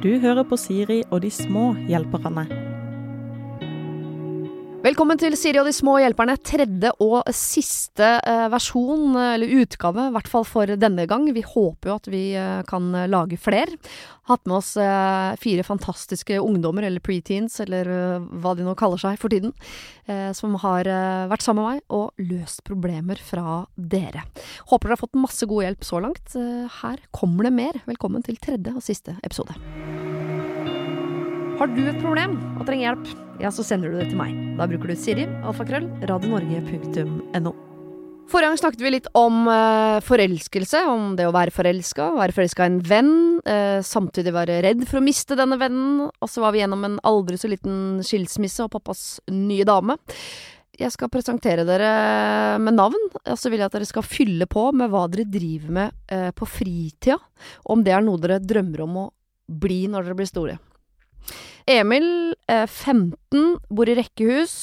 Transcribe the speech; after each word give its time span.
Du 0.00 0.14
hører 0.16 0.46
på 0.48 0.56
Siri 0.56 1.02
og 1.12 1.20
de 1.20 1.28
små 1.28 1.74
hjelperne. 1.84 2.46
Velkommen 4.80 5.18
til 5.20 5.34
Siri 5.36 5.58
og 5.60 5.66
de 5.68 5.74
små 5.76 5.98
hjelperne. 6.00 6.38
Tredje 6.40 6.88
og 7.04 7.26
siste 7.36 8.06
eh, 8.24 8.46
versjon, 8.48 9.10
eh, 9.12 9.34
eller 9.34 9.52
utgave, 9.60 10.06
i 10.08 10.14
hvert 10.14 10.30
fall 10.32 10.46
for 10.48 10.72
denne 10.80 11.04
gang. 11.10 11.26
Vi 11.36 11.42
håper 11.44 11.90
jo 11.90 11.96
at 11.98 12.08
vi 12.08 12.22
eh, 12.32 12.62
kan 12.64 12.88
lage 13.12 13.36
flere. 13.36 13.76
Hatt 14.30 14.48
med 14.48 14.56
oss 14.60 14.70
fire 15.42 15.64
fantastiske 15.66 16.38
ungdommer, 16.38 16.86
eller 16.86 17.02
preteens, 17.02 17.58
eller 17.64 17.88
hva 18.38 18.52
de 18.54 18.62
nå 18.62 18.76
kaller 18.78 19.00
seg 19.02 19.18
for 19.18 19.32
tiden, 19.32 19.50
som 20.38 20.54
har 20.62 20.86
vært 21.32 21.42
sammen 21.42 21.66
med 21.66 21.80
meg 21.80 21.96
og 21.98 22.28
løst 22.30 22.62
problemer 22.68 23.18
fra 23.18 23.64
dere. 23.74 24.22
Håper 24.70 24.86
dere 24.86 25.00
har 25.00 25.02
fått 25.02 25.18
masse 25.18 25.50
god 25.50 25.66
hjelp 25.66 25.88
så 25.88 26.04
langt. 26.06 26.38
her 26.78 27.02
kommer 27.10 27.50
det 27.50 27.56
mer. 27.58 27.82
Velkommen 27.90 28.22
til 28.22 28.38
tredje 28.38 28.76
og 28.76 28.86
siste 28.86 29.18
episode. 29.26 29.58
Har 31.60 31.68
du 31.68 31.82
et 31.84 31.98
problem 32.00 32.38
og 32.56 32.62
trenger 32.64 32.86
hjelp, 32.86 33.08
ja, 33.42 33.50
så 33.52 33.60
sender 33.60 33.90
du 33.92 33.98
det 34.00 34.06
til 34.08 34.16
meg. 34.16 34.32
Da 34.56 34.64
bruker 34.64 34.88
du 34.88 34.96
Siri, 34.96 35.26
alfakrøll, 35.44 35.90
radionorge.no. 36.08 37.50
Forrige 38.32 38.48
gang 38.48 38.60
snakket 38.62 38.84
vi 38.86 38.92
litt 38.94 39.10
om 39.18 39.42
uh, 39.44 39.98
forelskelse, 40.06 40.80
om 40.88 41.18
det 41.18 41.26
å 41.28 41.34
være 41.36 41.52
forelska, 41.52 42.06
være 42.16 42.32
forelska 42.32 42.64
i 42.64 42.70
en 42.70 42.78
venn, 42.88 43.12
uh, 43.44 43.82
samtidig 43.84 44.32
være 44.32 44.56
redd 44.64 44.86
for 44.88 45.02
å 45.02 45.04
miste 45.04 45.36
denne 45.36 45.58
vennen, 45.60 46.06
og 46.08 46.32
så 46.32 46.46
var 46.46 46.56
vi 46.56 46.62
gjennom 46.62 46.86
en 46.88 46.96
aldri 47.10 47.36
så 47.42 47.52
liten 47.52 48.00
skilsmisse 48.08 48.64
og 48.64 48.72
pappas 48.78 49.04
nye 49.28 49.68
dame. 49.68 49.98
Jeg 50.80 50.96
skal 50.96 51.12
presentere 51.12 51.68
dere 51.68 51.92
med 52.56 52.78
navn, 52.78 53.04
og 53.20 53.36
så 53.36 53.52
vil 53.52 53.60
jeg 53.60 53.68
at 53.68 53.76
dere 53.76 53.90
skal 53.92 54.08
fylle 54.08 54.48
på 54.48 54.64
med 54.72 54.88
hva 54.94 55.04
dere 55.12 55.28
driver 55.28 55.76
med 55.82 56.00
uh, 56.08 56.32
på 56.32 56.48
fritida, 56.56 57.20
om 57.68 57.84
det 57.84 57.92
er 57.98 58.08
noe 58.08 58.24
dere 58.24 58.40
drømmer 58.40 58.86
om 58.88 59.00
å 59.04 59.08
bli 59.60 59.82
når 59.92 60.08
dere 60.08 60.20
blir 60.24 60.32
store. 60.32 60.58
Emil, 61.70 62.34
15, 62.48 63.16
eh, 63.16 63.58
bor 63.70 63.88
i 63.88 63.96
rekkehus, 63.98 64.54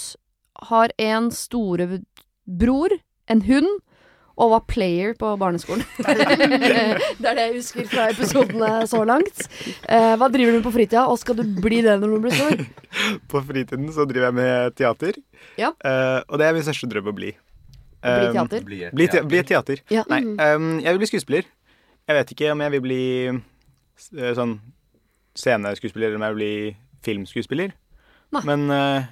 har 0.71 0.91
en 0.97 1.29
storebror, 1.31 2.97
en 3.27 3.43
hund, 3.47 3.69
og 4.37 4.51
var 4.51 4.65
player 4.69 5.15
på 5.17 5.31
barneskolen. 5.41 5.81
det 5.97 7.25
er 7.25 7.37
det 7.39 7.45
jeg 7.47 7.53
husker 7.55 7.87
fra 7.89 8.05
episodene 8.11 8.69
så 8.89 9.01
langt. 9.07 9.47
Eh, 9.89 10.13
hva 10.19 10.29
driver 10.33 10.57
du 10.57 10.61
på 10.65 10.73
fritida, 10.75 11.07
og 11.09 11.17
skal 11.17 11.39
du 11.39 11.43
bli 11.63 11.81
det 11.85 11.97
når 12.03 12.13
du 12.13 12.27
blir 12.27 12.37
stor? 12.37 12.61
På 13.31 13.41
fritiden 13.45 13.89
så 13.95 14.05
driver 14.09 14.29
jeg 14.29 14.37
med 14.37 14.77
teater, 14.77 15.17
ja. 15.57 15.73
eh, 15.73 16.19
og 16.27 16.37
det 16.37 16.47
er 16.47 16.57
min 16.57 16.65
største 16.65 16.89
drøm 16.91 17.09
å 17.09 17.15
bli. 17.17 17.33
bli 18.05 18.29
teater? 18.37 18.65
Bli, 18.67 18.81
bli, 18.93 19.09
teater. 19.09 19.29
bli 19.33 19.43
teater. 19.49 19.83
Ja. 19.93 20.05
Nei, 20.11 20.21
um, 20.37 20.77
jeg 20.85 20.93
vil 20.93 21.01
bli 21.01 21.09
skuespiller. 21.09 21.49
Jeg 22.07 22.21
vet 22.21 22.37
ikke 22.37 22.53
om 22.53 22.61
jeg 22.63 22.75
vil 22.77 22.85
bli 22.85 23.03
sånn 24.37 24.59
sceneskuespiller 25.37 26.11
eller 26.11 26.21
med 26.21 26.33
å 26.35 26.39
bli 26.39 26.53
filmskuespiller. 27.05 27.75
Nei. 28.35 28.41
Men 28.47 28.65
uh, 28.71 29.05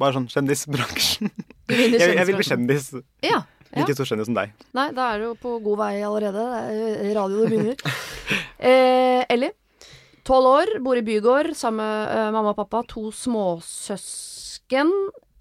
bare 0.00 0.16
sånn 0.16 0.30
kjendisbransjen. 0.32 1.32
jeg, 1.72 1.98
jeg, 2.00 2.28
vil 2.30 2.38
bli 2.38 2.46
kjendis. 2.46 2.92
Ja, 3.24 3.42
ja. 3.74 3.82
Ikke 3.82 3.96
så 3.98 4.06
kjendis 4.06 4.30
som 4.30 4.38
deg. 4.38 4.54
Nei, 4.76 4.88
da 4.94 5.10
er 5.12 5.20
du 5.20 5.28
jo 5.32 5.34
på 5.40 5.56
god 5.64 5.80
vei 5.82 5.92
allerede. 6.06 6.46
Det 6.70 7.10
er 7.10 7.18
radio 7.18 7.42
det 7.42 7.50
begynner. 7.50 8.00
eh, 8.70 9.22
Ellie, 9.34 9.50
tolv 10.26 10.52
år, 10.52 10.74
bor 10.84 10.98
i 10.98 11.04
bygård 11.06 11.52
sammen 11.58 11.82
med 11.82 12.14
uh, 12.14 12.30
mamma 12.34 12.54
og 12.54 12.60
pappa. 12.62 12.84
To 12.94 13.10
småsøsken. 13.14 14.94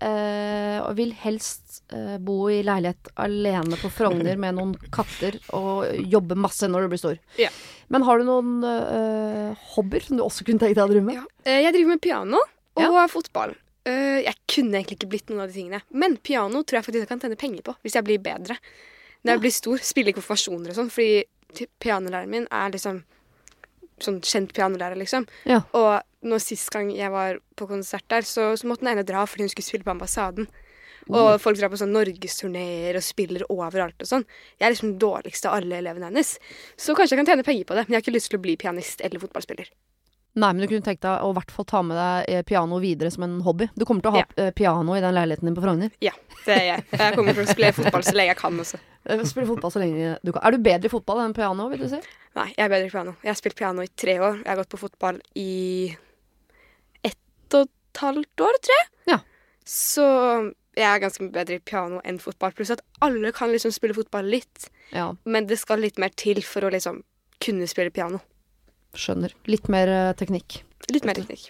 Eh, 0.03 0.80
og 0.84 0.97
vil 0.97 1.14
helst 1.16 1.62
uh, 1.92 2.17
bo 2.23 2.48
i 2.52 2.62
leilighet 2.66 3.12
alene 3.20 3.80
på 3.81 3.92
Frogner 3.94 4.39
med 4.39 4.58
noen 4.58 4.73
katter 4.94 5.38
og 5.56 5.90
jobbe 6.00 6.38
masse 6.40 6.70
når 6.70 6.86
du 6.86 6.94
blir 6.94 7.02
stor. 7.02 7.20
Ja. 7.42 7.50
Men 7.94 8.06
har 8.08 8.17
du 8.17 8.25
noen 8.25 8.64
eh, 8.66 9.66
hobbyer 9.75 10.06
som 10.08 10.17
du 10.17 10.23
også 10.23 10.45
kunne 10.48 10.64
tenkt 10.64 10.80
deg 10.80 10.88
å 10.88 10.90
drive 10.90 11.06
med? 11.06 11.20
Ja. 11.20 11.59
jeg 11.62 11.75
driver 11.75 11.92
med 11.92 12.02
piano 12.02 12.40
og 12.40 12.81
ja. 12.81 13.03
fotball. 13.12 13.53
jeg 13.86 14.34
kunne 14.50 14.80
egentlig 14.80 14.98
ikke 14.98 15.09
blitt 15.12 15.30
noen 15.30 15.44
av 15.44 15.52
de 15.52 15.59
tingene. 15.59 15.81
Men 15.91 16.16
piano 16.18 16.63
tror 16.63 16.80
jeg 16.80 16.88
faktisk 16.88 17.03
jeg 17.03 17.12
kan 17.12 17.22
tjene 17.22 17.38
penger 17.38 17.68
på 17.68 17.75
hvis 17.84 18.00
jeg 18.00 18.08
blir 18.08 18.24
bedre. 18.24 18.58
Når 19.22 19.35
jeg 19.35 19.44
blir 19.44 19.53
stor, 19.53 19.84
spiller 19.85 20.16
konfirmasjoner 20.16 20.74
og 20.74 20.79
sånn, 20.79 20.90
fordi 20.96 21.68
pianolæreren 21.84 22.34
min 22.34 22.47
er 22.50 22.74
liksom 22.74 23.03
sånn 24.02 24.19
kjent 24.25 24.53
pianolærer, 24.56 24.97
liksom. 25.00 25.28
Ja. 25.50 25.62
Og 25.78 26.28
nå 26.28 26.40
sist 26.41 26.72
gang 26.74 26.90
jeg 26.96 27.12
var 27.13 27.40
på 27.59 27.68
konsert 27.69 28.06
der, 28.12 28.25
så, 28.28 28.53
så 28.59 28.68
måtte 28.69 28.85
den 28.85 28.94
ene 28.96 29.06
dra 29.08 29.25
fordi 29.28 29.46
hun 29.46 29.53
skulle 29.53 29.68
spille 29.68 29.88
på 29.88 29.94
ambassaden. 29.94 30.50
Mm. 31.08 31.18
Og 31.19 31.30
folk 31.44 31.59
drar 31.59 31.72
på 31.74 31.80
sånn 31.80 31.96
norgesturneer 31.96 33.00
og 33.00 33.06
spiller 33.06 33.46
overalt 33.52 34.03
og 34.03 34.09
sånn. 34.09 34.28
Jeg 34.59 34.68
er 34.68 34.75
liksom 34.75 34.94
den 34.94 35.02
dårligste 35.03 35.50
av 35.50 35.59
alle 35.59 35.81
elevene 35.81 36.12
hennes. 36.12 36.36
Så 36.80 36.96
kanskje 36.96 37.18
jeg 37.18 37.24
kan 37.24 37.34
tjene 37.34 37.47
penger 37.47 37.68
på 37.68 37.78
det, 37.78 37.88
men 37.88 37.96
jeg 37.96 38.02
har 38.02 38.06
ikke 38.06 38.18
lyst 38.18 38.31
til 38.31 38.40
å 38.40 38.46
bli 38.46 38.56
pianist 38.59 39.03
eller 39.03 39.24
fotballspiller. 39.24 39.74
Nei, 40.34 40.50
men 40.50 40.64
du 40.64 40.68
kunne 40.69 40.81
tenkt 40.81 41.03
deg 41.06 41.22
å 41.22 41.30
i 41.30 41.36
hvert 41.38 41.52
fall 41.53 41.66
ta 41.69 41.80
med 41.86 41.97
deg 42.00 42.30
eh, 42.34 42.46
piano 42.47 42.80
videre 42.81 43.12
som 43.14 43.25
en 43.25 43.36
hobby. 43.46 43.68
Du 43.78 43.84
kommer 43.86 44.02
til 44.02 44.09
å 44.09 44.14
ha 44.16 44.24
ja. 44.24 44.30
Eh, 44.41 44.50
piano 44.56 44.96
i 44.97 45.02
den 45.03 45.14
leiligheten 45.14 45.46
din 45.46 45.58
på 45.58 45.62
Frogner? 45.62 45.91
Ja, 46.02 46.14
det 46.47 46.56
er 46.56 46.66
jeg. 46.66 46.86
Jeg 46.90 47.18
kommer 47.18 47.38
til 47.38 47.46
å 47.46 47.52
spille 47.52 47.70
fotball 47.78 48.06
så 48.08 48.16
lenge 48.18 48.34
jeg 48.34 48.41
kan 48.41 48.66
også. 48.66 48.81
Eh, 49.03 49.20
spille 49.28 49.44
fotball 49.44 49.68
så 49.68 49.81
lenge 49.81 50.14
du 50.24 50.30
kan. 50.31 50.40
Er 50.47 50.56
du 50.56 50.64
bedre 50.64 50.88
i 50.88 50.91
fotball 50.94 51.18
enn 51.25 51.34
piano, 51.35 51.66
vil 51.68 51.81
du 51.84 51.90
si? 51.91 51.97
Nei, 52.40 52.46
jeg 52.53 52.64
er 52.64 52.70
bedre 52.72 52.88
i 52.88 52.91
piano. 52.94 53.14
Jeg 53.20 53.34
har 53.34 53.35
spilt 53.35 53.58
piano 53.59 53.84
i 53.84 53.90
tre 54.00 54.14
år. 54.16 54.38
Jeg 54.40 54.47
har 54.47 54.62
gått 54.62 54.72
på 54.72 54.80
fotball 54.80 55.20
i 55.35 55.90
ett 57.03 57.58
og 57.59 57.66
et 57.68 58.00
halvt 58.00 58.44
år, 58.47 58.59
tror 58.64 58.80
jeg. 58.80 58.88
Ja. 59.12 59.18
Så 59.68 60.06
jeg 60.78 60.89
er 60.89 61.01
ganske 61.03 61.29
bedre 61.34 61.59
i 61.59 61.63
piano 61.63 62.01
enn 62.07 62.19
fotball. 62.22 62.53
Pluss 62.57 62.73
at 62.73 62.84
alle 63.06 63.34
kan 63.35 63.51
liksom 63.53 63.73
spille 63.75 63.95
fotball 63.97 64.29
litt. 64.31 64.69
Ja. 64.94 65.11
Men 65.25 65.50
det 65.50 65.59
skal 65.61 65.84
litt 65.84 66.00
mer 66.01 66.13
til 66.17 66.41
for 66.45 66.66
å 66.66 66.72
liksom 66.73 67.03
kunne 67.44 67.67
spille 67.69 67.94
piano. 67.94 68.22
Skjønner. 68.97 69.34
Litt 69.50 69.69
mer 69.73 69.89
uh, 69.89 70.13
teknikk. 70.17 70.61
Litt 70.94 71.06
mer 71.07 71.17
teknikk. 71.17 71.50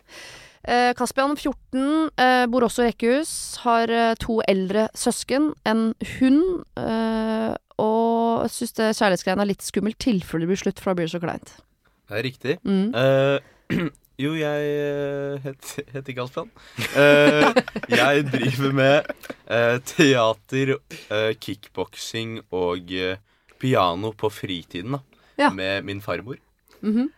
Eh, 0.63 0.93
Kaspian, 0.95 1.35
14, 1.35 2.11
eh, 2.15 2.45
bor 2.47 2.63
også 2.63 2.85
i 2.85 2.91
rekkehus. 2.91 3.31
Har 3.65 3.91
eh, 3.91 4.13
to 4.15 4.37
eldre 4.47 4.87
søsken, 4.95 5.51
en 5.67 5.89
hund. 6.19 6.63
Eh, 6.79 7.49
og 7.83 8.45
syns 8.53 8.75
det 8.77 8.93
kjærlighetsgreiene 8.95 9.43
er 9.43 9.49
litt 9.49 9.65
skummelt 9.65 9.99
tilfelle 9.99 10.45
det 10.45 10.53
blir 10.53 10.61
slutt, 10.61 10.79
for 10.79 10.91
da 10.91 10.99
blir 10.99 11.09
det 11.09 11.15
så 11.15 11.23
kleint. 11.23 11.57
Det 12.07 12.19
er 12.19 12.25
riktig. 12.29 12.55
Mm. 12.63 12.93
Jo, 14.21 14.35
jeg 14.37 14.67
uh, 14.77 15.39
heter 15.41 15.87
het 15.93 16.11
Kaspian. 16.15 16.51
Uh, 16.93 17.49
jeg 17.89 18.25
driver 18.29 18.75
med 18.77 19.09
teater, 19.89 20.75
kickboksing 21.41 22.41
og 22.51 22.93
piano 23.59 24.11
på 24.11 24.29
fritiden, 24.29 24.97
da. 24.97 25.01
Ja. 25.37 25.49
Med 25.49 25.81
min 25.81 26.01
farmor. 26.01 26.37
Mm 26.81 26.93
-hmm. 26.93 27.09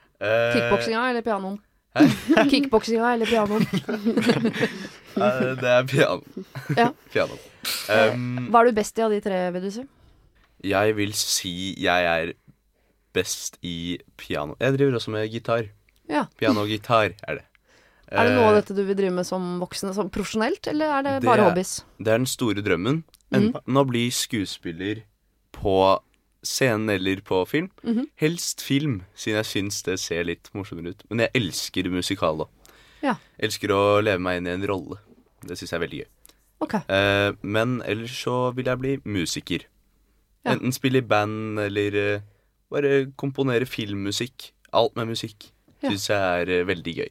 Kickboksinga 0.53 1.09
eller 1.09 1.21
pianoen? 1.21 1.59
Kickboksinga 2.51 3.13
eller 3.13 3.25
pianoen? 3.25 3.67
det 5.61 5.69
er 5.69 5.83
pianoen. 5.87 6.45
Ja. 6.77 6.89
piano. 7.13 7.37
Um, 7.89 8.49
Hva 8.51 8.61
er 8.61 8.69
du 8.69 8.75
best 8.75 8.99
i 8.99 9.05
av 9.05 9.13
de 9.13 9.21
tre, 9.23 9.51
vil 9.55 9.63
du 9.63 9.71
si? 9.71 9.85
Jeg 10.63 10.95
vil 10.97 11.13
si 11.13 11.75
jeg 11.83 12.05
er 12.11 12.33
best 13.15 13.57
i 13.61 13.97
piano. 14.17 14.55
Jeg 14.59 14.77
driver 14.77 14.99
også 14.99 15.11
med 15.11 15.29
gitar. 15.31 15.69
Ja. 16.11 16.25
Piano 16.39 16.65
og 16.65 16.71
gitar 16.71 17.13
er 17.27 17.41
det. 17.41 17.45
Er 18.15 18.27
det 18.27 18.35
noe 18.35 18.51
av 18.51 18.53
eh, 18.53 18.59
dette 18.59 18.75
du 18.77 18.83
vil 18.85 18.95
drive 18.95 19.11
med 19.15 19.25
som 19.25 19.55
voksen, 19.57 19.89
som 19.95 20.11
profesjonelt, 20.13 20.67
eller 20.69 20.91
er 20.93 21.03
det, 21.03 21.13
det 21.23 21.25
bare 21.25 21.47
hobbies? 21.47 21.79
Det 21.97 22.11
er 22.13 22.19
den 22.21 22.29
store 22.29 22.61
drømmen. 22.61 22.99
Enten 23.33 23.57
mm. 23.65 23.79
å 23.81 23.83
bli 23.89 24.03
skuespiller 24.13 25.01
på 25.57 25.73
scenen 26.45 26.89
eller 26.93 27.21
på 27.25 27.41
film. 27.49 27.71
Mm 27.83 27.97
-hmm. 27.97 28.05
Helst 28.15 28.61
film, 28.61 29.03
siden 29.15 29.37
jeg 29.37 29.45
syns 29.45 29.83
det 29.83 29.99
ser 29.99 30.23
litt 30.23 30.49
morsommere 30.53 30.89
ut. 30.89 31.03
Men 31.09 31.19
jeg 31.19 31.29
elsker 31.33 31.89
musikal, 31.89 32.37
da. 32.37 32.45
Ja. 33.01 33.15
Elsker 33.39 33.71
å 33.71 34.01
leve 34.01 34.19
meg 34.19 34.37
inn 34.37 34.47
i 34.47 34.51
en 34.51 34.67
rolle. 34.67 34.97
Det 35.41 35.57
syns 35.57 35.71
jeg 35.71 35.77
er 35.77 35.87
veldig 35.87 35.97
gøy. 35.97 36.09
Okay. 36.59 36.81
Eh, 36.89 37.33
men 37.41 37.81
ellers 37.85 38.23
så 38.23 38.51
vil 38.51 38.65
jeg 38.65 38.79
bli 38.79 38.99
musiker. 39.05 39.59
Ja. 40.45 40.53
Enten 40.53 40.71
spille 40.71 40.97
i 40.97 41.01
band 41.01 41.59
eller 41.59 42.15
uh, 42.15 42.21
bare 42.69 43.11
komponere 43.17 43.65
filmmusikk. 43.65 44.53
Alt 44.73 44.95
med 44.95 45.05
musikk. 45.05 45.54
Syns 45.83 46.09
jeg 46.09 46.41
er 46.45 46.53
uh, 46.61 46.67
veldig 46.69 46.95
gøy. 47.01 47.09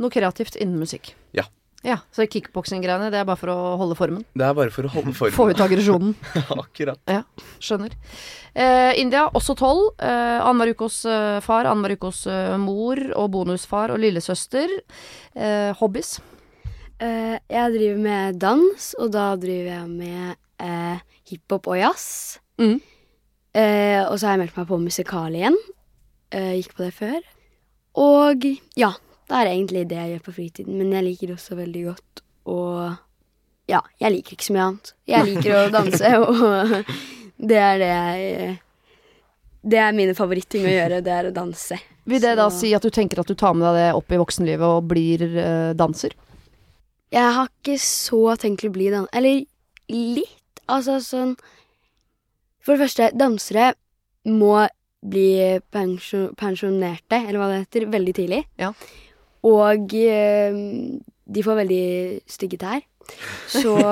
Noe 0.00 0.12
kreativt 0.14 0.56
innen 0.56 0.80
musikk. 0.80 1.12
Ja. 1.36 1.44
Ja, 1.80 1.96
Så 2.12 2.26
kickboksing-greiene, 2.28 3.08
det 3.08 3.16
er 3.22 3.24
bare 3.24 3.40
for 3.40 3.48
å 3.54 3.76
holde 3.80 3.96
formen? 3.96 4.24
Det 4.36 4.44
er 4.44 4.52
bare 4.56 4.72
for 4.72 4.84
å 4.84 4.90
holde 4.92 5.14
formen. 5.16 5.32
Få 5.32 5.46
ut 5.48 5.60
aggresjonen. 5.64 6.10
Akkurat. 6.62 7.00
Ja, 7.08 7.22
skjønner. 7.56 7.94
Eh, 8.52 8.98
India, 9.00 9.22
også 9.32 9.54
tolv. 9.56 9.86
Eh, 9.96 10.40
Annenhver 10.44 10.74
uke 10.74 10.90
hos 10.90 10.98
eh, 11.08 11.38
far, 11.44 11.64
annenhver 11.70 11.94
uke 11.96 12.10
hos 12.10 12.26
eh, 12.28 12.52
mor 12.60 13.00
og 13.16 13.30
bonusfar 13.32 13.94
og 13.94 14.02
lillesøster. 14.02 14.74
Eh, 15.32 15.72
hobbies? 15.80 16.18
Eh, 17.00 17.38
jeg 17.48 17.72
driver 17.78 18.04
med 18.04 18.40
dans, 18.44 18.90
og 19.00 19.12
da 19.16 19.30
driver 19.40 19.72
jeg 19.72 19.88
med 19.88 20.36
eh, 20.60 21.00
hiphop 21.32 21.72
og 21.72 21.80
jazz. 21.80 22.06
Mm. 22.60 22.76
Eh, 23.56 24.02
og 24.04 24.18
så 24.20 24.28
har 24.28 24.36
jeg 24.36 24.44
meldt 24.44 24.60
meg 24.60 24.68
på 24.68 24.82
musikal 24.84 25.32
igjen. 25.40 25.56
gikk 26.60 26.76
på 26.76 26.84
det 26.84 26.92
før. 26.94 27.22
Og 27.98 28.46
ja, 28.78 28.92
det 29.26 29.36
er 29.36 29.50
egentlig 29.50 29.84
det 29.90 29.98
jeg 29.98 30.14
gjør 30.14 30.24
på 30.26 30.34
fritiden, 30.36 30.78
men 30.78 30.92
jeg 30.94 31.06
liker 31.08 31.30
det 31.30 31.38
også 31.38 31.58
veldig 31.58 31.84
godt 31.90 32.24
å 32.50 32.58
Ja, 33.70 33.84
jeg 34.02 34.16
liker 34.16 34.34
ikke 34.34 34.48
så 34.48 34.54
mye 34.56 34.66
annet. 34.66 34.92
Jeg 35.06 35.26
liker 35.28 35.54
å 35.54 35.60
danse, 35.70 36.08
og 36.26 36.74
det 37.38 37.60
er 37.62 37.78
det 37.78 37.90
jeg 37.92 38.58
det 39.60 39.76
er 39.76 39.92
mine 39.92 40.14
favoritting 40.16 40.64
å 40.64 40.72
gjøre, 40.72 41.02
det 41.04 41.12
er 41.12 41.28
å 41.28 41.34
danse. 41.36 41.76
Vil 42.08 42.22
det 42.22 42.32
da 42.38 42.46
si 42.52 42.72
at 42.72 42.84
du 42.84 42.88
tenker 42.94 43.20
at 43.20 43.28
du 43.28 43.36
tar 43.36 43.52
med 43.52 43.66
deg 43.68 43.76
det 43.76 43.88
opp 43.98 44.12
i 44.12 44.18
voksenlivet 44.20 44.64
og 44.64 44.86
blir 44.88 45.24
eh, 45.28 45.72
danser? 45.76 46.14
Jeg 47.12 47.34
har 47.36 47.50
ikke 47.50 47.76
så 47.82 48.36
tenkt 48.40 48.64
å 48.64 48.70
bli 48.72 48.86
danser 48.92 49.18
Eller 49.18 49.42
litt. 49.90 50.62
Altså 50.70 51.00
sånn 51.02 51.34
For 52.62 52.76
det 52.76 52.84
første, 52.86 53.10
dansere 53.18 53.72
må 54.30 54.62
bli 55.00 55.58
pensjo 55.72 56.28
pensjonerte, 56.38 57.22
eller 57.22 57.40
hva 57.40 57.48
det 57.50 57.62
heter, 57.64 57.88
veldig 57.92 58.14
tidlig. 58.16 58.42
Ja. 58.60 58.72
Og 59.48 59.94
eh, 59.96 60.58
de 61.30 61.44
får 61.46 61.60
veldig 61.62 61.84
stygge 62.28 62.60
tær. 62.60 62.82
Så 63.50 63.76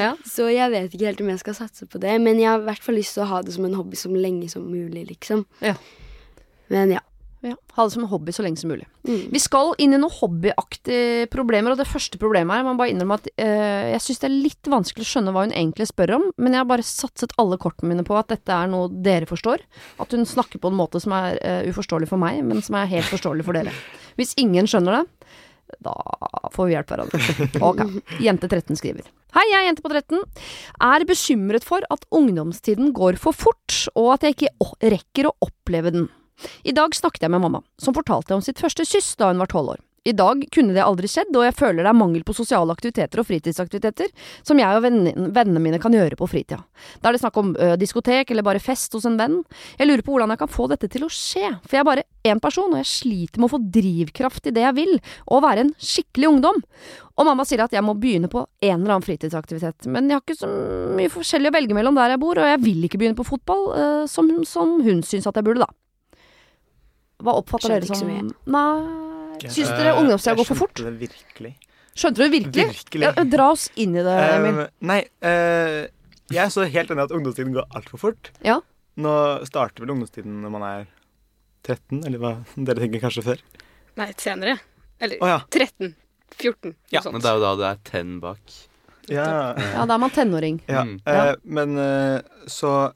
Ja. 0.00 0.14
Så 0.28 0.46
jeg 0.52 0.70
vet 0.72 0.94
ikke 0.94 1.08
helt 1.08 1.22
om 1.24 1.30
jeg 1.32 1.42
skal 1.42 1.56
satse 1.58 1.86
på 1.90 2.00
det, 2.02 2.14
men 2.22 2.38
jeg 2.40 2.50
har 2.50 2.60
i 2.62 2.68
hvert 2.68 2.84
fall 2.84 2.98
lyst 2.98 3.16
til 3.16 3.24
å 3.24 3.30
ha 3.30 3.40
det 3.44 3.54
som 3.56 3.66
en 3.66 3.76
hobby 3.78 3.98
så 3.98 4.10
lenge 4.12 4.48
som 4.52 4.66
mulig, 4.70 5.06
liksom. 5.08 5.44
Ja. 5.64 5.74
Men 6.70 6.94
ja. 6.94 7.02
Ja, 7.40 7.54
Ha 7.72 7.84
det 7.86 7.94
som 7.94 8.02
en 8.04 8.10
hobby 8.10 8.32
så 8.36 8.44
lenge 8.44 8.60
som 8.60 8.68
mulig. 8.68 8.84
Mm. 9.08 9.30
Vi 9.32 9.40
skal 9.40 9.70
inn 9.80 9.94
i 9.96 9.98
noen 10.00 10.12
hobbyaktige 10.12 11.24
problemer, 11.32 11.72
og 11.72 11.80
det 11.80 11.88
første 11.88 12.20
problemet 12.20 12.52
her, 12.52 12.60
jeg 12.60 12.66
må 12.68 12.74
bare 12.76 12.92
innrømme 12.92 13.16
at 13.16 13.30
øh, 13.32 13.86
jeg 13.94 14.02
syns 14.04 14.20
det 14.20 14.28
er 14.28 14.34
litt 14.44 14.70
vanskelig 14.74 15.06
å 15.06 15.08
skjønne 15.08 15.32
hva 15.32 15.46
hun 15.46 15.54
egentlig 15.56 15.88
spør 15.88 16.12
om, 16.18 16.26
men 16.36 16.52
jeg 16.52 16.60
har 16.60 16.68
bare 16.68 16.84
satset 16.84 17.32
alle 17.40 17.56
kortene 17.62 17.94
mine 17.94 18.04
på 18.04 18.18
at 18.20 18.28
dette 18.34 18.52
er 18.52 18.68
noe 18.68 18.90
dere 18.92 19.28
forstår. 19.30 19.64
At 20.04 20.12
hun 20.12 20.28
snakker 20.28 20.60
på 20.60 20.68
en 20.68 20.76
måte 20.82 21.00
som 21.00 21.16
er 21.16 21.40
øh, 21.40 21.70
uforståelig 21.72 22.10
for 22.12 22.20
meg, 22.20 22.42
men 22.44 22.60
som 22.66 22.76
er 22.76 22.92
helt 22.92 23.08
forståelig 23.08 23.48
for 23.48 23.56
dere. 23.56 23.72
Hvis 24.20 24.36
ingen 24.40 24.68
skjønner 24.68 25.00
det, 25.00 25.32
da 25.80 25.96
får 26.52 26.68
vi 26.68 26.76
hjelpe 26.76 26.96
hverandre. 26.96 27.18
Ok. 27.70 27.82
Jente 28.20 28.48
13 28.50 28.76
skriver. 28.76 29.08
Hei, 29.36 29.46
jeg 29.48 29.60
er 29.62 29.68
jente 29.70 29.84
på 29.84 29.92
13. 29.92 30.24
Er 30.90 31.08
bekymret 31.08 31.64
for 31.64 31.84
at 31.94 32.04
ungdomstiden 32.12 32.92
går 32.92 33.16
for 33.22 33.32
fort, 33.32 33.84
og 33.94 34.16
at 34.18 34.26
jeg 34.26 34.36
ikke 34.36 34.90
rekker 34.92 35.30
å 35.30 35.36
oppleve 35.46 35.94
den. 35.94 36.08
I 36.64 36.74
dag 36.76 36.94
snakket 36.96 37.26
jeg 37.26 37.34
med 37.34 37.44
mamma, 37.44 37.62
som 37.80 37.96
fortalte 37.96 38.36
om 38.36 38.44
sitt 38.44 38.60
første 38.62 38.86
kyss 38.88 39.14
da 39.20 39.32
hun 39.32 39.42
var 39.42 39.50
tolv 39.52 39.76
år. 39.76 39.80
I 40.08 40.14
dag 40.16 40.46
kunne 40.48 40.72
det 40.72 40.80
aldri 40.80 41.04
skjedd, 41.12 41.28
og 41.36 41.42
jeg 41.44 41.52
føler 41.58 41.84
det 41.84 41.90
er 41.90 41.96
mangel 41.98 42.22
på 42.24 42.32
sosiale 42.32 42.72
aktiviteter 42.72 43.20
og 43.20 43.26
fritidsaktiviteter 43.28 44.08
som 44.48 44.56
jeg 44.56 44.78
og 44.78 44.86
vennene 44.86 45.60
mine 45.60 45.80
kan 45.82 45.92
gjøre 45.92 46.16
på 46.16 46.24
fritida. 46.30 46.62
Da 47.02 47.10
er 47.10 47.16
det 47.16 47.20
snakk 47.20 47.36
om 47.36 47.50
ø, 47.52 47.74
diskotek 47.76 48.32
eller 48.32 48.46
bare 48.46 48.62
fest 48.64 48.96
hos 48.96 49.04
en 49.04 49.18
venn. 49.20 49.34
Jeg 49.76 49.90
lurer 49.90 50.00
på 50.06 50.14
hvordan 50.14 50.32
jeg 50.32 50.40
kan 50.40 50.52
få 50.54 50.70
dette 50.72 50.88
til 50.88 51.04
å 51.04 51.10
skje, 51.12 51.50
for 51.66 51.76
jeg 51.76 51.82
er 51.84 51.88
bare 51.90 52.06
én 52.32 52.40
person, 52.40 52.72
og 52.72 52.80
jeg 52.80 52.88
sliter 52.88 53.42
med 53.42 53.50
å 53.50 53.52
få 53.52 53.60
drivkraft 53.76 54.48
i 54.48 54.54
det 54.56 54.64
jeg 54.64 54.78
vil, 54.80 54.94
og 55.28 55.44
være 55.44 55.66
en 55.66 55.74
skikkelig 55.76 56.30
ungdom. 56.32 56.62
Og 57.20 57.28
mamma 57.28 57.44
sier 57.44 57.60
at 57.66 57.76
jeg 57.76 57.84
må 57.84 57.92
begynne 58.00 58.32
på 58.32 58.46
en 58.46 58.78
eller 58.78 58.96
annen 58.96 59.04
fritidsaktivitet, 59.04 59.84
men 59.92 60.08
jeg 60.08 60.16
har 60.16 60.24
ikke 60.24 60.40
så 60.40 60.48
mye 60.96 61.12
forskjellig 61.12 61.52
å 61.52 61.56
velge 61.58 61.76
mellom 61.76 62.00
der 62.00 62.16
jeg 62.16 62.24
bor, 62.24 62.40
og 62.40 62.48
jeg 62.48 62.64
vil 62.64 62.88
ikke 62.88 63.02
begynne 63.04 63.20
på 63.20 63.28
fotball, 63.28 63.68
ø, 63.76 63.86
som, 64.08 64.32
som 64.48 64.78
hun 64.80 65.04
syns 65.04 65.28
at 65.28 65.36
jeg 65.36 65.44
burde, 65.44 65.68
da. 65.68 65.68
Hva 67.20 67.36
Skjønte 67.40 67.68
dere 67.68 67.86
ikke 67.86 67.96
så 67.96 68.02
som 68.02 68.10
mye. 68.10 68.26
Nei 68.56 69.48
Syns 69.48 69.70
dere 69.72 69.94
ungdomstida 69.96 70.36
går 70.36 70.48
for 70.50 70.60
fort? 70.66 70.74
Jeg 70.76 70.84
skjønte 70.84 70.90
det 70.90 71.08
virkelig. 71.08 71.52
Skjønte 72.00 72.18
du 72.18 72.22
det 72.24 72.30
virkelig? 72.34 72.66
Virkelig. 72.74 73.06
Ja, 73.08 73.24
dra 73.34 73.46
oss 73.54 73.66
inn 73.80 73.96
i 73.96 74.04
det, 74.04 74.16
Emil. 74.34 74.58
Uh, 74.60 74.72
nei, 74.90 74.98
uh, 75.24 75.80
jeg 76.30 76.42
er 76.44 76.52
så 76.52 76.66
helt 76.68 76.92
enig 76.92 77.02
i 77.02 77.06
at 77.08 77.14
ungdomstiden 77.16 77.54
går 77.56 77.66
altfor 77.80 78.02
fort. 78.04 78.30
Ja. 78.46 78.58
Nå 79.00 79.14
starter 79.48 79.84
vel 79.84 79.94
ungdomstiden 79.96 80.42
når 80.44 80.52
man 80.54 80.66
er 80.68 80.84
13, 81.66 82.02
eller 82.04 82.20
hva 82.22 82.34
dere 82.68 82.84
tenker 82.84 83.02
kanskje 83.02 83.24
før? 83.26 83.42
Nei, 84.00 84.10
senere. 84.20 84.58
Eller 85.00 85.20
oh, 85.24 85.32
ja. 85.32 85.40
13. 85.48 85.94
14. 86.36 86.70
Noe 86.70 86.94
Ja, 86.94 87.02
sånt. 87.02 87.16
Men 87.16 87.24
det 87.24 87.30
er 87.32 87.38
jo 87.38 87.42
da 87.42 87.54
det 87.58 87.70
er 87.70 87.80
10 87.90 88.20
bak. 88.22 88.58
Ja. 89.10 89.26
Ja, 89.58 89.84
da 89.88 89.96
er 89.96 89.98
man 89.98 90.12
tenåring. 90.14 90.60
ja. 90.70 90.84
Mm. 90.86 91.00
Eh, 91.08 91.34
men 91.42 91.76
eh, 91.80 92.20
så 92.46 92.92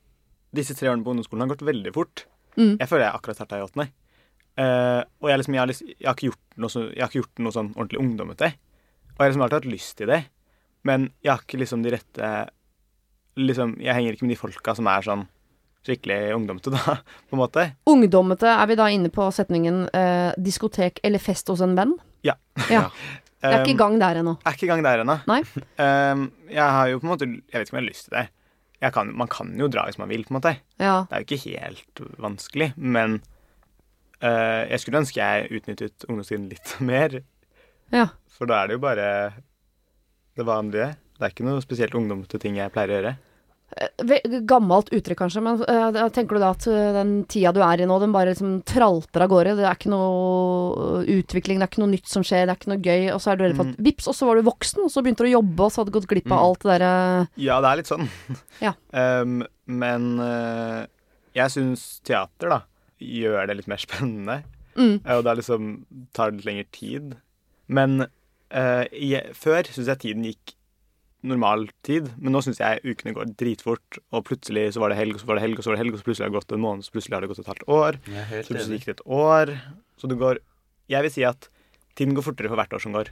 Disse 0.54 0.76
tre 0.78 0.86
årene 0.86 1.02
på 1.02 1.10
ungdomsskolen 1.10 1.42
har 1.42 1.50
gått 1.50 1.64
veldig 1.66 1.90
fort. 1.96 2.28
Mm. 2.54 2.76
Jeg 2.78 2.86
føler 2.86 3.08
jeg 3.08 3.16
akkurat 3.18 3.38
starta 3.40 3.58
i 3.58 3.64
åttende. 3.64 3.88
Eh, 4.54 5.00
og 5.20 5.30
jeg, 5.30 5.40
liksom, 5.40 5.56
jeg, 5.56 5.60
har 5.60 5.70
liksom, 5.70 5.90
jeg, 5.90 6.06
har 6.06 6.16
ikke 6.16 6.30
gjort 6.30 6.58
noe 6.62 6.70
så, 6.70 6.84
jeg 6.92 7.02
har 7.02 7.10
ikke 7.10 7.22
gjort 7.22 7.42
noe 7.42 7.56
sånn 7.56 7.70
ordentlig 7.74 8.02
ungdommete. 8.02 8.50
Og 8.54 9.16
jeg 9.16 9.22
har 9.22 9.32
liksom 9.32 9.46
alltid 9.46 9.60
hatt 9.60 9.72
lyst 9.72 9.96
til 9.98 10.12
det. 10.12 10.20
Men 10.84 11.08
jeg 11.24 11.32
har 11.32 11.42
ikke 11.44 11.62
liksom 11.62 11.84
de 11.84 11.94
rette 11.94 12.30
liksom, 13.40 13.78
Jeg 13.80 13.96
henger 13.96 14.14
ikke 14.14 14.26
med 14.26 14.34
de 14.34 14.38
folka 14.38 14.74
som 14.76 14.90
er 14.90 15.06
sånn 15.06 15.24
skikkelig 15.84 16.32
ungdommete, 16.36 16.72
da, 16.72 16.96
på 17.28 17.36
en 17.36 17.42
måte. 17.42 17.66
Ungdommete, 17.90 18.48
er 18.48 18.70
vi 18.70 18.78
da 18.80 18.88
inne 18.92 19.10
på 19.12 19.26
setningen 19.34 19.84
eh, 19.92 20.30
diskotek 20.40 21.02
eller 21.04 21.20
fest 21.20 21.50
hos 21.52 21.60
en 21.64 21.76
venn? 21.76 21.92
Ja. 22.24 22.38
Ja. 22.70 22.88
Jeg 23.44 23.58
er 23.58 23.60
ikke 23.60 23.74
i 23.74 23.76
gang 23.76 23.98
der 24.00 24.16
ennå. 24.22 24.38
Er 24.40 24.54
ikke 24.56 24.64
i 24.64 24.70
gang 24.70 24.80
der 24.80 25.02
ennå. 25.02 25.18
Nei. 25.28 25.42
Um, 25.76 26.22
jeg 26.56 26.64
har 26.64 26.88
jo 26.88 27.00
på 27.02 27.04
en 27.04 27.10
måte 27.10 27.26
Jeg 27.28 27.42
vet 27.52 27.66
ikke 27.66 27.74
om 27.74 27.76
jeg 27.76 27.82
har 27.82 27.90
lyst 27.90 28.06
til 28.06 28.14
det. 28.16 28.22
Kan, 28.94 29.10
man 29.20 29.28
kan 29.28 29.50
jo 29.60 29.68
dra 29.68 29.84
hvis 29.84 29.98
man 30.00 30.08
vil, 30.08 30.24
på 30.24 30.32
en 30.32 30.38
måte. 30.38 30.54
Ja. 30.80 30.94
Det 31.10 31.12
er 31.12 31.20
jo 31.20 31.26
ikke 31.28 31.52
helt 31.52 32.00
vanskelig, 32.24 32.70
men 32.76 33.18
jeg 34.24 34.80
skulle 34.82 35.00
ønske 35.02 35.20
jeg 35.20 35.50
utnyttet 35.60 36.06
ungdomstiden 36.08 36.48
litt 36.52 36.74
mer. 36.90 37.20
ja. 37.92 38.08
For 38.34 38.50
da 38.50 38.62
er 38.64 38.66
det 38.72 38.74
jo 38.78 38.82
bare 38.82 39.08
det 40.34 40.44
vanlige. 40.48 40.88
Det 41.14 41.22
er 41.22 41.30
ikke 41.30 41.44
noe 41.46 41.60
spesielt 41.62 41.94
ungdomte 41.94 42.40
ting 42.42 42.56
jeg 42.58 42.72
pleier 42.74 42.90
å 42.90 42.96
gjøre. 42.96 43.12
Eh, 43.74 44.40
Gammelt 44.46 44.90
uttrykk, 44.94 45.20
kanskje, 45.20 45.40
men 45.42 45.60
uh, 45.62 46.08
tenker 46.14 46.34
du 46.36 46.42
da 46.42 46.48
at 46.56 46.66
eh, 46.70 46.88
den 46.96 47.12
tida 47.30 47.52
du 47.54 47.60
er 47.62 47.80
i 47.82 47.86
nå, 47.86 47.94
den 48.02 48.12
bare 48.14 48.32
liksom 48.32 48.56
tralter 48.66 49.22
av 49.24 49.30
gårde? 49.30 49.54
Det 49.60 49.64
er 49.70 49.78
ikke 49.78 49.92
noe 49.94 51.04
utvikling, 51.14 51.62
det 51.62 51.66
er 51.68 51.70
ikke 51.72 51.82
noe 51.84 51.92
nytt 51.94 52.10
som 52.10 52.26
skjer, 52.26 52.44
det 52.46 52.54
er 52.56 52.58
ikke 52.60 52.72
noe 52.74 52.82
gøy, 52.84 53.06
og 53.14 53.22
så 53.22 53.30
er 53.32 53.38
du 53.40 53.46
redd 53.46 53.56
for 53.58 53.70
at 53.70 53.80
vips, 53.86 54.10
og 54.10 54.18
så 54.18 54.28
var 54.28 54.38
du 54.42 54.46
voksen, 54.50 54.82
og 54.88 54.92
så 54.94 55.02
begynte 55.06 55.22
du 55.26 55.30
å 55.30 55.34
jobbe, 55.36 55.62
og 55.68 55.70
så 55.74 55.82
hadde 55.84 55.94
du 55.94 55.98
gått 56.00 56.10
glipp 56.10 56.26
av 56.30 56.36
Mm. 56.38 56.44
alt 56.48 56.66
det 56.66 56.72
derre 56.74 56.92
Ja, 57.46 57.60
det 57.62 57.70
er 57.72 57.80
litt 57.84 57.90
sånn. 57.94 58.10
Ja. 58.62 58.74
um, 59.22 59.40
men 59.70 60.10
uh, 60.18 60.82
jeg 61.38 61.54
syns 61.54 61.86
teater, 62.06 62.50
da, 62.58 62.60
gjør 63.04 63.48
det 63.50 63.58
litt 63.60 63.70
mer 63.70 63.82
spennende. 63.82 64.42
mm. 64.74 64.96
Og 65.16 65.24
da 65.26 65.36
liksom 65.38 65.72
tar 66.16 66.32
det 66.32 66.40
litt 66.42 66.50
lengre 66.50 66.68
tid. 66.74 67.16
Men 67.66 68.04
uh, 68.04 68.84
jeg, 68.90 69.32
før 69.38 69.70
syns 69.70 69.90
jeg 69.90 70.02
tiden 70.04 70.28
gikk 70.28 70.56
normal 71.24 71.66
tid, 71.86 72.10
men 72.20 72.34
nå 72.36 72.42
syns 72.44 72.60
jeg 72.60 72.82
ukene 72.84 73.14
går 73.16 73.32
dritfort. 73.40 73.98
Og 74.12 74.26
plutselig 74.28 74.74
så 74.76 74.82
var 74.82 74.92
det 74.92 75.00
helg, 75.00 75.16
og 75.16 75.22
så 75.22 75.30
var 75.30 75.38
det 75.38 75.46
helg, 75.46 75.58
og 75.58 75.64
så 75.64 75.72
var 75.72 75.78
det 75.78 75.84
helg, 75.84 75.96
og 75.96 76.00
så 76.00 76.08
plutselig 76.08 76.26
har 76.26 76.32
det 76.32 76.38
gått 76.40 76.56
en 76.56 76.64
måned, 76.64 76.84
så 76.84 76.94
plutselig 76.94 77.16
har 77.16 77.24
det 77.24 77.30
gått 77.32 77.42
et 77.42 77.52
halvt 77.52 77.68
år. 77.78 78.00
Så 78.04 78.46
plutselig 78.50 78.78
gikk 78.78 78.88
det 78.90 78.96
et 78.98 79.04
år. 79.18 79.54
Så 80.00 80.10
det 80.10 80.20
går 80.20 80.42
Jeg 80.92 81.00
vil 81.00 81.12
si 81.14 81.22
at 81.24 81.46
tiden 81.96 82.12
går 82.12 82.26
fortere 82.26 82.50
for 82.52 82.60
hvert 82.60 82.74
år 82.76 82.82
som 82.82 82.92
går. 82.92 83.08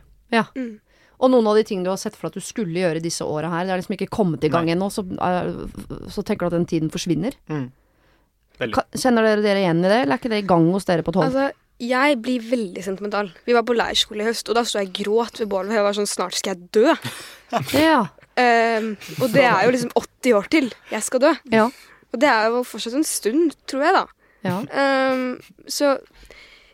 Mm. 0.53 0.75
Og 1.23 1.31
noen 1.31 1.47
av 1.49 1.57
de 1.57 1.63
tingene 1.65 1.87
du 1.87 1.93
har 1.93 2.01
sett 2.01 2.17
for 2.19 2.29
at 2.29 2.37
du 2.37 2.43
skulle 2.45 2.83
gjøre 2.83 3.01
disse 3.01 3.25
åra 3.25 3.49
her, 3.53 3.65
det 3.65 3.73
er 3.73 3.81
liksom 3.81 3.95
ikke 3.97 4.11
kommet 4.13 4.45
i 4.45 4.51
gang 4.53 4.69
ennå, 4.73 4.91
så, 4.93 5.05
eh, 5.07 5.53
så 6.13 6.25
tenker 6.27 6.45
du 6.45 6.51
at 6.51 6.59
den 6.59 6.69
tiden 6.69 6.91
forsvinner. 6.93 7.37
Mm. 7.49 7.71
Veldig. 8.63 8.85
Kjenner 9.03 9.27
dere 9.27 9.45
dere 9.45 9.65
igjen 9.65 9.83
i 9.83 9.91
det, 9.91 9.99
eller 10.05 10.17
er 10.17 10.23
ikke 10.23 10.33
det 10.33 10.41
i 10.43 10.49
gang 10.53 10.71
hos 10.75 10.89
dere 10.89 11.05
på 11.07 11.15
tolv? 11.15 11.29
Altså, 11.29 11.51
jeg 11.83 12.19
blir 12.23 12.43
veldig 12.47 12.83
sentimental. 12.85 13.31
Vi 13.47 13.55
var 13.57 13.65
på 13.67 13.75
leirskole 13.75 14.23
i 14.23 14.29
høst, 14.29 14.49
og 14.49 14.59
da 14.59 14.63
sto 14.67 14.79
jeg 14.79 14.93
og 14.93 14.99
gråt 15.01 15.41
ved 15.43 15.51
bålet. 15.51 15.73
for 15.73 15.81
Jeg 15.81 15.87
var 15.89 15.97
sånn 15.99 16.11
Snart 16.11 16.39
skal 16.39 16.55
jeg 16.55 16.69
dø. 16.77 16.95
ja. 17.89 17.99
um, 18.39 18.93
og 19.19 19.35
det 19.35 19.47
er 19.49 19.65
jo 19.67 19.75
liksom 19.75 19.95
80 19.99 20.39
år 20.39 20.53
til 20.53 20.71
jeg 20.93 21.09
skal 21.09 21.25
dø. 21.27 21.33
Ja. 21.51 21.67
Og 22.13 22.23
det 22.23 22.31
er 22.31 22.53
jo 22.53 22.63
fortsatt 22.69 22.97
en 22.99 23.09
stund, 23.09 23.57
tror 23.67 23.87
jeg, 23.87 23.99
da. 23.99 24.05
ja. 24.47 24.57
Um, 24.71 25.27
så 25.67 25.97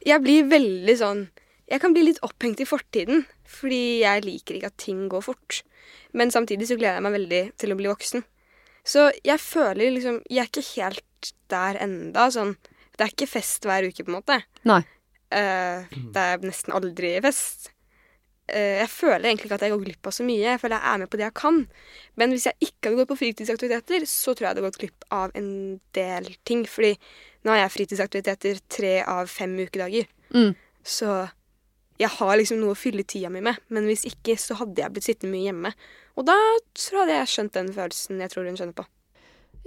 jeg 0.07 0.23
blir 0.25 0.47
veldig 0.49 0.95
sånn 0.97 1.27
Jeg 1.69 1.83
kan 1.83 1.93
bli 1.93 2.07
litt 2.07 2.21
opphengt 2.25 2.63
i 2.63 2.69
fortiden, 2.69 3.27
fordi 3.45 4.01
jeg 4.01 4.25
liker 4.25 4.57
ikke 4.57 4.71
at 4.71 4.81
ting 4.81 5.03
går 5.13 5.25
fort. 5.25 5.63
Men 6.17 6.33
samtidig 6.33 6.69
så 6.69 6.79
gleder 6.79 6.97
jeg 6.97 7.05
meg 7.05 7.17
veldig 7.17 7.43
til 7.61 7.73
å 7.73 7.77
bli 7.77 7.91
voksen. 7.91 8.25
Så 8.89 9.11
jeg 9.25 9.41
føler 9.43 9.93
liksom 9.93 10.23
Jeg 10.29 10.45
er 10.45 10.49
ikke 10.49 10.69
helt 10.75 11.05
der 11.53 11.81
enda. 11.85 12.29
Sånn 12.35 12.57
Det 12.99 13.07
er 13.07 13.13
ikke 13.13 13.31
fest 13.31 13.67
hver 13.69 13.87
uke, 13.87 14.03
på 14.03 14.11
en 14.11 14.19
måte. 14.19 14.41
Nei. 14.67 14.83
Uh, 15.29 15.85
det 16.15 16.23
er 16.23 16.47
nesten 16.47 16.75
aldri 16.75 17.13
fest. 17.23 17.69
Uh, 18.49 18.81
jeg 18.81 18.89
føler 18.91 19.29
egentlig 19.29 19.51
ikke 19.51 19.59
at 19.61 19.67
jeg 19.67 19.75
går 19.75 19.85
glipp 19.85 20.11
av 20.11 20.17
så 20.17 20.27
mye. 20.27 20.43
Jeg 20.49 20.63
føler 20.63 20.81
jeg 20.81 20.95
er 20.95 21.03
med 21.03 21.11
på 21.13 21.21
det 21.21 21.27
jeg 21.29 21.37
kan. 21.39 21.61
Men 22.19 22.35
hvis 22.35 22.49
jeg 22.49 22.69
ikke 22.69 22.89
hadde 22.89 23.01
gått 23.03 23.13
på 23.13 23.21
fritidsaktiviteter, 23.23 24.07
så 24.11 24.35
tror 24.35 24.45
jeg 24.45 24.49
jeg 24.49 24.57
hadde 24.57 24.67
gått 24.67 24.81
glipp 24.83 25.09
av 25.15 25.35
en 25.39 25.51
del 25.99 26.31
ting. 26.49 26.67
Fordi 26.67 26.95
nå 27.47 27.55
har 27.55 27.63
jeg 27.63 27.75
fritidsaktiviteter 27.77 28.63
tre 28.73 28.95
av 29.07 29.31
fem 29.31 29.55
ukedager. 29.63 30.11
Mm. 30.35 30.57
Så 30.83 31.13
jeg 31.99 32.11
har 32.15 32.37
liksom 32.39 32.61
noe 32.63 32.75
å 32.75 32.79
fylle 32.79 33.07
tida 33.07 33.31
mi 33.33 33.43
med. 33.45 33.59
Men 33.75 33.87
hvis 33.91 34.07
ikke, 34.09 34.39
så 34.39 34.57
hadde 34.59 34.83
jeg 34.83 34.95
blitt 34.95 35.09
sittende 35.09 35.35
mye 35.35 35.49
hjemme. 35.51 35.75
Og 36.19 36.27
da 36.27 36.37
tror 36.79 37.07
jeg 37.07 37.21
jeg 37.21 37.33
skjønt 37.35 37.59
den 37.59 37.75
følelsen 37.75 38.23
jeg 38.23 38.33
tror 38.33 38.49
hun 38.49 38.59
skjønner 38.59 38.79
på. 38.79 38.87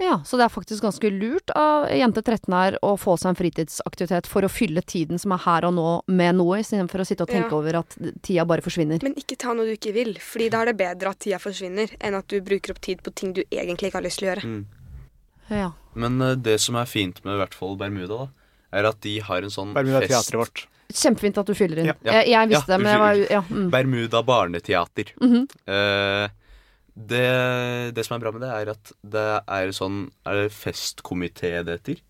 Ja, 0.02 0.16
så 0.26 0.38
det 0.38 0.48
er 0.48 0.52
faktisk 0.52 0.82
ganske 0.82 1.10
lurt 1.14 1.52
av 1.54 1.86
jente 1.94 2.22
13 2.24 2.54
her 2.56 2.76
å 2.82 2.96
få 2.98 3.14
seg 3.20 3.32
en 3.32 3.38
fritidsaktivitet 3.38 4.26
for 4.30 4.42
å 4.42 4.50
fylle 4.50 4.82
tiden 4.82 5.20
som 5.22 5.34
er 5.36 5.42
her 5.44 5.66
og 5.68 5.76
nå 5.76 5.88
med 6.10 6.40
noe, 6.40 6.58
istedenfor 6.62 7.04
å 7.04 7.06
sitte 7.06 7.22
og 7.22 7.30
tenke 7.30 7.52
Ja. 7.52 7.58
over 7.60 7.78
at 7.82 7.96
tida 8.26 8.44
bare 8.48 8.64
forsvinner. 8.64 9.02
Men 9.06 9.14
ikke 9.14 9.38
ta 9.38 9.54
noe 9.54 9.68
du 9.68 9.76
ikke 9.76 9.94
vil, 9.94 10.14
Fordi 10.18 10.50
da 10.50 10.62
er 10.62 10.72
det 10.72 10.76
bedre 10.80 11.14
at 11.14 11.20
tida 11.22 11.38
forsvinner, 11.38 11.94
enn 12.00 12.18
at 12.18 12.26
du 12.26 12.40
bruker 12.40 12.74
opp 12.74 12.80
tid 12.80 13.02
på 13.02 13.14
ting 13.14 13.32
du 13.32 13.44
egentlig 13.50 13.92
ikke 13.92 14.00
har 14.00 14.08
lyst 14.08 14.18
til 14.18 14.28
å 14.28 14.30
gjøre. 14.32 14.44
Mm. 14.44 14.66
Ja. 15.50 15.70
Men 15.94 16.20
uh, 16.22 16.34
det 16.34 16.58
som 16.60 16.76
er 16.76 16.86
fint 16.86 17.22
med 17.24 17.34
i 17.34 17.38
hvert 17.38 17.54
fall 17.54 17.76
Bermuda, 17.76 18.26
da, 18.26 18.28
er 18.72 18.88
at 18.88 19.00
de 19.04 19.18
har 19.20 19.42
en 19.42 19.50
sånn 19.52 19.74
Bermuda 19.76 20.00
fest 20.00 20.10
teatret 20.10 20.40
vårt. 20.40 20.66
Kjempefint 20.92 21.38
at 21.38 21.46
du 21.46 21.54
fyller 21.56 21.78
inn. 21.82 21.86
Ja. 21.92 21.96
Jeg, 22.04 22.32
jeg 22.32 22.48
visste 22.52 22.72
Ja, 22.72 22.76
det, 22.76 22.82
men 22.82 22.92
jeg 22.92 23.00
var 23.00 23.14
jo... 23.14 23.26
ja, 23.30 23.42
mm. 23.48 23.66
Bermuda 23.72 24.22
barneteater. 24.22 25.12
Mhm. 25.22 25.46
Eh, 25.66 26.30
Det, 26.92 27.92
det, 27.96 28.04
som 28.04 28.18
er 28.18 28.20
bra 28.20 28.32
med 28.34 28.42
det, 28.44 28.50
er 28.52 28.70
at 28.74 28.90
det 29.00 29.28
er 29.48 29.70
sånn 29.72 30.10
Er 30.28 30.42
det 30.42 30.52
festkomité 30.52 31.54
det 31.64 31.78
heter? 31.78 32.02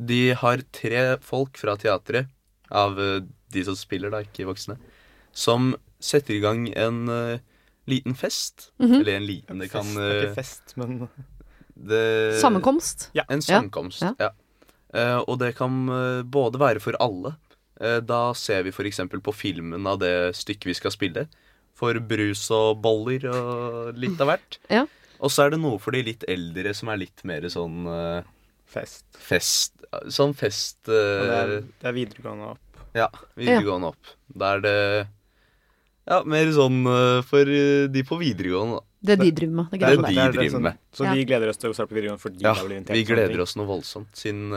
De 0.00 0.20
har 0.38 0.62
tre 0.72 1.00
folk 1.26 1.58
fra 1.60 1.74
teatret, 1.76 2.30
av 2.70 3.00
eh, 3.02 3.24
de 3.52 3.64
som 3.66 3.76
spiller, 3.76 4.12
da, 4.14 4.22
ikke 4.24 4.46
voksne, 4.48 4.78
som 5.36 5.74
setter 6.00 6.38
i 6.38 6.40
gang 6.40 6.62
en 6.72 7.10
uh, 7.10 7.42
liten 7.90 8.14
fest. 8.16 8.70
Mm 8.78 8.90
-hmm. 8.90 9.00
Eller 9.00 9.16
en 9.16 9.26
liten 9.26 9.58
Det 9.58 9.68
kan 9.68 9.86
er 9.98 10.22
ikke 10.22 10.34
fest, 10.34 10.72
men 10.76 11.08
det, 11.74 12.40
Sammenkomst? 12.40 13.10
Ja. 13.12 13.24
En 13.28 13.42
sammenkomst, 13.42 14.02
ja. 14.02 14.14
ja. 14.18 14.30
Uh, 14.94 15.24
og 15.28 15.38
det 15.38 15.56
kan 15.56 15.88
uh, 15.88 16.22
både 16.22 16.58
være 16.58 16.80
for 16.80 16.96
alle. 17.00 17.34
da 17.80 18.34
ser 18.34 18.62
vi 18.62 18.68
f.eks. 18.68 19.00
på 19.24 19.32
filmen 19.32 19.86
av 19.86 19.98
det 19.98 20.36
stykket 20.36 20.66
vi 20.66 20.74
skal 20.74 20.90
spille 20.90 21.28
for 21.78 21.96
brus 22.04 22.46
og 22.54 22.80
boller 22.84 23.26
og 23.30 24.00
litt 24.00 24.20
av 24.20 24.32
hvert. 24.32 24.58
Ja. 24.72 24.84
Og 25.20 25.32
så 25.32 25.46
er 25.46 25.54
det 25.54 25.60
noe 25.62 25.80
for 25.82 25.96
de 25.96 26.02
litt 26.06 26.24
eldre 26.30 26.72
som 26.76 26.90
er 26.92 27.02
litt 27.02 27.24
mer 27.28 27.46
sånn 27.52 27.84
uh, 27.88 28.20
Fest. 28.70 29.02
Fest. 29.18 29.72
Sånn 30.14 30.32
fest 30.38 30.78
uh, 30.86 30.94
det, 30.94 31.32
er, 31.34 31.54
det, 31.64 31.86
er, 31.88 31.94
videregående 31.96 32.52
opp. 32.52 32.84
Ja, 32.94 33.08
videregående 33.34 33.90
ja. 33.90 33.96
opp. 33.96 34.12
Da 34.30 34.52
er 34.54 34.62
det 34.66 34.76
Ja, 36.10 36.20
mer 36.26 36.52
sånn 36.54 36.78
uh, 36.86 37.18
for 37.26 37.50
de 37.50 38.04
på 38.06 38.20
videregående, 38.20 38.78
da. 38.78 38.86
Det 39.00 39.16
de 39.16 39.30
driver 39.32 39.56
med. 39.62 39.72
Det, 39.72 39.80
det, 39.80 39.90
det 39.96 40.14
de 40.14 40.28
driver 40.36 40.54
sånn, 40.54 40.64
med. 40.68 40.80
Så 40.92 41.06
vi 41.08 41.26
gleder 41.26 41.50
oss 41.50 41.60
til 41.60 41.72
å 41.72 41.76
starte 41.76 41.90
på 41.90 41.96
videregående 41.96 42.22
fordi 42.22 42.44
ja, 42.44 42.54
vi 42.92 43.04
gleder 43.08 43.42
oss 43.42 43.56
noe 43.56 43.68
voldsomt. 43.70 44.12
Siden 44.18 44.52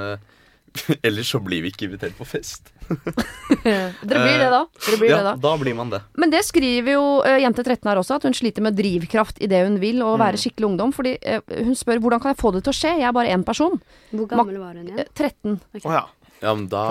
Ellers 1.06 1.30
så 1.32 1.39
blir 1.44 1.63
vi 1.63 1.72
ikke 1.74 1.88
invitert 1.88 2.15
på 2.18 2.25
fest. 2.27 2.72
Dere 3.63 3.94
blir 4.01 4.39
det, 4.42 4.50
da. 4.51 4.62
Blir 4.98 5.10
ja, 5.10 5.18
det 5.18 5.25
da. 5.27 5.34
da. 5.44 5.53
blir 5.62 5.77
man 5.77 5.94
det. 5.94 6.01
Men 6.20 6.34
det 6.34 6.44
skriver 6.48 6.96
jo 6.96 7.03
uh, 7.24 7.36
jente 7.42 7.65
13 7.65 7.89
her 7.89 8.01
også, 8.01 8.18
at 8.20 8.27
hun 8.27 8.38
sliter 8.38 8.65
med 8.65 8.77
drivkraft 8.77 9.42
i 9.44 9.50
det 9.51 9.63
hun 9.65 9.77
vil, 9.84 10.01
og 10.06 10.18
være 10.22 10.39
mm. 10.39 10.44
skikkelig 10.46 10.70
ungdom. 10.72 10.96
Fordi 10.96 11.15
uh, 11.22 11.56
hun 11.60 11.77
spør 11.80 12.01
hvordan 12.03 12.24
kan 12.24 12.34
jeg 12.34 12.42
få 12.42 12.53
det 12.56 12.63
til 12.65 12.74
å 12.74 12.80
skje, 12.80 12.96
jeg 13.01 13.10
er 13.10 13.15
bare 13.15 13.36
én 13.36 13.46
person. 13.48 13.80
Hvor 14.12 14.30
gammel 14.32 14.60
var 14.62 14.75
hun 14.75 14.89
igjen? 14.89 15.13
13. 15.13 15.60
Okay. 15.75 15.86
Oh, 15.86 15.96
ja. 15.96 16.03
ja 16.44 16.58
da... 16.74 16.84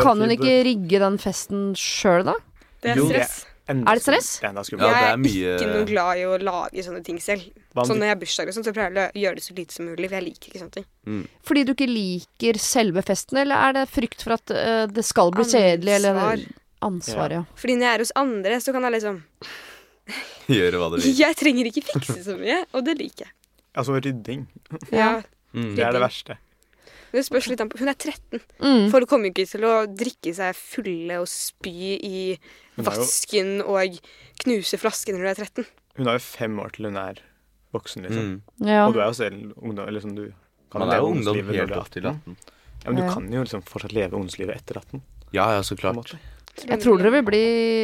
Kan 0.00 0.24
hun 0.24 0.36
ikke 0.36 0.60
rigge 0.66 1.02
den 1.02 1.20
festen 1.22 1.68
sjøl, 1.78 2.26
da? 2.30 2.38
Det 2.84 2.94
er 2.94 3.04
stress. 3.04 3.38
Er 3.66 3.98
det 3.98 4.02
stress? 4.04 4.28
Det 4.38 4.46
er 4.46 4.54
ja, 4.78 4.90
jeg 4.94 5.06
er 5.10 5.16
mye... 5.18 5.54
ikke 5.56 5.70
noe 5.72 5.86
glad 5.88 6.20
i 6.20 6.26
å 6.28 6.36
lage 6.38 6.82
sånne 6.86 7.00
ting 7.06 7.16
selv. 7.22 7.48
Så 7.74 7.96
Når 7.96 8.04
jeg 8.06 8.12
har 8.12 8.20
bursdag, 8.20 8.52
sånn, 8.54 8.66
så 8.66 8.74
prøver 8.76 8.94
jeg 8.94 9.10
å 9.10 9.22
gjøre 9.24 9.38
det 9.40 9.42
så 9.42 9.56
lite 9.56 9.74
som 9.74 9.88
mulig. 9.90 10.06
For 10.06 10.16
jeg 10.16 10.26
liker 10.28 10.52
ikke 10.52 10.60
sånne 10.62 10.76
ting. 10.76 10.86
Mm. 11.10 11.24
Fordi 11.48 11.64
du 11.66 11.72
ikke 11.74 11.88
liker 11.90 12.60
selve 12.62 13.02
festen, 13.06 13.40
eller 13.42 13.64
er 13.66 13.74
det 13.80 13.84
frykt 13.90 14.22
for 14.22 14.36
at 14.36 14.54
uh, 14.54 14.84
det 14.86 15.02
skal 15.06 15.34
bli 15.34 15.48
kjedelig? 15.50 15.96
Eller 15.98 16.46
ansvar, 16.86 17.34
ja. 17.34 17.42
Fordi 17.58 17.78
når 17.80 17.88
jeg 17.88 17.98
er 17.98 18.04
hos 18.04 18.14
andre, 18.22 18.60
så 18.62 18.76
kan 18.76 18.86
jeg 18.86 18.96
liksom 18.98 19.20
Gjøre 20.56 20.78
hva 20.78 20.92
du 20.92 21.00
vil. 21.00 21.10
Jeg 21.18 21.38
trenger 21.40 21.72
ikke 21.72 21.82
fikse 21.88 22.20
så 22.22 22.38
mye, 22.38 22.62
og 22.70 22.86
det 22.86 22.94
liker 23.00 23.26
jeg. 23.26 23.34
Altså 23.76 23.98
rydding. 23.98 24.46
Ja. 24.94 25.16
Mm. 25.56 25.72
Det 25.74 25.82
er 25.84 25.96
det 25.96 26.06
verste. 26.06 26.38
Det 27.16 27.24
spørs 27.24 27.48
litt 27.48 27.62
an 27.64 27.70
på 27.72 27.80
Hun 27.80 27.90
er 27.90 27.96
13. 27.96 28.42
Mm. 28.60 28.88
Folk 28.92 29.08
kommer 29.08 29.30
jo 29.30 29.34
ikke 29.34 29.48
til 29.48 29.64
å 29.68 29.74
drikke 29.88 30.34
seg 30.36 30.58
fulle 30.58 31.20
og 31.22 31.28
spy 31.30 31.94
i 31.96 32.18
vasken 32.76 33.62
og 33.64 33.96
knuse 34.44 34.80
flasker 34.80 35.16
når 35.16 35.24
du 35.24 35.30
er 35.32 35.40
13. 35.46 35.70
Hun 35.96 36.10
har 36.10 36.18
jo 36.18 36.24
fem 36.26 36.60
år 36.60 36.76
til 36.76 36.90
hun 36.90 37.00
er 37.00 37.22
voksen, 37.76 38.04
liksom. 38.04 38.28
Mm. 38.28 38.68
Ja. 38.68 38.84
Og 38.84 38.96
du 38.96 39.00
er 39.00 39.08
jo 39.08 39.16
selv 39.16 39.56
ungdom. 39.56 39.88
Eller 39.88 40.04
sånn, 40.04 40.16
du 40.18 40.28
kan 40.72 40.84
Man 40.84 40.92
er 40.92 41.02
jo 41.02 41.10
ungdom 41.14 41.42
helt 41.54 41.76
opp 41.78 41.92
til 41.94 42.08
18. 42.08 42.36
Ja, 42.84 42.92
Men 42.92 43.00
du 43.00 43.04
kan 43.08 43.28
jo 43.32 43.42
liksom 43.42 43.64
fortsatt 43.66 43.94
leve 43.96 44.14
ungdomslivet 44.18 44.60
etter 44.60 44.80
18. 44.82 45.04
Ja, 45.34 45.48
ja, 45.56 45.62
så 45.66 45.76
klart. 45.78 46.14
Jeg 46.56 46.80
tror 46.80 47.00
dere 47.00 47.12
vil 47.12 47.24
bli 47.26 47.42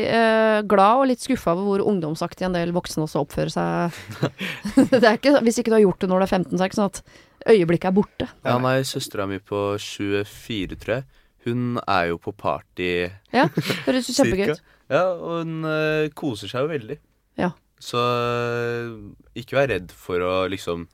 eh, 0.09 0.63
glad 0.69 1.03
og 1.03 1.09
litt 1.11 1.21
skuffa 1.21 1.53
over 1.53 1.67
hvor 1.67 1.83
ungdomsaktig 1.91 2.47
en 2.47 2.55
del 2.57 2.73
voksne 2.73 3.05
også 3.05 3.21
oppfører 3.25 3.53
seg. 3.53 3.99
det 4.93 5.03
er 5.03 5.19
ikke, 5.19 5.35
hvis 5.45 5.61
ikke 5.61 5.73
du 5.73 5.77
har 5.77 5.85
gjort 5.85 6.05
det 6.05 6.09
når 6.13 6.23
du 6.23 6.27
er 6.27 6.33
15, 6.39 6.55
så 6.55 6.57
er 6.57 6.65
det 6.65 6.71
ikke 6.71 6.81
sånn 6.81 6.93
at 6.93 7.03
øyeblikket 7.49 7.91
er 7.91 7.97
borte. 7.97 8.29
Ja, 8.45 8.57
nei, 8.63 8.81
søstera 8.87 9.27
mi 9.31 9.39
på 9.43 9.73
24, 9.81 10.79
tror 10.83 10.95
jeg, 10.99 11.07
hun 11.47 11.81
er 11.87 12.11
jo 12.13 12.21
på 12.23 12.35
party. 12.39 12.91
Ja, 13.35 13.49
høres 13.87 14.11
jo 14.11 14.15
kjempegøy 14.21 14.55
ut. 14.55 14.63
Ja, 14.93 15.07
og 15.15 15.43
hun 15.43 15.63
uh, 15.67 16.07
koser 16.19 16.51
seg 16.51 16.67
jo 16.67 16.73
veldig. 16.73 16.99
Ja. 17.41 17.53
Så 17.83 17.99
uh, 17.99 18.93
ikke 19.39 19.59
vær 19.59 19.73
redd 19.73 19.95
for 19.97 20.23
å 20.23 20.35
liksom 20.53 20.87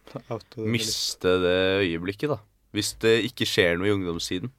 miste 0.64 1.34
det 1.42 1.58
øyeblikket, 1.82 2.32
da. 2.32 2.40
Hvis 2.76 2.94
det 3.02 3.18
ikke 3.30 3.48
skjer 3.48 3.78
noe 3.80 3.88
i 3.90 3.94
ungdomstiden, 3.96 4.52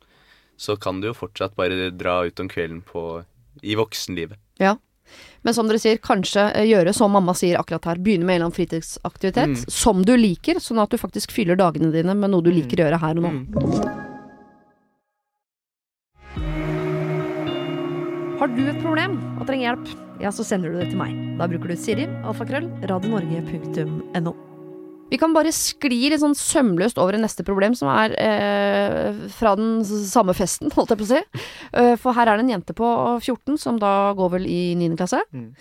så 0.60 0.76
kan 0.82 1.00
du 1.00 1.10
jo 1.10 1.18
fortsatt 1.18 1.56
bare 1.58 1.92
dra 1.96 2.20
ut 2.28 2.42
om 2.42 2.50
kvelden 2.52 2.82
på, 2.86 3.24
i 3.64 3.78
voksenlivet. 3.80 4.40
Ja. 4.60 4.76
Men 5.48 5.56
som 5.56 5.70
dere 5.70 5.80
sier, 5.82 6.02
kanskje 6.04 6.50
eh, 6.52 6.68
gjøre 6.70 6.94
som 6.96 7.14
mamma 7.16 7.36
sier 7.38 7.60
akkurat 7.60 7.86
her. 7.92 8.02
Begynne 8.04 8.28
med 8.28 8.36
en 8.36 8.42
eller 8.42 8.50
annen 8.50 8.58
fritidsaktivitet 8.58 9.56
mm. 9.56 9.64
som 9.72 10.04
du 10.06 10.16
liker, 10.20 10.60
sånn 10.64 10.82
at 10.84 10.92
du 10.92 11.00
faktisk 11.00 11.34
fyller 11.36 11.60
dagene 11.60 11.94
dine 11.96 12.16
med 12.18 12.34
noe 12.34 12.46
du 12.46 12.52
mm. 12.52 12.58
liker 12.62 12.82
å 12.82 12.88
gjøre 12.88 13.02
her 13.06 13.22
og 13.22 13.28
nå. 13.28 13.34
Mm. 13.40 13.46
Har 18.40 18.52
du 18.56 18.62
et 18.72 18.78
problem 18.80 19.18
og 19.36 19.48
trenger 19.50 19.66
hjelp, 19.68 19.90
ja, 20.24 20.32
så 20.32 20.46
sender 20.48 20.72
du 20.72 20.80
det 20.80 20.92
til 20.94 21.02
meg. 21.02 21.16
Da 21.40 21.48
bruker 21.52 21.72
du 21.72 21.80
Siri, 21.80 22.08
alfakrøll, 22.24 22.70
radionorge.no. 22.88 24.49
Vi 25.10 25.18
kan 25.18 25.34
bare 25.34 25.52
skli 25.56 26.12
litt 26.12 26.22
sånn 26.22 26.38
sømløst 26.38 27.00
over 27.02 27.18
i 27.18 27.22
neste 27.22 27.46
problem, 27.46 27.74
som 27.78 27.90
er 27.92 28.14
eh, 28.22 29.22
fra 29.34 29.56
den 29.58 29.82
samme 29.86 30.36
festen, 30.38 30.70
holdt 30.76 30.94
jeg 30.94 31.02
på 31.02 31.08
å 31.08 31.12
si. 31.16 31.22
Uh, 31.74 31.96
for 32.00 32.18
her 32.18 32.30
er 32.30 32.38
det 32.38 32.46
en 32.46 32.54
jente 32.58 32.76
på 32.78 32.90
14 33.18 33.58
som 33.62 33.80
da 33.82 34.12
går 34.18 34.36
vel 34.38 34.50
i 34.50 34.62
9. 34.78 34.94
klasse. 35.00 35.24
Mm. 35.34 35.52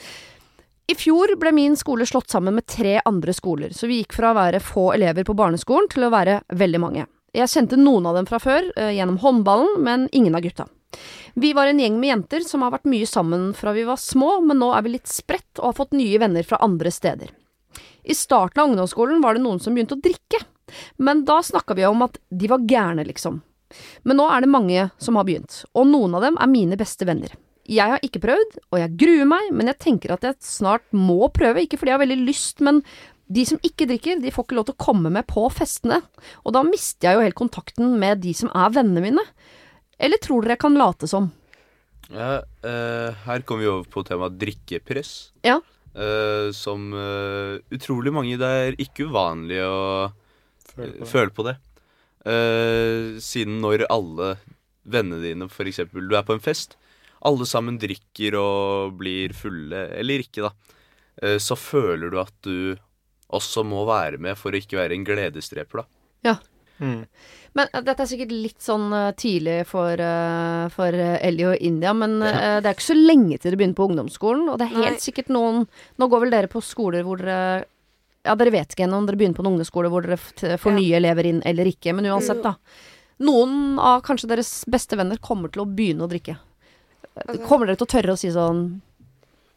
I 0.88 0.96
fjor 0.96 1.34
ble 1.40 1.52
min 1.52 1.76
skole 1.76 2.06
slått 2.08 2.32
sammen 2.32 2.56
med 2.56 2.68
tre 2.68 2.96
andre 3.08 3.32
skoler, 3.36 3.72
så 3.76 3.88
vi 3.88 4.02
gikk 4.02 4.16
fra 4.16 4.32
å 4.32 4.38
være 4.38 4.60
få 4.64 4.90
elever 4.94 5.26
på 5.28 5.36
barneskolen 5.36 5.88
til 5.92 6.06
å 6.06 6.12
være 6.12 6.42
veldig 6.48 6.80
mange. 6.84 7.08
Jeg 7.36 7.52
kjente 7.52 7.76
noen 7.76 8.08
av 8.08 8.16
dem 8.16 8.28
fra 8.28 8.40
før, 8.40 8.68
uh, 8.76 8.92
gjennom 8.92 9.20
håndballen, 9.24 9.80
men 9.84 10.08
ingen 10.12 10.36
av 10.36 10.44
gutta. 10.44 10.68
Vi 11.38 11.52
var 11.56 11.68
en 11.68 11.80
gjeng 11.80 11.98
med 12.00 12.12
jenter 12.12 12.44
som 12.44 12.64
har 12.64 12.72
vært 12.76 12.88
mye 12.88 13.08
sammen 13.08 13.52
fra 13.56 13.72
vi 13.76 13.84
var 13.88 14.00
små, 14.00 14.38
men 14.44 14.60
nå 14.60 14.72
er 14.76 14.84
vi 14.84 14.96
litt 14.96 15.08
spredt 15.08 15.60
og 15.60 15.70
har 15.70 15.76
fått 15.80 15.96
nye 15.96 16.20
venner 16.20 16.44
fra 16.44 16.60
andre 16.64 16.92
steder. 16.92 17.32
I 18.08 18.16
starten 18.16 18.62
av 18.62 18.70
ungdomsskolen 18.70 19.20
var 19.20 19.36
det 19.36 19.44
noen 19.44 19.60
som 19.60 19.76
begynte 19.76 19.98
å 19.98 20.02
drikke, 20.02 20.40
men 20.96 21.26
da 21.28 21.42
snakka 21.44 21.76
vi 21.76 21.84
om 21.88 22.06
at 22.06 22.16
de 22.28 22.48
var 22.50 22.64
gærne, 22.68 23.04
liksom. 23.08 23.42
Men 24.08 24.16
nå 24.16 24.28
er 24.32 24.44
det 24.44 24.50
mange 24.52 24.86
som 25.02 25.18
har 25.20 25.28
begynt, 25.28 25.62
og 25.76 25.90
noen 25.90 26.16
av 26.16 26.24
dem 26.24 26.40
er 26.40 26.50
mine 26.50 26.78
beste 26.80 27.04
venner. 27.08 27.34
Jeg 27.68 27.92
har 27.92 28.00
ikke 28.04 28.22
prøvd, 28.24 28.56
og 28.72 28.80
jeg 28.80 28.96
gruer 29.00 29.28
meg, 29.28 29.52
men 29.52 29.68
jeg 29.68 29.80
tenker 29.84 30.14
at 30.14 30.24
jeg 30.24 30.40
snart 30.44 30.86
må 30.96 31.28
prøve, 31.36 31.60
ikke 31.60 31.76
fordi 31.76 31.92
jeg 31.92 31.98
har 31.98 32.04
veldig 32.06 32.24
lyst, 32.24 32.64
men 32.64 32.80
de 33.28 33.44
som 33.44 33.60
ikke 33.60 33.90
drikker, 33.90 34.22
de 34.22 34.32
får 34.32 34.46
ikke 34.46 34.56
lov 34.56 34.70
til 34.70 34.78
å 34.78 34.84
komme 34.86 35.12
med 35.12 35.28
på 35.28 35.44
festene, 35.52 36.00
og 36.48 36.54
da 36.56 36.64
mister 36.64 37.10
jeg 37.10 37.18
jo 37.18 37.26
helt 37.26 37.36
kontakten 37.36 37.98
med 38.00 38.22
de 38.24 38.32
som 38.36 38.48
er 38.56 38.72
vennene 38.72 39.04
mine. 39.04 39.24
Eller 40.00 40.20
tror 40.22 40.46
dere 40.46 40.56
jeg 40.56 40.64
kan 40.64 40.78
late 40.80 41.10
som? 41.10 41.28
Ja, 42.08 42.38
uh, 42.64 43.08
her 43.26 43.44
kommer 43.44 43.66
vi 43.66 43.68
over 43.68 43.84
på 43.92 44.04
temaet 44.08 44.38
drikkepress. 44.40 45.12
Ja. 45.44 45.58
Uh, 45.96 46.50
som 46.54 46.92
uh, 46.92 47.58
utrolig 47.74 48.12
mange 48.14 48.36
Det 48.38 48.48
er 48.48 48.76
ikke 48.78 49.08
uvanlig 49.08 49.56
å 49.64 50.10
føle 50.68 50.92
på, 51.00 51.08
føle 51.10 51.34
på 51.34 51.46
det. 51.48 51.54
Uh, 52.28 53.16
siden 53.22 53.58
når 53.64 53.86
alle 53.88 54.34
vennene 54.88 55.22
dine, 55.24 55.48
for 55.52 55.68
eksempel, 55.68 56.06
du 56.08 56.14
er 56.16 56.26
på 56.28 56.36
en 56.36 56.44
fest, 56.44 56.76
alle 57.28 57.48
sammen 57.48 57.80
drikker 57.80 58.36
og 58.38 58.98
blir 59.00 59.34
fulle, 59.36 59.88
eller 59.98 60.22
ikke, 60.22 60.46
da, 60.46 60.52
så 61.42 61.56
føler 61.58 62.12
du 62.12 62.16
at 62.22 62.32
du 62.46 62.78
også 63.36 63.64
må 63.68 63.82
være 63.88 64.20
med 64.22 64.38
for 64.38 64.54
å 64.54 64.60
ikke 64.62 64.78
være 64.78 64.96
en 64.96 65.04
gledesdreper, 65.04 65.82
da. 65.82 66.00
Ja. 66.24 66.34
Mm. 66.78 67.00
Men 67.58 67.70
uh, 67.72 67.80
dette 67.82 68.04
er 68.04 68.10
sikkert 68.10 68.34
litt 68.34 68.60
sånn 68.62 68.86
uh, 68.94 69.10
tidlig 69.18 69.60
for, 69.70 69.98
uh, 69.98 70.68
for 70.74 70.94
Ellie 70.94 71.48
og 71.50 71.64
India, 71.64 71.94
men 71.96 72.18
ja. 72.22 72.58
det 72.62 72.70
er 72.70 72.76
ikke 72.76 72.90
så 72.90 72.98
lenge 72.98 73.38
til 73.38 73.50
dere 73.50 73.60
begynner 73.60 73.78
på 73.78 73.88
ungdomsskolen, 73.90 74.46
og 74.52 74.60
det 74.60 74.68
er 74.68 74.76
helt 74.76 74.98
Nei. 75.00 75.06
sikkert 75.08 75.32
noen 75.34 75.64
Nå 75.98 76.08
går 76.10 76.24
vel 76.24 76.34
dere 76.34 76.50
på 76.52 76.62
skoler 76.64 77.06
hvor 77.06 77.20
dere 77.22 77.64
Ja, 78.26 78.34
dere 78.38 78.52
vet 78.54 78.74
ikke 78.74 78.86
ennå 78.86 79.00
om 79.00 79.08
dere 79.08 79.18
begynner 79.18 79.38
på 79.38 79.44
en 79.46 79.52
ungdomsskole 79.52 79.90
hvor 79.92 80.06
dere 80.06 80.18
får 80.60 80.74
ja. 80.74 80.78
nye 80.78 81.00
elever 81.00 81.30
inn 81.30 81.42
eller 81.48 81.70
ikke, 81.70 81.94
men 81.96 82.10
uansett, 82.12 82.42
da. 82.44 82.56
Noen 83.26 83.78
av 83.82 84.04
kanskje 84.06 84.30
deres 84.30 84.52
beste 84.70 84.98
venner 84.98 85.18
kommer 85.22 85.50
til 85.50 85.64
å 85.64 85.70
begynne 85.70 86.06
å 86.06 86.10
drikke. 86.10 86.36
Altså, 87.18 87.40
kommer 87.48 87.66
dere 87.66 87.80
til 87.80 87.88
å 87.88 87.94
tørre 87.96 88.14
å 88.14 88.20
si 88.20 88.30
sånn 88.30 88.60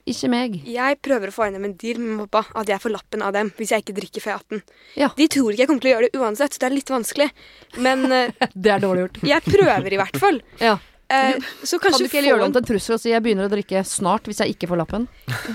ikke 0.10 0.29
meg. 0.31 0.60
Jeg 0.67 1.00
prøver 1.05 1.31
å 1.31 1.36
få 1.36 1.48
gjennom 1.48 1.65
en 1.70 1.75
deal 1.79 2.00
med 2.01 2.29
pappa, 2.31 2.62
at 2.62 2.70
jeg 2.72 2.81
får 2.84 2.96
lappen 2.96 3.25
av 3.25 3.34
dem 3.36 3.51
hvis 3.58 3.74
jeg 3.74 3.86
ikke 3.86 3.98
drikker 3.98 4.24
før 4.24 4.39
18. 4.39 4.63
Ja. 5.00 5.10
De 5.17 5.27
tror 5.31 5.51
ikke 5.51 5.63
jeg 5.63 5.72
kommer 5.72 5.86
til 5.86 5.91
å 5.91 5.96
gjøre 5.96 6.10
det 6.10 6.22
uansett, 6.22 6.55
så 6.55 6.63
det 6.63 6.70
er 6.70 6.77
litt 6.77 6.93
vanskelig. 6.93 7.27
Men 7.81 8.08
uh, 8.12 8.48
Det 8.53 8.74
er 8.75 8.84
dårlig 8.84 9.05
gjort. 9.05 9.22
jeg 9.31 9.46
prøver 9.48 9.93
i 9.93 10.01
hvert 10.01 10.22
fall. 10.22 10.41
ja. 10.70 10.77
Eh, 11.12 11.43
så 11.67 11.75
kan 11.81 11.91
du 11.91 12.05
ikke 12.05 12.22
gjøre 12.24 12.39
det 12.39 12.46
om 12.46 12.53
til 12.55 12.62
en 12.62 12.67
trussel 12.70 12.96
og 12.96 13.01
si 13.03 13.10
'jeg 13.12 13.24
begynner 13.24 13.50
å 13.50 13.51
drikke 13.51 13.81
snart 13.84 14.29
hvis 14.29 14.39
jeg 14.39 14.55
ikke 14.55 14.70
får 14.72 14.79
lappen'? 14.79 15.08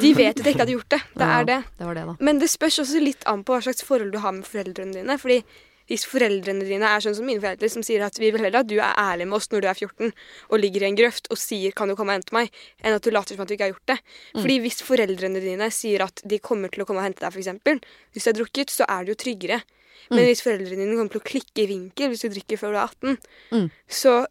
De 0.02 0.10
vet 0.12 0.36
at 0.36 0.44
jeg 0.44 0.52
ikke 0.52 0.64
hadde 0.66 0.76
gjort 0.76 0.90
det. 0.92 1.00
Det 1.16 1.24
ja, 1.30 1.38
er 1.40 1.44
det. 1.48 1.60
det, 1.78 1.94
det 1.96 2.16
Men 2.20 2.38
det 2.42 2.50
spørs 2.52 2.82
også 2.84 3.00
litt 3.00 3.24
an 3.24 3.40
på 3.40 3.56
hva 3.56 3.62
slags 3.64 3.80
forhold 3.82 4.12
du 4.12 4.20
har 4.20 4.36
med 4.36 4.44
foreldrene 4.44 4.92
dine. 4.92 5.16
Fordi 5.16 5.40
hvis 5.90 6.04
foreldrene 6.10 6.66
dine 6.66 6.88
er 6.90 7.02
sånn 7.02 7.14
som 7.14 7.26
mine 7.28 7.42
foreldre, 7.42 7.68
som 7.70 7.84
sier 7.86 8.02
at 8.06 8.18
vi 8.18 8.32
vil 8.34 8.42
heller 8.42 8.64
at 8.64 8.70
du 8.70 8.76
er 8.80 8.96
ærlig 8.98 9.28
med 9.30 9.38
oss 9.38 9.48
når 9.52 9.62
du 9.62 9.68
er 9.70 9.78
14 9.78 10.10
og 10.50 10.58
ligger 10.58 10.82
i 10.82 10.88
en 10.90 10.98
grøft 10.98 11.30
og 11.30 11.38
sier 11.38 11.70
'kan 11.70 11.88
du 11.88 11.94
komme 11.94 12.14
og 12.14 12.18
hente 12.18 12.34
meg', 12.34 12.50
enn 12.82 12.96
at 12.96 13.02
du 13.02 13.10
later 13.10 13.36
som 13.36 13.42
at 13.42 13.48
du 13.48 13.54
ikke 13.54 13.68
har 13.68 13.74
gjort 13.74 13.90
det. 13.92 13.98
Mm. 14.34 14.40
Fordi 14.42 14.56
hvis 14.64 14.82
foreldrene 14.82 15.40
dine 15.40 15.70
sier 15.70 16.02
at 16.02 16.22
de 16.24 16.38
kommer 16.38 16.68
til 16.68 16.82
å 16.82 16.86
komme 16.86 17.00
og 17.00 17.06
hente 17.06 17.22
deg, 17.22 17.30
f.eks., 17.30 17.80
hvis 18.12 18.24
du 18.24 18.30
har 18.30 18.38
drukket, 18.40 18.70
så 18.70 18.84
er 18.88 19.04
du 19.04 19.12
jo 19.12 19.20
tryggere. 19.22 19.62
Men 20.10 20.18
mm. 20.18 20.26
hvis 20.26 20.42
foreldrene 20.42 20.82
dine 20.82 20.96
kommer 20.96 21.14
til 21.14 21.22
å 21.22 21.30
klikke 21.30 21.62
i 21.62 21.70
vinkel 21.70 22.10
hvis 22.10 22.26
du 22.26 22.28
drikker 22.34 22.58
før 22.58 22.74
du 22.74 22.78
er 22.78 22.86
18, 22.86 23.18
mm. 23.52 23.70
så 23.88 24.26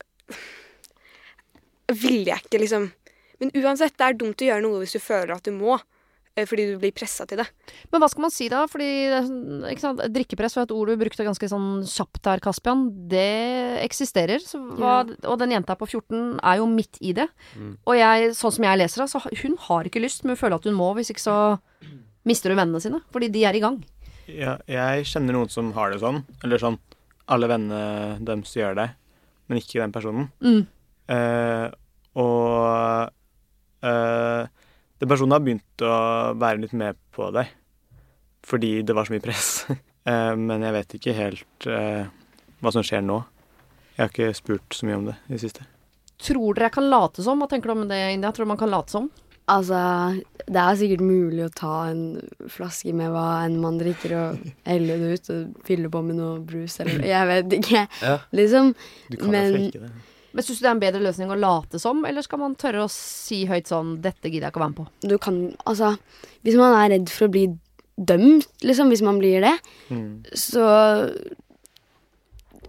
vil 1.93 2.25
jeg 2.25 2.39
ikke 2.43 2.59
liksom 2.63 2.91
Men 3.35 3.51
uansett, 3.51 3.97
det 3.99 4.05
er 4.05 4.15
dumt 4.15 4.39
å 4.39 4.45
gjøre 4.47 4.63
noe 4.63 4.79
hvis 4.79 4.95
du 4.95 4.99
føler 5.03 5.33
at 5.35 5.43
du 5.43 5.51
må. 5.51 5.75
Eh, 6.35 6.43
fordi 6.49 6.65
du 6.73 6.75
blir 6.81 6.91
pressa 6.95 7.23
til 7.29 7.39
det. 7.39 7.45
Men 7.91 8.01
hva 8.03 8.09
skal 8.11 8.25
man 8.25 8.33
si 8.33 8.49
da? 8.51 8.65
Fordi 8.67 8.89
sånn, 9.79 10.01
drikkepress 10.11 10.57
var 10.57 10.67
et 10.67 10.73
ord 10.75 10.91
du 10.91 10.99
brukte 10.99 11.27
ganske 11.27 11.49
sånn 11.51 11.85
kjapt 11.87 12.27
her, 12.27 12.43
Kaspian. 12.43 12.87
Det 13.11 13.79
eksisterer. 13.85 14.43
Hva, 14.75 14.97
ja. 15.07 15.19
Og 15.31 15.39
den 15.39 15.55
jenta 15.55 15.77
på 15.79 15.87
14 15.87 16.41
er 16.41 16.59
jo 16.59 16.67
midt 16.71 16.99
i 16.99 17.15
det. 17.15 17.29
Mm. 17.55 17.77
Og 17.87 17.99
jeg, 17.99 18.33
sånn 18.35 18.55
som 18.57 18.67
jeg 18.67 18.81
leser 18.81 19.05
det, 19.05 19.09
så 19.13 19.23
hun 19.23 19.55
har 19.69 19.87
ikke 19.87 20.03
lyst, 20.03 20.25
men 20.25 20.35
hun 20.35 20.41
føler 20.43 20.59
at 20.59 20.67
hun 20.67 20.77
må. 20.77 20.91
Hvis 20.99 21.13
ikke 21.15 21.23
så 21.23 21.37
mister 22.27 22.51
hun 22.51 22.59
vennene 22.59 22.83
sine. 22.83 22.99
Fordi 23.15 23.31
de 23.31 23.45
er 23.47 23.55
i 23.55 23.63
gang. 23.63 23.79
Ja, 24.25 24.57
jeg 24.67 25.05
kjenner 25.07 25.37
noen 25.37 25.51
som 25.53 25.71
har 25.77 25.93
det 25.93 26.01
sånn. 26.03 26.23
Eller 26.43 26.59
sånn 26.61 26.79
alle 27.31 27.49
vennene 27.49 28.19
deres 28.25 28.53
gjør 28.53 28.75
det, 28.77 28.89
men 29.49 29.61
ikke 29.61 29.81
den 29.81 29.93
personen. 29.95 30.27
Mm. 30.45 30.65
Uh, 31.09 31.67
og 32.21 33.09
uh, 33.85 34.45
den 34.99 35.11
personen 35.11 35.35
har 35.35 35.43
begynt 35.43 35.83
å 35.83 35.95
være 36.39 36.63
litt 36.63 36.75
med 36.77 36.99
på 37.15 37.29
deg 37.35 37.51
fordi 38.45 38.83
det 38.85 38.93
var 38.93 39.07
så 39.07 39.15
mye 39.15 39.25
press. 39.25 39.51
Eh, 40.05 40.35
men 40.37 40.61
jeg 40.61 40.73
vet 40.75 40.91
ikke 40.99 41.13
helt 41.17 41.65
uh, 41.65 42.03
hva 42.61 42.69
som 42.75 42.83
skjer 42.85 43.01
nå. 43.01 43.15
Jeg 43.95 44.03
har 44.03 44.11
ikke 44.11 44.35
spurt 44.37 44.75
så 44.77 44.85
mye 44.85 44.99
om 44.99 45.07
det 45.07 45.15
i 45.23 45.31
det 45.31 45.39
siste. 45.41 45.65
Tror 46.21 46.53
dere 46.53 46.67
jeg 46.67 46.75
kan 46.75 46.91
late 46.91 47.25
som? 47.25 47.41
Hva 47.41 47.47
tenker 47.49 47.71
du 47.71 47.73
om 47.73 47.87
det, 47.89 47.97
India? 48.13 48.29
Tror 48.29 48.45
du 48.45 48.51
man 48.51 48.59
kan 48.61 48.69
late 48.69 48.93
som? 48.93 49.07
Altså, 49.49 49.79
det 50.45 50.61
er 50.61 50.77
sikkert 50.77 51.01
mulig 51.05 51.43
å 51.47 51.51
ta 51.57 51.73
en 51.89 52.03
flaske 52.53 52.93
med 52.93 53.09
hva 53.13 53.25
enn 53.47 53.57
man 53.61 53.81
drikker, 53.81 54.13
og 54.13 54.45
helle 54.69 54.99
det 55.01 55.17
ut 55.17 55.33
og 55.33 55.65
fylle 55.65 55.89
på 55.97 56.05
med 56.05 56.21
noe 56.21 56.37
brus 56.53 56.77
eller 56.85 57.01
Jeg 57.09 57.31
vet 57.33 57.57
ikke. 57.63 57.87
Ja. 58.05 58.19
Liksom. 58.37 58.75
Du 59.09 59.17
kan 59.21 59.33
men, 59.33 59.49
jo 59.49 59.57
flake 59.57 59.87
det. 59.87 59.91
Men 60.35 60.43
Syns 60.43 60.59
du 60.59 60.65
det 60.65 60.69
er 60.69 60.75
en 60.75 60.83
bedre 60.83 61.03
løsning 61.03 61.31
å 61.31 61.37
late 61.39 61.79
som, 61.79 62.01
eller 62.07 62.25
skal 62.25 62.41
man 62.41 62.57
tørre 62.59 62.83
å 62.83 62.91
si 62.91 63.45
høyt 63.47 63.71
sånn 63.71 63.95
'Dette 64.03 64.27
gidder 64.27 64.49
jeg 64.49 64.53
ikke 64.53 64.59
å 64.59 64.65
være 64.65 64.73
med 64.73 64.81
på'? 64.81 65.07
Du 65.07 65.17
kan 65.17 65.37
Altså, 65.65 65.95
hvis 66.43 66.59
man 66.59 66.75
er 66.75 66.91
redd 66.97 67.09
for 67.09 67.27
å 67.27 67.31
bli 67.31 67.47
dømt, 67.95 68.47
liksom, 68.61 68.91
hvis 68.91 69.03
man 69.05 69.19
blir 69.21 69.41
det, 69.45 69.55
mm. 69.89 70.35
så 70.35 70.67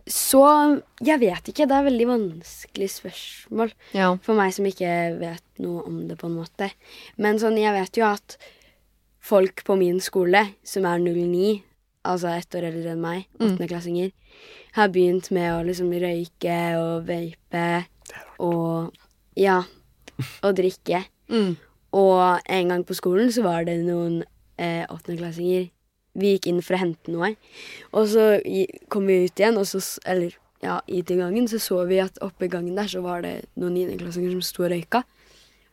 Så 0.06 0.40
Jeg 1.02 1.18
vet 1.18 1.48
ikke. 1.50 1.66
Det 1.66 1.74
er 1.74 1.82
et 1.82 1.90
veldig 1.90 2.06
vanskelig 2.06 2.86
spørsmål 2.94 3.72
ja. 3.92 4.14
for 4.22 4.38
meg 4.38 4.54
som 4.54 4.68
ikke 4.68 5.18
vet 5.18 5.42
noe 5.58 5.82
om 5.82 6.04
det, 6.06 6.14
på 6.20 6.28
en 6.30 6.36
måte. 6.38 6.70
Men 7.18 7.40
sånn, 7.42 7.58
jeg 7.58 7.74
vet 7.74 7.98
jo 7.98 8.04
at 8.06 8.36
folk 9.18 9.64
på 9.66 9.74
min 9.74 9.98
skole, 9.98 10.44
som 10.62 10.86
er 10.86 11.02
09, 11.02 11.58
altså 12.06 12.32
ett 12.32 12.54
år 12.54 12.68
eldre 12.70 12.94
enn 12.94 13.02
meg, 13.02 13.26
mm. 13.36 13.42
åttendeklassinger, 13.42 14.12
har 14.76 14.92
begynt 14.92 15.30
med 15.34 15.50
å 15.54 15.64
liksom 15.66 15.92
røyke 15.92 16.60
og 16.80 17.08
vape 17.08 17.68
og 18.42 18.92
Ja. 19.36 19.62
Og 20.40 20.54
drikke. 20.56 21.02
Mm. 21.28 21.56
Og 21.92 22.40
en 22.48 22.70
gang 22.72 22.84
på 22.88 22.94
skolen 22.96 23.28
så 23.32 23.42
var 23.44 23.66
det 23.68 23.76
noen 23.84 24.22
eh, 24.56 24.86
åttendeklassinger. 24.88 25.68
Vi 26.16 26.30
gikk 26.32 26.48
inn 26.48 26.62
for 26.64 26.76
å 26.76 26.80
hente 26.80 27.12
noe. 27.12 27.34
Og 27.92 28.08
så 28.08 28.38
kom 28.88 29.04
vi 29.10 29.26
ut 29.26 29.36
igjen, 29.36 29.60
og 29.60 29.68
så 29.68 29.82
Eller 30.08 30.32
ja, 30.64 30.80
ut 30.80 31.10
i 31.10 31.18
gangen, 31.18 31.48
så 31.48 31.60
så 31.60 31.82
vi 31.84 32.00
at 32.00 32.16
oppe 32.24 32.46
i 32.46 32.48
gangen 32.48 32.78
der 32.78 32.88
så 32.88 33.02
var 33.04 33.20
det 33.26 33.44
noen 33.60 33.76
niendeklassinger 33.76 34.32
som 34.32 34.44
sto 34.44 34.64
og 34.64 34.72
røyka. 34.72 35.04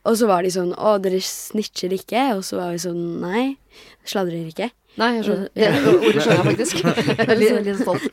Og 0.04 0.18
så 0.20 0.28
var 0.28 0.44
de 0.44 0.52
sånn 0.52 0.74
'Å, 0.76 0.98
dere 1.00 1.20
snitcher 1.20 1.92
ikke?' 1.96 2.36
Og 2.36 2.44
så 2.44 2.60
var 2.60 2.72
vi 2.72 2.78
sånn 2.84 3.20
'Nei, 3.20 3.56
sladrer 4.04 4.44
ikke'. 4.52 4.70
Nei, 5.00 5.10
jeg 5.16 5.24
skjønner. 5.26 5.48
Det 5.58 5.68
ordet 6.06 6.22
skjønner 6.22 6.38
jeg 6.38 6.46
faktisk. 6.50 6.82
Jeg 6.84 7.26
er 7.26 7.40
litt, 7.40 7.60
litt 7.66 7.82
stolt. 7.82 8.08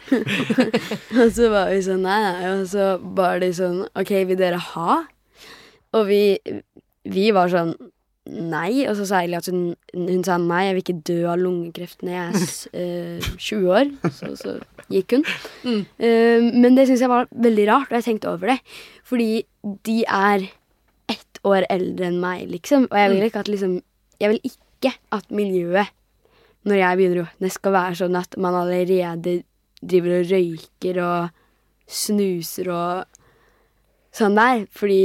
og 1.22 1.34
så 1.36 1.50
var 1.54 1.72
vi 1.72 1.82
sånn 1.86 2.04
nei, 2.06 2.20
nei, 2.26 2.52
og 2.56 2.68
så 2.72 2.92
var 3.18 3.42
de 3.44 3.52
sånn 3.58 3.84
OK, 3.92 4.14
vil 4.32 4.40
dere 4.40 4.62
ha? 4.72 5.02
Og 5.98 6.06
vi, 6.08 6.24
vi 7.12 7.28
var 7.36 7.52
sånn 7.54 7.76
nei, 8.32 8.86
og 8.86 8.96
så 9.00 9.06
sa 9.10 9.22
Eli 9.26 9.36
at 9.38 9.48
hun, 9.50 9.74
hun, 9.96 10.24
sa 10.26 10.38
nei, 10.42 10.66
jeg 10.68 10.76
vil 10.76 10.84
ikke 10.84 11.04
dø 11.10 11.20
av 11.32 11.42
lungekreft 11.42 12.04
når 12.06 12.14
jeg 12.14 12.26
er 12.30 13.22
uh, 13.22 13.30
20 13.50 13.72
år. 13.78 13.94
Så, 14.18 14.32
så 14.40 14.58
gikk 14.94 15.18
hun. 15.18 15.26
Mm. 15.66 15.84
Uh, 16.02 16.50
men 16.64 16.78
det 16.78 16.88
syns 16.90 17.06
jeg 17.06 17.12
var 17.12 17.30
veldig 17.32 17.70
rart, 17.70 17.90
og 17.90 18.00
jeg 18.00 18.10
tenkte 18.10 18.34
over 18.34 18.54
det. 18.54 18.60
Fordi 19.08 19.32
de 19.88 20.02
er 20.06 20.50
ett 21.12 21.42
år 21.48 21.66
eldre 21.70 22.10
enn 22.10 22.22
meg, 22.22 22.46
liksom. 22.50 22.88
Og 22.90 22.98
jeg 22.98 23.12
vil 23.12 23.20
mm. 23.22 23.30
ikke 23.30 23.46
at 23.46 23.50
liksom 23.52 23.80
Jeg 24.22 24.30
vil 24.30 24.44
ikke 24.46 24.92
at 25.18 25.32
miljøet 25.34 25.90
når 26.68 26.78
jeg 26.78 26.98
begynner 27.00 27.24
å 27.24 27.30
Det 27.42 27.52
skal 27.54 27.74
være 27.74 27.98
sånn 28.04 28.18
at 28.20 28.38
man 28.42 28.58
allerede 28.60 29.42
driver 29.82 30.20
og 30.20 30.30
røyker 30.30 31.00
og 31.02 31.40
snuser 31.90 32.70
og 32.72 33.18
sånn 34.16 34.38
der. 34.38 34.68
Fordi 34.72 35.02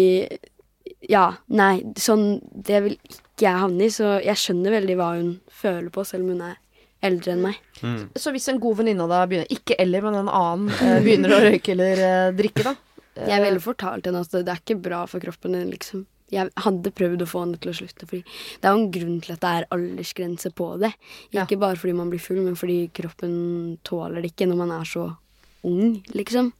Ja, 1.06 1.36
nei, 1.52 1.84
sånn 2.00 2.40
Det 2.50 2.82
vil 2.82 2.96
ikke 2.98 3.44
jeg 3.44 3.62
havne 3.62 3.84
i, 3.84 3.92
så 3.92 4.16
jeg 4.24 4.40
skjønner 4.40 4.78
veldig 4.78 4.96
hva 4.96 5.10
hun 5.18 5.34
føler 5.52 5.90
på, 5.92 6.04
selv 6.08 6.24
om 6.24 6.34
hun 6.34 6.46
er 6.46 6.56
eldre 7.04 7.34
enn 7.34 7.42
meg. 7.44 7.58
Mm. 7.84 7.98
Så 8.16 8.32
hvis 8.32 8.48
en 8.48 8.60
god 8.62 8.78
venninne 8.78 9.04
av 9.04 9.12
deg 9.12 9.28
begynner, 9.28 9.50
ikke 9.52 9.76
eller, 9.82 10.04
men 10.06 10.16
en 10.22 10.30
annen, 10.32 10.70
eh, 10.72 11.00
begynner 11.04 11.34
å 11.36 11.40
røyke 11.44 11.74
eller 11.74 12.00
eh, 12.06 12.32
drikke, 12.38 12.64
da? 12.64 12.72
Jeg 13.16 13.44
ville 13.44 13.60
fortalt 13.64 14.08
henne 14.08 14.22
at 14.24 14.32
det 14.32 14.52
er 14.52 14.62
ikke 14.62 14.78
bra 14.88 15.02
for 15.08 15.20
kroppen 15.22 15.52
din, 15.56 15.68
liksom 15.72 16.06
jeg 16.32 16.50
hadde 16.64 16.92
prøvd 16.96 17.22
å 17.22 17.28
få 17.30 17.44
henne 17.44 17.60
til 17.62 17.70
å 17.70 17.76
slutte. 17.76 18.08
Fordi 18.08 18.22
det 18.26 18.66
er 18.66 18.74
jo 18.74 18.82
en 18.82 18.92
grunn 18.98 19.16
til 19.22 19.36
at 19.36 19.42
det 19.44 19.54
er 19.54 19.70
aldersgrense 19.76 20.52
på 20.58 20.68
det. 20.82 20.92
Ikke 21.30 21.54
ja. 21.54 21.62
bare 21.62 21.80
fordi 21.80 21.96
man 21.98 22.12
blir 22.12 22.22
full, 22.22 22.42
men 22.42 22.58
fordi 22.58 22.86
kroppen 22.96 23.34
tåler 23.86 24.22
det 24.22 24.32
ikke 24.34 24.48
når 24.50 24.62
man 24.64 24.78
er 24.80 24.88
så 24.90 25.08
ung, 25.66 26.00
liksom. 26.14 26.52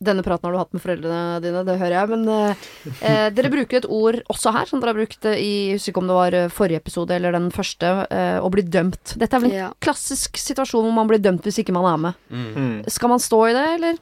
Denne 0.00 0.22
praten 0.24 0.46
har 0.48 0.54
du 0.54 0.58
hatt 0.62 0.70
med 0.72 0.80
foreldrene 0.80 1.40
dine, 1.44 1.60
det 1.68 1.74
hører 1.76 1.94
jeg. 1.98 2.08
Men 2.14 2.22
eh, 2.32 2.68
eh 3.04 3.26
dere 3.36 3.50
bruker 3.52 3.82
et 3.82 3.88
ord 3.92 4.22
også 4.32 4.54
her, 4.56 4.70
som 4.70 4.80
dere 4.80 4.94
har 4.94 5.00
brukt 5.02 5.26
i 5.28 5.50
Jeg 5.50 5.74
husker 5.76 5.92
ikke 5.92 6.00
om 6.00 6.08
det 6.08 6.16
var 6.16 6.36
eh, 6.38 6.52
forrige 6.56 6.80
episode 6.80 7.16
eller 7.16 7.36
den 7.36 7.50
første, 7.52 7.90
eh, 8.08 8.38
å 8.40 8.48
bli 8.54 8.64
dømt. 8.64 9.16
Dette 9.20 9.36
er 9.36 9.44
vel 9.44 9.52
en 9.52 9.58
ja. 9.58 9.72
klassisk 9.84 10.40
situasjon 10.40 10.86
hvor 10.86 10.96
man 10.96 11.10
blir 11.10 11.20
dømt 11.20 11.44
hvis 11.44 11.60
ikke 11.60 11.76
man 11.76 11.90
er 11.90 12.00
med. 12.06 12.22
Mm. 12.32 12.78
Skal 12.88 13.12
man 13.12 13.20
stå 13.20 13.42
i 13.50 13.52
det, 13.58 13.66
eller? 13.74 14.00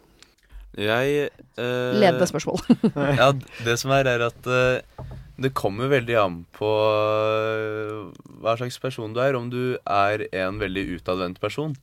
Jeg 0.77 1.31
uh, 1.59 1.95
Ledende 1.97 2.27
spørsmål. 2.29 2.61
ja, 3.21 3.33
det 3.65 3.79
som 3.81 3.93
er, 3.97 4.09
er 4.11 4.27
at 4.29 4.49
uh, 4.49 5.07
det 5.41 5.55
kommer 5.57 5.91
veldig 5.91 6.17
an 6.21 6.39
på 6.55 6.69
uh, 6.69 8.11
hva 8.43 8.57
slags 8.59 8.79
person 8.83 9.15
du 9.15 9.23
er. 9.25 9.39
Om 9.39 9.49
du 9.51 9.79
er 9.83 10.27
en 10.29 10.61
veldig 10.61 10.85
utadvendt 10.99 11.41
person, 11.41 11.77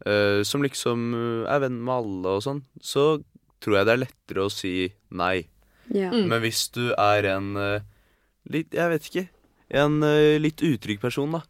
som 0.00 0.62
liksom 0.64 1.10
er 1.44 1.58
venn 1.60 1.74
med 1.84 1.92
alle 1.92 2.30
og 2.38 2.40
sånn, 2.40 2.62
så 2.80 3.18
tror 3.60 3.74
jeg 3.76 3.84
det 3.84 3.92
er 3.92 4.00
lettere 4.00 4.46
å 4.46 4.52
si 4.52 4.70
nei. 5.12 5.42
Ja. 5.92 6.08
Mm. 6.08 6.30
Men 6.30 6.40
hvis 6.40 6.62
du 6.72 6.94
er 6.94 7.26
en 7.34 7.50
litt 8.48 8.72
Jeg 8.72 8.92
vet 8.94 9.08
ikke. 9.10 9.26
En 9.76 9.98
litt 10.40 10.64
utrygg 10.64 11.02
person, 11.02 11.36
da. 11.36 11.42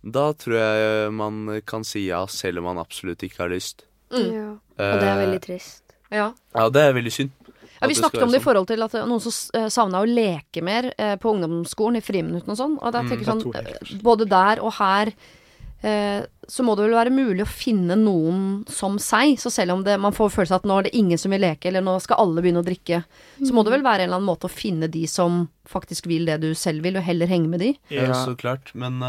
Da 0.00 0.30
tror 0.32 0.56
jeg 0.56 1.12
man 1.12 1.60
kan 1.68 1.84
si 1.84 2.06
ja, 2.06 2.22
selv 2.24 2.62
om 2.62 2.70
man 2.70 2.80
absolutt 2.80 3.20
ikke 3.28 3.44
har 3.44 3.52
lyst. 3.52 3.84
Mm. 4.16 4.32
Ja. 4.32 4.48
Og 4.80 4.96
det 4.96 5.12
er 5.12 5.22
veldig 5.26 5.44
trist. 5.44 5.89
Ja. 6.10 6.32
ja, 6.54 6.68
det 6.74 6.82
er 6.82 6.96
veldig 6.96 7.12
synd. 7.14 7.36
Ja, 7.80 7.88
Vi 7.88 7.94
snakket 7.94 8.22
om 8.22 8.28
det 8.28 8.36
i 8.36 8.40
sånn. 8.40 8.44
forhold 8.44 8.68
til 8.68 8.84
at 8.84 8.94
noen 9.08 9.22
som 9.24 9.34
uh, 9.56 9.68
savna 9.72 10.02
å 10.02 10.08
leke 10.08 10.60
mer 10.64 10.90
uh, 10.92 11.14
på 11.20 11.32
ungdomsskolen, 11.32 12.00
i 12.00 12.04
friminuttene 12.04 12.52
og 12.52 12.58
sånn. 12.58 12.74
Og 12.76 12.90
jeg 12.92 13.08
tenker 13.08 13.24
mm, 13.24 13.30
sånn, 13.30 13.94
uh, 13.96 14.02
både 14.04 14.26
der 14.28 14.60
og 14.60 14.74
her 14.76 15.12
uh, 15.14 16.20
så 16.50 16.66
må 16.66 16.74
det 16.76 16.84
vel 16.84 16.98
være 16.98 17.14
mulig 17.14 17.46
å 17.46 17.48
finne 17.48 17.96
noen 17.96 18.42
som 18.68 18.98
seg. 19.00 19.38
Så 19.40 19.52
selv 19.54 19.78
om 19.78 19.86
det, 19.86 19.96
man 20.02 20.12
får 20.12 20.34
følelse 20.34 20.58
av 20.58 20.60
at 20.60 20.68
nå 20.68 20.76
er 20.76 20.88
det 20.90 20.94
ingen 20.98 21.20
som 21.22 21.32
vil 21.32 21.40
leke, 21.46 21.70
eller 21.70 21.86
nå 21.86 21.96
skal 22.04 22.20
alle 22.20 22.44
begynne 22.44 22.60
å 22.60 22.68
drikke, 22.68 23.00
mm. 23.06 23.46
så 23.48 23.56
må 23.56 23.64
det 23.64 23.72
vel 23.78 23.86
være 23.86 24.04
en 24.04 24.10
eller 24.10 24.20
annen 24.20 24.28
måte 24.28 24.50
å 24.50 24.52
finne 24.52 24.90
de 24.92 25.06
som 25.08 25.46
faktisk 25.70 26.10
vil 26.10 26.28
det 26.28 26.42
du 26.44 26.50
selv 26.58 26.84
vil, 26.84 27.00
og 27.00 27.06
heller 27.06 27.30
henge 27.30 27.48
med 27.48 27.64
de. 27.64 27.74
Ja, 27.94 28.10
så 28.26 28.36
klart. 28.36 28.74
Men 28.76 29.00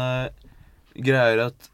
greia 0.96 1.28
er 1.34 1.48
at 1.50 1.72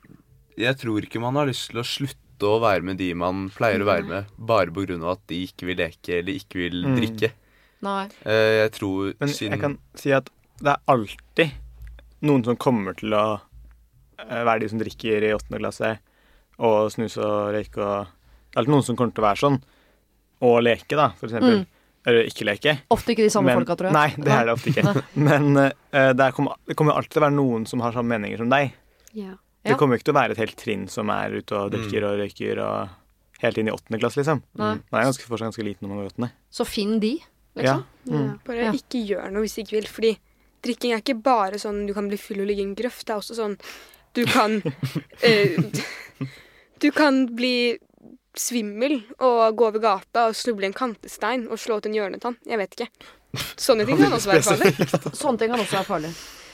jeg 0.58 0.80
tror 0.80 1.04
ikke 1.04 1.22
man 1.22 1.38
har 1.38 1.46
lyst 1.46 1.70
til 1.70 1.78
å 1.78 1.86
slutte 1.86 2.27
slutte 2.38 2.54
å 2.54 2.60
være 2.62 2.84
med 2.86 2.98
de 2.98 3.14
man 3.14 3.50
pleier 3.50 3.82
å 3.82 3.88
være 3.88 4.06
med, 4.06 4.26
bare 4.36 4.70
av 4.70 5.10
at 5.12 5.22
de 5.28 5.44
ikke 5.46 5.66
vil 5.66 5.78
leke 5.78 6.18
eller 6.20 6.34
ikke 6.38 6.58
vil 6.58 6.84
mm. 6.86 6.96
drikke. 6.96 7.32
Nei. 7.82 8.08
Uh, 8.26 8.64
jeg 8.64 8.70
tror 8.74 9.14
Men 9.18 9.28
siden... 9.28 9.52
jeg 9.52 9.60
kan 9.60 9.78
si 9.94 10.12
at 10.12 10.30
det 10.60 10.72
er 10.72 10.80
alltid 10.86 11.50
noen 12.26 12.44
som 12.44 12.56
kommer 12.56 12.94
til 12.98 13.14
å 13.14 13.38
uh, 13.38 14.42
være 14.44 14.64
de 14.64 14.68
som 14.68 14.78
drikker 14.78 15.22
i 15.22 15.34
åttende 15.34 15.60
klasse 15.60 15.98
og 16.58 16.90
snuse 16.90 17.22
og 17.22 17.52
røyke 17.54 17.78
og 17.78 18.14
Det 18.48 18.56
er 18.56 18.62
alltid 18.62 18.72
noen 18.72 18.86
som 18.86 18.96
kommer 18.96 19.12
til 19.12 19.22
å 19.22 19.28
være 19.28 19.38
sånn. 19.38 19.58
Og 20.48 20.54
leke, 20.64 20.96
da, 20.96 21.10
for 21.18 21.28
eksempel. 21.28 21.58
Mm. 21.60 21.66
Eller 22.08 22.30
ikke 22.30 22.46
leke. 22.48 22.72
Ofte 22.94 23.12
ikke 23.12 23.26
de 23.26 23.30
samme 23.30 23.52
Men, 23.52 23.60
folka, 23.60 23.76
tror 23.76 23.90
jeg. 23.90 23.94
Nei, 23.98 24.24
det 24.24 24.32
er 24.32 24.48
det 24.48 24.54
ofte 24.54 24.72
ikke. 24.72 25.02
Men 25.28 25.50
uh, 25.60 26.12
det, 26.16 26.30
kommer, 26.34 26.56
det 26.66 26.78
kommer 26.78 26.96
alltid 26.96 27.12
til 27.12 27.20
å 27.20 27.26
være 27.26 27.36
noen 27.36 27.68
som 27.68 27.84
har 27.84 27.94
samme 27.94 28.16
meninger 28.16 28.40
som 28.40 28.50
deg. 28.50 28.72
Ja. 29.64 29.72
Det 29.72 29.78
kommer 29.80 29.96
jo 29.96 30.00
ikke 30.00 30.08
til 30.10 30.14
å 30.14 30.20
være 30.20 30.36
et 30.36 30.42
helt 30.42 30.56
trinn 30.60 30.86
som 30.90 31.10
er 31.12 31.34
ute 31.40 31.56
og 31.58 31.72
drikker 31.74 32.04
mm. 32.04 32.08
og 32.08 32.20
røyker 32.22 32.60
og 32.62 33.42
helt 33.42 33.58
inn 33.58 33.70
i 33.70 33.74
åttende 33.74 34.00
klasse, 34.02 34.20
liksom. 34.20 34.40
Nei. 34.58 34.70
Man 34.90 35.00
er 35.00 35.08
ganske, 35.10 35.26
fortsatt 35.26 35.50
ganske 35.50 35.66
liten 35.66 35.86
når 35.86 35.92
man 35.92 36.00
går 36.00 36.08
i 36.08 36.12
åttende. 36.12 36.30
Så 36.50 36.66
finn 36.68 36.96
de, 37.02 37.12
liksom. 37.58 37.82
Ja. 37.82 38.10
Mm. 38.10 38.32
Bare 38.46 38.68
Ja. 38.68 38.72
ikke 38.74 39.02
gjør 39.06 39.28
noe 39.34 39.44
hvis 39.44 39.58
du 39.58 39.62
ikke 39.62 39.78
vil. 39.78 39.90
Fordi 39.90 40.14
drikking 40.66 40.94
er 40.94 41.02
ikke 41.02 41.18
bare 41.22 41.60
sånn 41.62 41.84
du 41.86 41.94
kan 41.94 42.08
bli 42.10 42.18
full 42.20 42.42
og 42.42 42.50
ligge 42.50 42.64
i 42.64 42.68
en 42.68 42.78
grøft. 42.78 43.06
Det 43.06 43.14
er 43.14 43.22
også 43.22 43.38
sånn 43.38 43.58
du 44.16 44.24
kan 44.26 44.62
eh, 45.28 45.58
Du 46.80 46.90
kan 46.94 47.26
bli 47.36 47.78
svimmel 48.38 49.00
og 49.18 49.56
gå 49.58 49.66
over 49.66 49.82
gata 49.82 50.28
og 50.30 50.36
snuble 50.38 50.66
i 50.66 50.70
en 50.70 50.76
kantestein 50.76 51.48
og 51.50 51.58
slå 51.58 51.78
ut 51.78 51.88
en 51.90 51.96
hjørnetann. 51.96 52.36
Jeg 52.46 52.60
vet 52.60 52.76
ikke. 52.76 52.90
Sånne 53.58 53.86
ting 53.86 53.98
kan 53.98 54.14
også 54.14 54.30
være 54.30 54.44
farlig. 54.50 54.72
Sånne 55.18 55.40
ting 55.42 55.50
kan 55.52 55.62
også 55.62 55.80
være 55.80 55.88
farlig. 55.88 56.12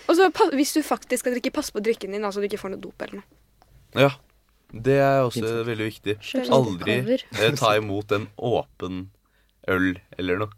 Og 0.08 0.18
så 0.18 0.28
hvis 0.52 0.74
du 0.76 0.82
faktisk 0.84 1.24
skal 1.24 1.36
drikke, 1.36 1.52
pass 1.54 1.70
på 1.74 1.82
drikken 1.84 2.14
din, 2.16 2.24
altså 2.24 2.42
du 2.42 2.48
ikke 2.48 2.60
får 2.60 2.74
noe 2.74 2.82
dop 2.82 3.04
eller 3.06 3.22
noe. 3.22 3.28
Ja. 3.94 4.12
Det 4.74 4.96
er 4.98 5.22
også 5.22 5.62
veldig 5.68 5.86
viktig. 5.86 6.16
Aldri 6.50 6.98
eh, 7.14 7.52
ta 7.54 7.76
imot 7.78 8.10
en 8.16 8.26
åpen 8.42 9.04
øl 9.70 9.92
eller 10.18 10.40
noe. 10.42 10.50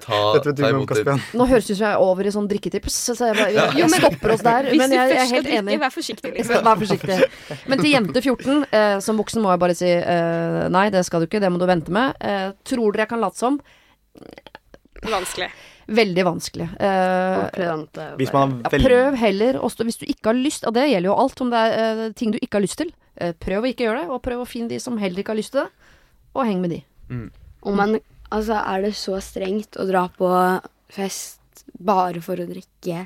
Ta, 0.00 0.16
Dette 0.36 0.48
vet 0.48 0.56
du 0.56 0.62
ta 0.62 0.70
imot 0.72 0.94
det. 0.96 1.16
Nå 1.36 1.46
høres 1.50 1.68
det 1.68 1.74
ut 1.74 1.78
som 1.78 1.84
jeg 1.84 1.90
er 1.90 2.04
over 2.06 2.30
i 2.30 2.32
sånn 2.32 2.48
drikketips, 2.48 2.96
så 3.10 3.18
jeg, 3.18 3.36
bare, 3.36 3.50
jeg, 3.52 3.76
Jo, 3.76 3.84
jeg 3.84 4.00
stopper 4.06 4.34
oss 4.34 4.46
der. 4.46 4.70
Men 4.72 4.96
jeg, 4.96 5.12
jeg 5.12 5.20
er 5.26 5.30
helt 5.34 5.52
enig. 5.58 5.76
vær 5.84 5.92
forsiktig, 5.92 6.32
liksom. 6.38 6.64
Vær 6.64 6.80
forsiktig. 6.80 7.20
Men 7.68 7.84
til 7.84 7.92
jente 7.92 8.24
14, 8.24 8.64
eh, 8.80 8.96
som 9.04 9.20
voksen 9.20 9.44
må 9.44 9.52
jeg 9.52 9.62
bare 9.66 9.76
si 9.76 9.92
eh, 9.92 10.64
nei, 10.72 10.86
det 10.94 11.04
skal 11.04 11.22
du 11.22 11.28
ikke, 11.28 11.42
det 11.44 11.52
må 11.52 11.60
du 11.60 11.68
vente 11.68 11.92
med. 11.94 12.16
Eh, 12.24 12.48
tror 12.64 12.96
dere 12.96 13.04
jeg 13.04 13.12
kan 13.12 13.22
late 13.22 13.44
som? 13.44 13.60
Vanskelig. 15.04 15.52
Veldig 15.86 16.24
vanskelig. 16.24 16.68
Eh, 16.80 18.14
Hvis 18.16 18.32
man 18.32 18.60
har 18.64 18.72
veldig 18.72 18.88
prøv 18.88 19.16
heller 19.20 19.58
å 19.60 19.68
stå 19.68 19.84
Hvis 19.84 20.00
du 20.00 20.06
ikke 20.08 20.30
har 20.30 20.38
lyst, 20.38 20.64
og 20.64 20.74
det 20.76 20.86
gjelder 20.88 21.10
jo 21.10 21.16
alt, 21.20 21.40
om 21.44 21.52
det 21.52 21.60
er 21.60 22.02
eh, 22.06 22.12
ting 22.16 22.32
du 22.32 22.38
ikke 22.40 22.58
har 22.58 22.64
lyst 22.64 22.80
til, 22.80 22.90
eh, 23.20 23.34
prøv 23.36 23.66
å 23.66 23.70
ikke 23.70 23.84
gjøre 23.86 24.02
det, 24.04 24.08
og 24.14 24.22
prøv 24.24 24.44
å 24.44 24.48
finne 24.48 24.72
de 24.72 24.80
som 24.80 24.98
heller 25.00 25.20
ikke 25.20 25.34
har 25.34 25.40
lyst 25.40 25.52
til 25.52 25.64
det, 25.64 25.92
og 26.34 26.46
heng 26.48 26.62
med 26.64 26.76
de. 26.76 26.82
Om 27.64 27.76
man 27.80 27.98
Altså, 28.34 28.56
er 28.56 28.80
det 28.82 28.94
så 28.98 29.20
strengt 29.22 29.76
å 29.78 29.84
dra 29.86 30.08
på 30.10 30.26
fest 30.90 31.64
bare 31.78 32.18
for 32.24 32.40
å 32.40 32.46
drikke, 32.48 33.04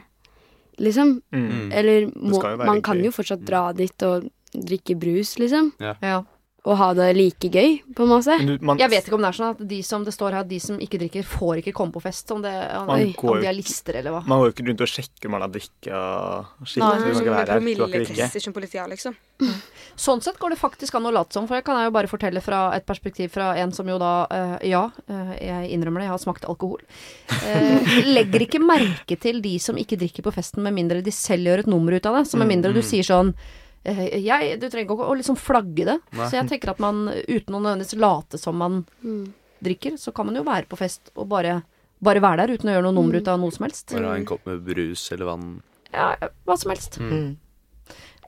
liksom? 0.81 1.19
mm. 1.35 1.73
Eller 1.75 2.07
må, 2.15 2.41
man 2.65 2.81
kan 2.87 3.03
jo 3.03 3.11
fortsatt 3.13 3.43
dra 3.45 3.67
dit 3.77 4.07
og 4.07 4.31
drikke 4.55 4.97
brus, 4.97 5.35
liksom. 5.43 5.73
Ja. 5.83 6.23
Og 6.69 6.77
ha 6.77 6.89
det 6.93 7.07
like 7.17 7.49
gøy, 7.49 7.79
på 7.97 8.05
en 8.05 8.11
måte. 8.11 8.35
Du, 8.45 8.55
man, 8.61 8.81
Jeg 8.81 8.93
vet 8.93 9.07
ikke 9.09 9.17
om 9.17 9.25
det 9.25 9.31
er 9.31 9.37
sånn 9.39 9.55
at 9.55 9.63
de 9.71 9.79
som 9.87 10.05
det 10.05 10.13
står 10.13 10.37
her, 10.37 10.49
de 10.49 10.59
som 10.61 10.77
ikke 10.85 11.01
drikker, 11.01 11.25
får 11.25 11.63
ikke 11.63 11.73
komme 11.77 11.95
på 11.95 12.03
fest. 12.05 12.29
Om, 12.35 12.43
det, 12.45 12.53
om, 12.77 12.91
Man 12.91 13.07
om 13.17 13.41
de 13.41 13.49
er 13.49 13.57
lister, 13.57 13.97
eller 14.03 14.13
hva. 14.13 14.21
man 14.29 14.43
går 14.43 14.51
jo 14.51 14.57
ikke 14.57 14.67
rundt 14.69 14.85
og 14.85 14.93
sjekker 14.93 15.31
om 15.31 15.37
man 15.37 15.47
har 15.47 15.55
drikka 15.55 16.03
skikkelig. 16.65 16.85
Nei, 16.85 16.99
du 16.99 17.09
kan 17.09 17.19
Sånn 17.19 18.59
være 18.59 18.69
her. 18.69 18.93
Liksom. 18.93 19.17
Sånn 19.99 20.21
sett 20.23 20.39
går 20.39 20.55
det 20.55 20.59
faktisk 20.61 20.99
an 20.99 21.09
å 21.09 21.13
late 21.15 21.35
som, 21.35 21.47
for 21.49 21.59
jeg 21.59 21.65
kan 21.67 21.79
jeg 21.81 21.89
jo 21.89 21.95
bare 21.95 22.11
fortelle 22.11 22.43
fra 22.45 22.61
et 22.77 22.87
perspektiv 22.87 23.33
fra 23.35 23.53
en 23.59 23.73
som 23.75 23.89
jo 23.89 23.97
da 24.01 24.13
uh, 24.31 24.57
Ja, 24.67 24.85
uh, 25.11 25.33
jeg 25.39 25.71
innrømmer 25.75 26.03
det, 26.03 26.09
jeg 26.09 26.15
har 26.15 26.23
smakt 26.23 26.49
alkohol. 26.51 26.83
Uh, 27.33 27.97
legger 28.17 28.45
ikke 28.45 28.63
merke 28.63 29.19
til 29.21 29.41
de 29.45 29.57
som 29.63 29.79
ikke 29.81 29.99
drikker 30.01 30.27
på 30.27 30.35
festen, 30.35 30.63
med 30.67 30.77
mindre 30.77 31.03
de 31.05 31.15
selv 31.15 31.51
gjør 31.51 31.65
et 31.65 31.73
nummer 31.73 31.97
ut 31.97 32.11
av 32.11 32.21
det. 32.21 32.29
Så 32.31 32.41
med 32.41 32.51
mindre 32.51 32.75
du 32.77 32.83
sier 32.85 33.07
sånn 33.07 33.33
jeg, 33.95 34.61
Du 34.61 34.69
trenger 34.69 34.87
ikke 34.87 34.97
å, 34.99 35.09
å 35.13 35.17
liksom 35.19 35.37
flagge 35.41 35.85
det. 35.89 35.99
Nei. 36.13 36.29
Så 36.29 36.37
jeg 36.39 36.49
tenker 36.51 36.71
at 36.75 36.79
man 36.83 37.09
uten 37.09 37.55
å 37.57 37.61
nødvendigvis 37.63 37.97
late 37.99 38.39
som 38.39 38.57
man 38.61 38.85
Mm. 39.05 39.33
drikker, 39.63 39.97
så 39.99 40.13
kan 40.15 40.27
man 40.27 40.37
jo 40.39 40.45
være 40.47 40.69
på 40.71 40.77
fest 40.79 41.11
og 41.17 41.29
bare, 41.29 41.63
bare 42.03 42.21
være 42.23 42.47
der 42.47 42.55
uten 42.59 42.71
å 42.71 42.75
gjøre 42.77 42.87
noe 42.89 42.95
nummer 42.95 43.19
ut 43.19 43.29
av 43.29 43.41
noe 43.41 43.51
som 43.55 43.65
helst. 43.67 43.91
Bare 43.93 44.13
ha 44.13 44.15
en 44.17 44.25
kopp 44.29 44.47
med 44.47 44.63
brus 44.67 45.11
eller 45.13 45.27
vann. 45.27 45.63
Ja, 45.93 46.15
hva 46.47 46.57
som 46.59 46.71
helst. 46.71 46.99
Mm. 47.01 47.37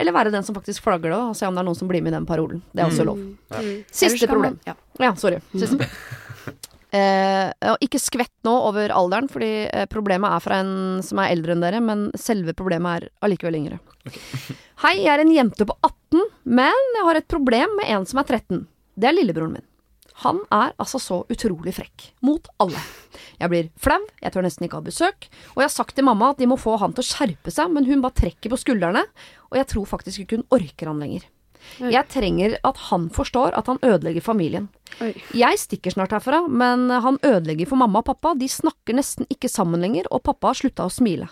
Eller 0.00 0.12
være 0.16 0.30
den 0.32 0.42
som 0.42 0.54
faktisk 0.56 0.80
flagger 0.82 1.10
det, 1.12 1.18
og 1.20 1.36
se 1.36 1.44
om 1.46 1.54
det 1.54 1.60
er 1.60 1.66
noen 1.68 1.76
som 1.76 1.88
blir 1.90 2.00
med 2.02 2.14
i 2.14 2.16
den 2.16 2.24
parolen. 2.26 2.62
Det 2.72 2.80
er 2.82 2.88
også 2.88 3.04
lov. 3.04 3.18
Mm. 3.20 3.34
Ellers 3.52 3.84
Siste 3.92 4.26
problem. 4.30 4.58
Ja. 4.66 4.74
Ja, 4.98 5.10
sorry. 5.14 5.42
Siste 5.52 5.76
problem. 5.80 5.90
Eh, 6.90 7.50
og 7.70 7.84
ikke 7.84 8.00
skvett 8.02 8.34
nå 8.46 8.52
over 8.66 8.90
alderen, 8.90 9.28
fordi 9.30 9.50
eh, 9.68 9.86
problemet 9.90 10.34
er 10.34 10.42
fra 10.42 10.58
en 10.64 10.74
som 11.06 11.20
er 11.22 11.34
eldre 11.36 11.54
enn 11.54 11.62
dere, 11.62 11.80
men 11.84 12.08
selve 12.18 12.54
problemet 12.58 13.04
er 13.04 13.10
allikevel 13.26 13.60
yngre. 13.60 13.80
Hei, 14.82 14.96
jeg 15.04 15.12
er 15.12 15.22
en 15.22 15.34
jente 15.34 15.66
på 15.68 15.76
18, 15.86 16.24
men 16.50 16.86
jeg 16.96 17.06
har 17.06 17.20
et 17.20 17.30
problem 17.30 17.76
med 17.78 17.92
en 17.94 18.06
som 18.10 18.22
er 18.22 18.30
13. 18.40 18.64
Det 18.98 19.10
er 19.10 19.16
lillebroren 19.16 19.58
min. 19.58 19.66
Han 20.20 20.42
er 20.52 20.74
altså 20.80 20.98
så 21.00 21.22
utrolig 21.32 21.72
frekk. 21.78 22.10
Mot 22.26 22.48
alle. 22.60 22.80
Jeg 23.40 23.52
blir 23.52 23.68
flau, 23.80 24.02
jeg 24.20 24.34
tør 24.34 24.44
nesten 24.44 24.66
ikke 24.66 24.80
ha 24.80 24.84
besøk, 24.84 25.28
og 25.54 25.62
jeg 25.62 25.68
har 25.70 25.72
sagt 25.72 25.94
til 25.96 26.04
mamma 26.04 26.34
at 26.34 26.42
de 26.42 26.48
må 26.50 26.58
få 26.60 26.74
han 26.82 26.92
til 26.92 27.06
å 27.06 27.08
skjerpe 27.08 27.54
seg, 27.54 27.70
men 27.72 27.86
hun 27.88 28.02
bare 28.04 28.18
trekker 28.18 28.52
på 28.52 28.58
skuldrene, 28.60 29.06
og 29.48 29.56
jeg 29.56 29.68
tror 29.70 29.88
faktisk 29.88 30.24
ikke 30.24 30.40
hun 30.40 30.48
orker 30.58 30.90
han 30.90 31.00
lenger. 31.00 31.24
Jeg 31.80 32.08
trenger 32.08 32.56
at 32.64 32.76
han 32.90 33.08
forstår 33.10 33.56
at 33.58 33.66
han 33.66 33.78
ødelegger 33.82 34.24
familien. 34.24 34.68
Oi. 35.00 35.12
Jeg 35.36 35.58
stikker 35.58 35.94
snart 35.94 36.10
herfra, 36.16 36.42
men 36.48 36.88
han 36.90 37.18
ødelegger 37.22 37.68
for 37.70 37.76
mamma 37.80 38.00
og 38.02 38.08
pappa. 38.10 38.34
De 38.38 38.48
snakker 38.48 38.96
nesten 38.96 39.26
ikke 39.30 39.48
sammen 39.48 39.80
lenger, 39.80 40.08
og 40.10 40.22
pappa 40.26 40.50
har 40.52 40.54
slutta 40.60 40.86
å 40.88 40.92
smile. 40.92 41.28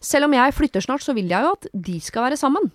Selv 0.00 0.24
om 0.28 0.32
jeg 0.32 0.54
flytter 0.56 0.80
snart, 0.84 1.04
så 1.04 1.12
vil 1.14 1.28
jeg 1.28 1.44
jo 1.44 1.52
at 1.52 1.66
de 1.74 1.98
skal 2.00 2.24
være 2.28 2.40
sammen. 2.40 2.70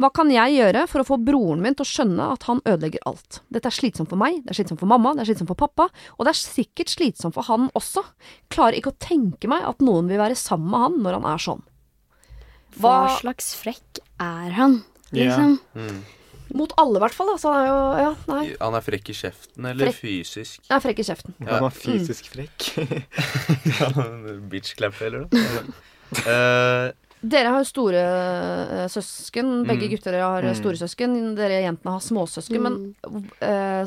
Hva 0.00 0.08
kan 0.14 0.30
jeg 0.32 0.54
gjøre 0.54 0.86
for 0.88 1.02
å 1.02 1.06
få 1.08 1.16
broren 1.20 1.60
min 1.60 1.74
til 1.76 1.84
å 1.84 1.88
skjønne 1.90 2.28
at 2.32 2.44
han 2.48 2.60
ødelegger 2.64 3.02
alt? 3.10 3.40
Dette 3.52 3.68
er 3.68 3.74
slitsomt 3.74 4.08
for 4.08 4.16
meg, 4.20 4.38
det 4.44 4.54
er 4.54 4.58
slitsomt 4.60 4.80
for 4.80 4.88
mamma, 4.88 5.12
det 5.16 5.24
er 5.24 5.30
slitsomt 5.32 5.50
for 5.50 5.58
pappa, 5.60 5.88
og 6.16 6.24
det 6.24 6.32
er 6.32 6.38
sikkert 6.40 6.92
slitsomt 6.94 7.34
for 7.36 7.44
han 7.50 7.66
også. 7.76 8.04
Klarer 8.54 8.78
ikke 8.78 8.94
å 8.94 9.00
tenke 9.02 9.50
meg 9.50 9.66
at 9.68 9.82
noen 9.84 10.08
vil 10.08 10.20
være 10.22 10.38
sammen 10.38 10.70
med 10.72 10.84
han 10.86 11.00
når 11.04 11.18
han 11.18 11.26
er 11.34 11.42
sånn. 11.42 11.64
Hva 12.78 12.94
Hva- 13.08 13.18
slags 13.18 13.50
frekk 13.58 14.00
er 14.20 14.54
han, 14.56 14.84
Ja. 15.10 15.24
Yeah. 15.24 15.56
Mm. 15.74 16.00
Mot 16.54 16.72
alle, 16.80 16.96
i 16.96 17.02
hvert 17.02 17.14
fall. 17.16 17.28
Han 17.34 17.56
er 17.58 17.66
jo 17.68 17.78
Ja, 18.02 18.12
nei. 18.32 18.44
Han 18.60 18.74
er 18.78 18.84
frekk 18.86 19.10
i 19.10 19.16
kjeften, 19.18 19.66
eller 19.68 19.90
Frekk. 19.90 19.98
fysisk? 20.00 20.60
Er 20.70 20.80
frekk 20.80 20.98
i 21.02 21.06
kjeften. 21.08 21.34
Han 21.48 21.62
var 21.66 21.74
fysisk 21.76 22.30
frekk. 22.32 22.68
Ja, 23.78 23.90
Bitch-clap 24.50 24.96
eller 25.04 25.26
noe? 25.26 25.30
uh, 26.24 26.88
Dere 27.18 27.50
har 27.50 27.58
jo 27.64 27.66
store 27.66 28.00
eh, 28.00 28.84
søsken. 28.88 29.64
Begge 29.66 29.88
Mm. 29.88 29.90
gutter 29.96 30.14
har 30.22 30.42
Mm. 30.46 30.54
store 30.54 30.76
søsken. 30.78 31.16
Dere 31.34 31.62
jentene 31.64 31.90
har 31.96 32.00
småsøsken. 32.04 32.62
Men 32.62 32.76
uh, 33.42 33.86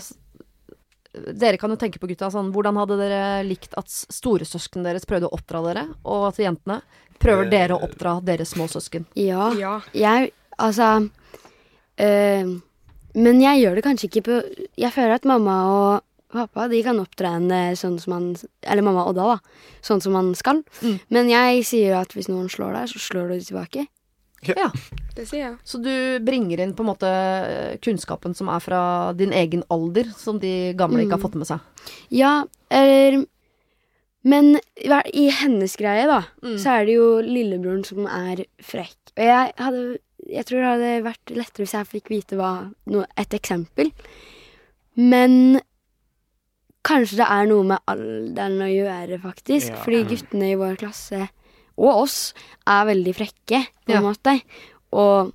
dere 1.36 1.58
kan 1.60 1.69
jo 1.71 1.76
tenke 1.80 2.00
på 2.00 2.08
gutta 2.08 2.30
sånn 2.32 2.52
Hvordan 2.56 2.78
hadde 2.80 2.97
dere 3.00 3.21
likt 3.47 3.74
at 3.80 3.88
storesøsknene 3.91 4.84
deres 4.91 5.08
prøvde 5.08 5.28
å 5.32 5.36
oppdra 5.36 5.63
dere? 5.69 5.86
Og 6.06 6.28
at 6.30 6.38
jentene 6.43 6.82
prøver 7.19 7.50
dere 7.52 7.76
å 7.78 7.84
oppdra 7.88 8.19
deres 8.24 8.54
småsøsken? 8.56 9.08
Ja. 9.15 9.52
Ja. 9.60 9.80
Jeg 9.95 10.32
Altså 10.62 11.10
Men 12.01 13.41
jeg 13.43 13.61
gjør 13.61 13.75
det 13.77 13.83
kanskje 13.85 14.07
ikke 14.09 14.23
på 14.27 14.35
Jeg 14.79 14.93
føler 14.95 15.17
at 15.17 15.25
mamma 15.27 15.55
og 15.71 16.03
pappa 16.31 16.69
de 16.71 16.79
kan 16.85 16.99
oppdra 17.01 17.33
henne 17.35 17.73
sånn 17.75 17.97
som 17.99 18.13
man 18.15 18.27
Eller 18.63 18.81
mamma 18.85 19.03
og 19.03 19.09
Odda, 19.11 19.25
da. 19.35 19.39
Sånn 19.83 19.99
som 20.03 20.13
man 20.15 20.29
skal. 20.39 20.61
Mm. 20.81 20.99
Men 21.11 21.29
jeg 21.33 21.65
sier 21.67 21.89
jo 21.91 21.97
at 21.99 22.13
hvis 22.15 22.29
noen 22.31 22.47
slår 22.51 22.77
deg, 22.77 22.87
så 22.93 23.01
slår 23.03 23.33
du 23.33 23.41
tilbake. 23.43 23.87
Ja. 24.47 24.69
Det 25.13 25.27
sier 25.29 25.41
jeg. 25.43 25.57
Så 25.67 25.77
du 25.83 25.91
bringer 26.25 26.63
inn 26.63 26.71
på 26.73 26.81
en 26.85 26.89
måte 26.93 27.09
eh, 27.11 27.75
kunnskapen 27.83 28.33
som 28.37 28.47
er 28.49 28.63
fra 28.63 28.79
din 29.13 29.33
egen 29.37 29.61
alder, 29.69 30.07
som 30.17 30.39
de 30.41 30.71
gamle 30.79 31.03
ikke 31.03 31.17
har 31.17 31.21
Mm. 31.21 31.25
fått 31.27 31.35
med 31.37 31.47
seg. 31.51 31.59
Ja, 32.09 32.45
eller 32.71 33.25
Men 34.23 34.59
i 34.77 34.87
i 35.17 35.29
hennes 35.33 35.75
greie, 35.75 36.05
da, 36.07 36.23
Mm. 36.43 36.57
så 36.57 36.69
er 36.79 36.85
det 36.85 36.93
jo 36.95 37.21
lillebroren 37.21 37.83
som 37.83 38.05
er 38.05 38.45
frekk. 38.61 38.95
Og 39.17 39.23
jeg 39.25 39.53
hadde 39.57 39.97
Jeg 40.29 40.45
tror 40.45 40.62
det 40.62 40.69
hadde 40.69 40.91
vært 41.07 41.34
lettere 41.34 41.65
hvis 41.65 41.73
jeg 41.73 41.89
fikk 41.89 42.10
vite 42.13 42.38
hva 42.39 42.51
no, 42.93 43.05
Et 43.17 43.34
eksempel. 43.34 43.91
Men 44.99 45.60
kanskje 46.86 47.19
det 47.21 47.27
er 47.29 47.49
noe 47.49 47.65
med 47.73 47.79
alderen 47.91 48.63
å 48.65 48.69
gjøre, 48.69 49.19
faktisk. 49.23 49.71
Ja. 49.73 49.81
Fordi 49.84 50.03
guttene 50.10 50.51
i 50.51 50.57
vår 50.60 50.77
klasse, 50.81 51.29
og 51.81 52.03
oss, 52.03 52.34
er 52.69 52.86
veldig 52.89 53.13
frekke, 53.17 53.63
på 53.86 53.93
en 53.93 53.97
Ja. 53.97 54.01
måte. 54.01 54.41
Og 54.93 55.34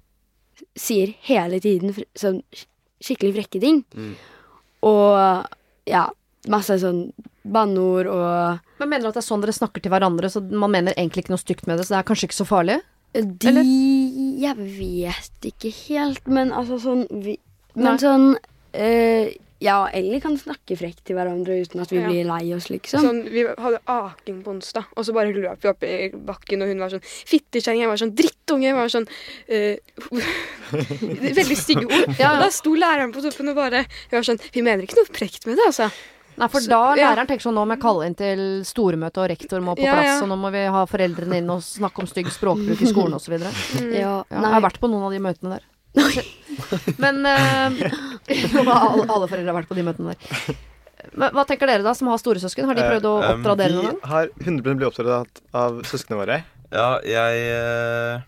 sier 0.77 1.15
hele 1.23 1.59
tiden 1.61 1.95
sånn 2.15 2.43
skikkelig 3.01 3.35
frekke 3.39 3.61
ting. 3.61 3.85
Mm. 3.95 4.15
Og 4.83 5.47
ja, 5.87 6.11
masse 6.49 6.79
sånn 6.81 7.13
banneord 7.47 8.07
og 8.11 8.61
Men 8.79 8.89
mener 8.91 9.03
du 9.03 9.09
at 9.09 9.15
det 9.15 9.23
er 9.25 9.31
sånn 9.31 9.41
dere 9.41 9.55
snakker 9.55 9.81
til 9.83 9.91
hverandre, 9.91 10.29
så 10.29 10.43
man 10.51 10.71
mener 10.71 10.93
egentlig 10.95 11.25
ikke 11.25 11.35
noe 11.35 11.41
stygt 11.43 11.67
med 11.67 11.79
det, 11.79 11.87
så 11.87 11.95
det 11.97 11.99
er 12.03 12.09
kanskje 12.11 12.29
ikke 12.29 12.45
så 12.45 12.47
farlig? 12.47 12.83
De 13.15 13.49
Eller? 13.49 13.63
Jeg 14.37 14.57
vet 14.61 15.49
ikke 15.49 15.71
helt, 15.89 16.27
men 16.29 16.51
altså 16.53 16.77
sånn 16.83 17.07
vi, 17.11 17.39
Nei. 17.77 17.85
Men 17.87 17.99
sånn 18.03 18.27
eh, 18.77 19.35
Ja, 19.65 19.87
Ellie 19.97 20.19
kan 20.21 20.35
snakke 20.37 20.77
frekt 20.77 21.01
til 21.09 21.17
hverandre 21.17 21.55
uten 21.65 21.81
at 21.81 21.89
vi 21.89 21.97
Ja. 22.03 22.09
blir 22.11 22.27
lei 22.29 22.53
oss, 22.53 22.67
liksom. 22.69 23.01
Sånn, 23.01 23.21
vi 23.33 23.47
hadde 23.49 23.79
aking 23.89 24.43
på 24.45 24.53
onsdag, 24.53 24.85
og 24.95 25.07
så 25.09 25.15
bare 25.17 25.33
løp 25.33 25.63
vi 25.65 25.71
opp 25.71 25.83
i 25.89 26.11
bakken, 26.13 26.61
og 26.61 26.69
hun 26.69 26.83
var 26.85 26.93
sånn 26.93 27.01
fittekjerring, 27.05 27.81
jeg 27.81 27.89
var 27.89 27.97
sånn 28.03 28.13
drittunge, 28.19 28.69
jeg 28.69 28.77
var 28.77 28.93
sånn 28.93 29.09
eh, 29.49 29.79
Veldig 31.41 31.57
stygge 31.57 31.87
ord. 31.89 32.13
Ja. 32.21 32.35
Da 32.41 32.51
sto 32.53 32.75
læreren 32.77 33.15
på 33.17 33.23
toppen 33.25 33.49
og 33.53 33.57
bare 33.59 33.85
Hun 34.11 34.19
var 34.19 34.27
sånn 34.29 34.41
Vi 34.53 34.63
mener 34.67 34.85
ikke 34.85 34.99
noe 35.01 35.09
frekt 35.17 35.47
med 35.49 35.57
det, 35.57 35.71
altså. 35.71 35.89
Nei, 36.37 36.49
for 36.53 36.61
Så- 36.61 36.69
da 36.69 36.81
ja. 36.99 37.11
læreren 37.11 37.27
tenker 37.31 37.47
sånn, 37.47 37.55
nå 37.57 37.65
må 37.67 37.77
jeg 37.77 37.83
kalle 37.83 38.07
inn 38.07 38.15
til 38.19 38.43
stormøte, 38.69 39.23
og 39.23 39.31
rektor 39.33 39.61
må 39.65 39.75
på 39.77 39.85
Ja, 39.87 39.95
plass, 39.97 40.07
ja. 40.11 40.19
og 40.23 40.29
nå 40.29 40.37
må 40.41 40.51
vi 40.53 40.67
ha 40.67 40.83
foreldrene 40.91 41.39
inn 41.41 41.51
og 41.51 41.63
snakke 41.65 42.05
om 42.05 42.07
stygg 42.11 42.29
språkbruk 42.35 42.83
i 42.83 42.91
skolen 42.93 43.17
osv. 43.17 43.39
Ja, 43.41 43.51
ja, 43.89 44.13
jeg 44.31 44.53
har 44.57 44.61
vært 44.65 44.79
på 44.83 44.91
noen 44.93 45.07
av 45.09 45.17
de 45.17 45.23
møtene 45.25 45.57
der. 45.57 45.65
Men 47.03 47.25
uh, 47.25 47.73
alle, 48.29 49.07
alle 49.09 49.29
foreldre 49.31 49.49
har 49.49 49.57
vært 49.63 49.71
på 49.71 49.79
de 49.79 49.85
møtene 49.87 50.13
der. 50.15 50.57
Men 51.17 51.33
hva 51.37 51.45
tenker 51.49 51.71
dere, 51.71 51.85
da, 51.87 51.95
som 51.97 52.09
har 52.11 52.21
storesøsken? 52.21 52.67
Har 52.69 52.77
de 52.77 52.85
prøvd 52.85 53.07
å 53.09 53.15
Eh, 53.23 53.31
oppdra 53.35 53.53
um, 53.55 53.59
dere 53.61 53.73
noen 53.77 53.87
gang? 53.91 53.99
Vi 54.03 54.11
har 54.13 54.31
100 54.43 54.75
blitt 54.77 54.89
oppdratt 54.91 55.41
av, 55.57 55.81
søsknene 55.89 56.21
våre. 56.21 56.39
Ja, 56.73 56.89
jeg 57.07 57.45
eh, 57.53 58.25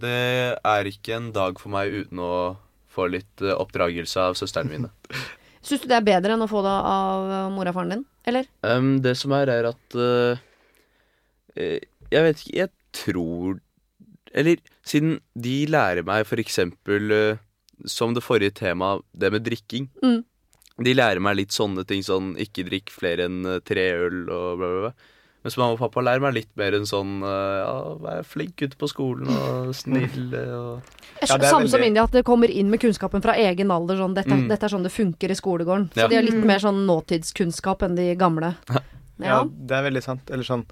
Det 0.00 0.58
er 0.64 0.90
ikke 0.90 1.16
en 1.16 1.30
dag 1.32 1.60
for 1.60 1.70
meg 1.72 1.92
uten 1.94 2.18
å 2.22 2.56
få 2.90 3.06
litt 3.10 3.40
eh, 3.44 3.54
oppdragelse 3.54 4.20
av 4.30 4.34
søstrene 4.38 4.70
mine. 4.74 4.90
Syns 5.60 5.82
du 5.82 5.90
det 5.90 5.98
er 5.98 6.06
bedre 6.06 6.34
enn 6.34 6.44
å 6.44 6.48
få 6.50 6.62
det 6.64 6.72
av 6.72 7.30
eh, 7.30 7.50
mora 7.52 7.72
og 7.72 7.76
faren 7.76 7.94
din? 7.94 8.04
Eller? 8.30 8.48
Um, 8.64 8.94
det 9.04 9.14
som 9.20 9.34
er, 9.36 9.52
er 9.52 9.68
at 9.70 9.96
eh, 9.96 11.80
Jeg 12.12 12.24
vet 12.26 12.42
ikke 12.42 12.56
Jeg 12.58 12.70
tror 12.96 13.60
Eller 14.36 14.60
siden 14.84 15.18
de 15.32 15.54
lærer 15.70 16.04
meg 16.06 16.26
for 16.28 16.40
eksempel 16.42 17.14
eh, 17.16 17.40
Som 17.88 18.12
det 18.16 18.24
forrige 18.24 18.58
temaet, 18.60 19.04
det 19.16 19.30
med 19.32 19.44
drikking. 19.46 19.88
Mm. 20.04 20.20
De 20.84 20.92
lærer 20.96 21.20
meg 21.24 21.38
litt 21.38 21.54
sånne 21.56 21.84
ting, 21.88 22.02
sånn 22.04 22.34
ikke 22.40 22.66
drikk 22.68 22.92
flere 22.92 23.24
enn 23.28 23.44
tre 23.64 23.86
øl 24.00 24.22
og 24.28 24.60
bla, 24.60 24.68
bla, 24.68 24.84
bla. 24.84 24.92
Mens 25.42 25.56
mamma 25.56 25.72
og 25.72 25.78
pappa 25.80 26.02
lærer 26.04 26.20
meg 26.20 26.34
litt 26.36 26.50
mer 26.60 26.74
enn 26.76 26.84
sånn 26.84 27.22
eh, 27.24 27.60
Ja, 27.62 27.94
vær 28.02 28.24
flink 28.28 28.56
gutt 28.60 28.74
på 28.80 28.88
skolen 28.90 29.28
og 29.32 29.70
snill 29.74 30.34
eh, 30.36 30.50
og 30.52 30.82
Ja, 31.22 31.36
det 31.38 31.46
er 31.46 31.50
Samme 31.54 31.68
som 31.68 31.78
veldig- 31.80 31.86
India, 31.86 32.02
at 32.04 32.12
det 32.12 32.24
kommer 32.24 32.50
inn 32.50 32.68
med 32.70 32.80
kunnskapen 32.80 33.22
fra 33.24 33.32
egen 33.40 33.70
alder. 33.70 33.96
Sånn, 33.96 34.14
dette, 34.14 34.30
Mm. 34.30 34.48
dette 34.48 34.64
er 34.64 34.68
sånn 34.72 34.82
det 34.84 34.92
funker 34.92 35.30
i 35.30 35.34
skolegården. 35.36 35.88
Så 35.92 36.00
Ja. 36.02 36.08
de 36.08 36.16
har 36.16 36.22
litt 36.22 36.44
mer 36.44 36.58
sånn 36.58 36.84
nåtidskunnskap 36.86 37.82
enn 37.82 37.96
de 37.96 38.14
gamle. 38.16 38.54
Ja, 39.20 39.26
Ja. 39.26 39.44
det 39.44 39.70
er 39.76 39.90
veldig 39.90 40.02
sant. 40.02 40.30
Eller 40.30 40.44
sånn 40.44 40.64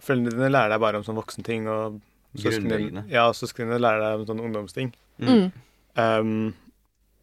Foreldrene 0.00 0.30
dine 0.32 0.48
lærer 0.48 0.70
deg 0.70 0.80
bare 0.80 0.96
om 0.96 1.02
sånn 1.04 1.16
voksenting, 1.20 1.66
og 1.68 2.00
søsknene 2.34 3.04
ja, 3.10 3.30
dine 3.32 3.78
lærer 3.78 4.00
deg 4.00 4.20
om 4.20 4.26
sånn 4.26 4.40
ungdomsting. 4.40 4.92
Mm. 5.20 5.52
Um, 5.96 6.54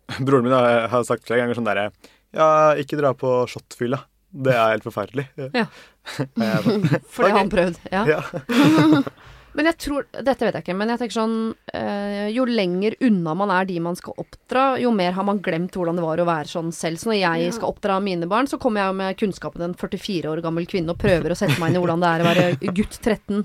broren 0.25 0.43
min 0.43 0.51
har, 0.53 0.87
har 0.87 1.03
sagt 1.03 1.25
flere 1.25 1.41
ganger 1.41 1.55
sånn 1.55 1.65
derre 1.65 1.91
Ja, 2.33 2.75
ikke 2.75 2.97
dra 2.99 3.13
på 3.13 3.47
shotfylla. 3.49 4.03
Det 4.31 4.53
er 4.53 4.73
helt 4.75 4.83
forferdelig. 4.83 5.27
Ja. 5.53 5.65
For 7.09 7.23
det 7.23 7.31
har 7.31 7.39
han 7.39 7.49
prøvd. 7.51 7.79
Ja. 7.91 8.03
ja. 8.07 8.21
Men 9.57 9.65
jeg 9.71 9.77
tror 9.81 10.05
Dette 10.13 10.45
vet 10.45 10.53
jeg 10.53 10.61
ikke, 10.67 10.73
men 10.77 10.91
jeg 10.91 10.99
tenker 11.01 11.15
sånn 11.15 11.37
eh, 11.73 12.27
Jo 12.29 12.43
lenger 12.45 12.93
unna 13.07 13.33
man 13.33 13.49
er 13.55 13.65
de 13.65 13.79
man 13.81 13.95
skal 13.97 14.13
oppdra, 14.21 14.65
jo 14.77 14.91
mer 14.93 15.15
har 15.17 15.25
man 15.25 15.39
glemt 15.41 15.73
hvordan 15.73 15.97
det 15.97 16.03
var 16.05 16.21
å 16.21 16.27
være 16.29 16.51
sånn 16.51 16.69
selv. 16.75 16.99
Så 17.01 17.09
når 17.09 17.17
jeg 17.17 17.47
Ja. 17.47 17.55
skal 17.55 17.71
oppdra 17.73 17.95
mine 18.03 18.29
barn, 18.29 18.45
så 18.45 18.59
kommer 18.61 18.83
jeg 18.85 18.97
med 18.99 19.17
kunnskapen 19.17 19.65
en 19.65 19.73
44 19.73 20.29
år 20.29 20.43
gammel 20.45 20.67
kvinne 20.69 20.93
og 20.93 21.01
prøver 21.01 21.33
å 21.33 21.39
sette 21.39 21.57
meg 21.57 21.71
inn 21.71 21.79
i 21.79 21.81
hvordan 21.81 22.03
det 22.05 22.11
er 22.11 22.21
å 22.21 22.27
være 22.29 22.75
gutt 22.77 22.99
13. 23.01 23.41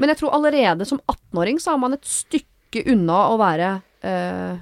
Men 0.00 0.08
jeg 0.14 0.22
tror 0.22 0.32
allerede 0.38 0.88
som 0.88 1.02
18-åring 1.04 1.60
så 1.60 1.74
har 1.74 1.82
man 1.84 1.98
et 1.98 2.08
stykke 2.08 2.86
unna 2.94 3.20
å 3.34 3.36
være 3.42 3.70
eh, 4.00 4.56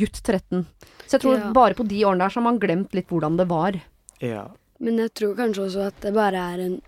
gutt 0.00 0.22
13. 0.24 0.64
Så 1.04 1.18
jeg 1.18 1.26
tror 1.26 1.36
Ja. 1.42 1.52
bare 1.52 1.76
på 1.76 1.84
de 1.86 2.00
årene 2.08 2.24
der 2.24 2.32
så 2.32 2.40
har 2.40 2.48
man 2.48 2.58
glemt 2.62 2.94
litt 2.96 3.08
hvordan 3.12 3.36
det 3.36 3.50
var. 3.52 3.76
Ja. 4.20 4.46
Men 4.80 4.96
jeg 5.02 5.12
tror 5.14 5.34
kanskje 5.36 5.66
også 5.66 5.86
at 5.90 5.98
det 6.00 6.14
bare 6.16 6.40
er 6.54 6.60
en 6.64 6.78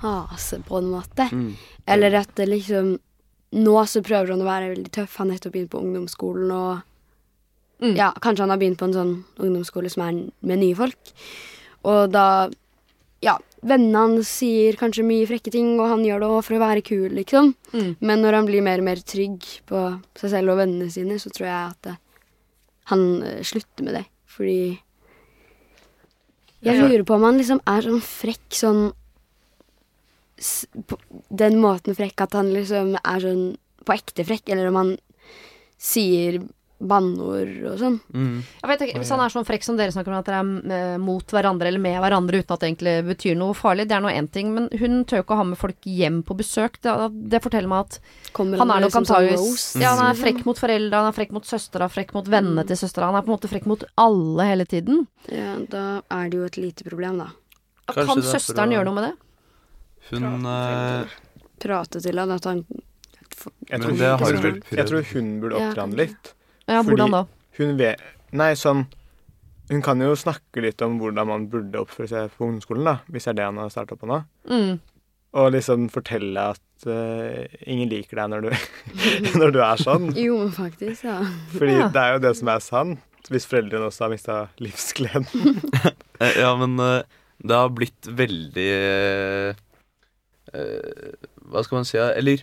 fase, 0.00 0.60
på 0.64 0.78
en 0.78 0.86
måte. 0.90 1.26
mm. 1.32 1.50
Eller 1.86 2.14
at 2.22 2.34
det 2.36 2.48
liksom 2.48 2.98
Nå 3.52 3.72
så 3.90 3.98
prøver 4.06 4.30
han 4.30 4.40
å 4.44 4.46
være 4.46 4.68
veldig 4.76 4.90
tøff. 4.94 5.16
Han 5.18 5.26
har 5.32 5.34
nettopp 5.40 5.52
begynt 5.56 5.70
på 5.72 5.80
ungdomsskolen, 5.82 6.52
og 6.54 6.82
Mm. 7.82 7.96
ja, 7.96 8.12
kanskje 8.20 8.40
han 8.44 8.50
har 8.50 8.58
begynt 8.60 8.78
på 8.78 8.84
en 8.84 8.92
sånn 8.94 9.24
ungdomsskole 9.40 9.88
som 9.90 10.02
er 10.04 10.12
med 10.42 10.58
nye 10.60 10.74
folk. 10.76 11.12
Og 11.84 12.10
da 12.12 12.48
Ja, 13.22 13.36
vennene 13.62 13.98
hans 13.98 14.28
sier 14.28 14.72
kanskje 14.80 15.04
mye 15.04 15.26
frekke 15.26 15.50
ting, 15.52 15.78
og 15.80 15.88
han 15.90 16.04
gjør 16.04 16.20
det 16.20 16.28
også 16.28 16.44
for 16.46 16.54
å 16.56 16.60
være 16.60 16.82
kul, 16.82 17.10
liksom. 17.10 17.54
Mm. 17.74 17.96
Men 18.00 18.22
når 18.22 18.32
han 18.34 18.46
blir 18.46 18.62
mer 18.62 18.78
og 18.78 18.84
mer 18.84 18.96
trygg 18.96 19.40
på 19.66 20.00
seg 20.16 20.30
selv 20.30 20.50
og 20.54 20.56
vennene 20.62 20.90
sine, 20.90 21.18
så 21.20 21.28
tror 21.28 21.46
jeg 21.46 21.70
at 21.70 21.82
det, 21.82 21.96
han 22.84 23.22
eh, 23.22 23.42
slutter 23.42 23.84
med 23.84 23.94
det. 23.94 24.04
Fordi 24.26 24.78
Jeg 26.60 26.76
lurer 26.76 27.04
på 27.08 27.16
om 27.16 27.24
han 27.24 27.38
liksom 27.40 27.62
er 27.68 27.86
sånn 27.86 28.02
frekk 28.04 28.56
sånn 28.56 28.82
på 30.88 30.96
Den 31.28 31.58
måten 31.60 31.96
frekk 31.96 32.22
at 32.24 32.36
han 32.36 32.52
liksom 32.54 32.94
er 33.00 33.24
sånn 33.24 33.44
på 33.84 33.94
ekte 33.96 34.24
frekk, 34.28 34.50
eller 34.52 34.68
om 34.68 34.76
han 34.76 34.90
sier 35.80 36.40
banneord 36.80 37.50
og 37.68 37.76
sånn. 37.80 37.96
Mm. 38.14 38.36
Jeg 38.62 38.70
vet 38.70 38.84
ikke, 38.86 39.00
Hvis 39.02 39.10
han 39.12 39.20
er 39.20 39.32
sånn 39.32 39.46
frekk 39.48 39.66
som 39.66 39.76
dere 39.76 39.92
snakker 39.92 40.12
om, 40.12 40.18
at 40.20 40.28
dere 40.30 40.40
er 40.40 40.76
eh, 40.94 40.98
mot 41.02 41.34
hverandre 41.34 41.68
eller 41.68 41.82
med 41.82 41.98
hverandre 42.00 42.40
uten 42.40 42.54
at 42.56 42.62
det 42.62 42.70
egentlig 42.70 42.94
betyr 43.10 43.36
noe 43.38 43.56
farlig, 43.58 43.86
det 43.90 43.96
er 43.98 44.04
nå 44.04 44.12
én 44.12 44.28
ting. 44.32 44.52
Men 44.56 44.68
hun 44.80 45.04
tør 45.04 45.24
ikke 45.24 45.36
å 45.36 45.40
ha 45.42 45.46
med 45.50 45.60
folk 45.60 45.88
hjem 45.88 46.22
på 46.26 46.36
besøk. 46.40 46.80
Det, 46.80 46.94
det 47.30 47.42
forteller 47.44 47.70
meg 47.70 47.86
at 47.86 48.00
Kommer 48.36 48.62
han 48.62 48.72
er 48.74 48.86
nok 48.86 48.94
sånn 48.96 49.04
antageligvis 49.06 49.44
roast, 49.44 49.78
Ja, 49.82 49.94
han 49.98 50.10
er 50.10 50.20
frekk 50.20 50.44
mot 50.48 50.60
foreldra, 50.62 51.04
han 51.04 51.12
er 51.12 51.18
frekk 51.20 51.36
mot 51.36 51.46
søstera, 51.48 51.90
frekk 51.92 52.14
mot 52.16 52.30
vennene 52.32 52.64
til 52.68 52.80
søstera. 52.80 53.10
Han 53.12 53.20
er 53.20 53.26
på 53.26 53.32
en 53.32 53.36
måte 53.36 53.52
frekk 53.52 53.68
mot 53.70 53.84
alle 54.00 54.48
hele 54.52 54.68
tiden. 54.68 55.04
Ja, 55.28 55.56
da 55.70 55.84
er 56.08 56.30
det 56.32 56.40
jo 56.40 56.48
et 56.48 56.60
lite 56.60 56.88
problem, 56.88 57.20
da. 57.20 57.30
Kanskje 57.90 58.06
kan 58.06 58.18
er 58.22 58.30
søsteren 58.34 58.70
å- 58.70 58.78
gjøre 58.78 58.88
noe 58.88 58.94
med 59.00 59.08
det? 59.10 59.14
Hun 60.10 60.46
eh, 60.46 61.18
Prate 61.60 62.00
til 62.00 62.18
han 62.18 62.30
at 62.34 62.44
han 62.48 62.64
Jeg 63.68 63.80
tror, 63.80 63.92
det 63.96 64.06
jeg, 64.08 64.18
tror, 64.18 64.60
jeg 64.80 64.86
tror 64.88 65.04
hun 65.14 65.40
burde 65.40 65.60
opptre 65.60 65.80
han 65.84 65.96
litt. 65.96 66.34
Ja, 66.70 66.80
Fordi- 66.84 66.94
hvordan 66.94 67.16
da? 67.18 67.24
Hun 67.58 67.76
vet 67.80 68.00
Nei, 68.32 68.52
sånn 68.54 68.84
Hun 69.70 69.82
kan 69.82 70.00
jo 70.02 70.12
snakke 70.18 70.62
litt 70.62 70.82
om 70.86 70.96
hvordan 71.00 71.26
man 71.26 71.48
burde 71.50 71.80
oppføre 71.82 72.08
seg 72.10 72.30
på 72.36 72.46
ungdomsskolen, 72.46 72.84
da, 72.86 72.94
hvis 73.10 73.26
det 73.26 73.32
er 73.34 73.38
det 73.40 73.44
han 73.50 73.58
har 73.62 73.68
starta 73.74 73.94
på 73.98 74.06
nå. 74.10 74.16
Mm. 74.50 74.80
Og 75.38 75.52
liksom 75.54 75.84
fortelle 75.94 76.42
at 76.56 76.86
uh, 76.90 77.44
ingen 77.70 77.86
liker 77.92 78.18
deg 78.18 78.32
når 78.32 78.48
du, 78.48 78.50
når 79.38 79.52
du 79.54 79.60
er 79.62 79.78
sånn. 79.78 80.08
Jo, 80.26 80.40
men 80.42 80.50
faktisk, 80.56 81.04
ja. 81.06 81.20
Fordi 81.54 81.76
Ja. 81.78 81.86
det 81.94 82.02
er 82.02 82.16
jo 82.16 82.22
det 82.26 82.32
som 82.40 82.50
er 82.50 82.64
sant, 82.66 83.30
hvis 83.30 83.46
foreldrene 83.46 83.86
også 83.92 84.06
har 84.08 84.14
mista 84.16 84.38
livsgleden. 84.58 85.26
Eh, 86.20 86.34
Ja, 86.42 86.50
men 86.58 86.74
uh, 86.82 87.00
det 87.40 87.54
har 87.56 87.70
blitt 87.72 88.04
veldig 88.12 88.66
eh, 88.74 89.54
eh, 90.52 91.14
Hva 91.48 91.62
skal 91.64 91.78
man 91.78 91.86
si? 91.88 91.96
Eller 91.96 92.42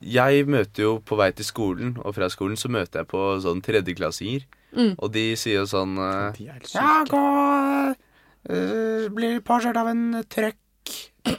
jeg 0.00 0.46
møter 0.48 0.82
jo 0.86 0.92
på 1.04 1.16
vei 1.20 1.30
til 1.36 1.44
skolen, 1.44 1.96
og 2.04 2.14
fra 2.14 2.28
skolen 2.32 2.56
så 2.56 2.68
møter 2.72 3.02
jeg 3.02 3.08
på 3.12 3.22
sånn 3.44 3.60
tredjeklassinger. 3.62 4.46
Mm. 4.72 4.94
Og 4.98 5.12
de 5.12 5.24
sier 5.36 5.58
jo 5.60 5.66
sånn 5.68 5.98
uh, 6.00 6.32
De 6.32 6.46
er 6.48 6.62
syke. 6.64 7.10
gå 7.12 7.22
Blir 9.14 9.40
påkjørt 9.46 9.76
av 9.78 9.90
en 9.92 10.04
trøkk. 10.32 10.58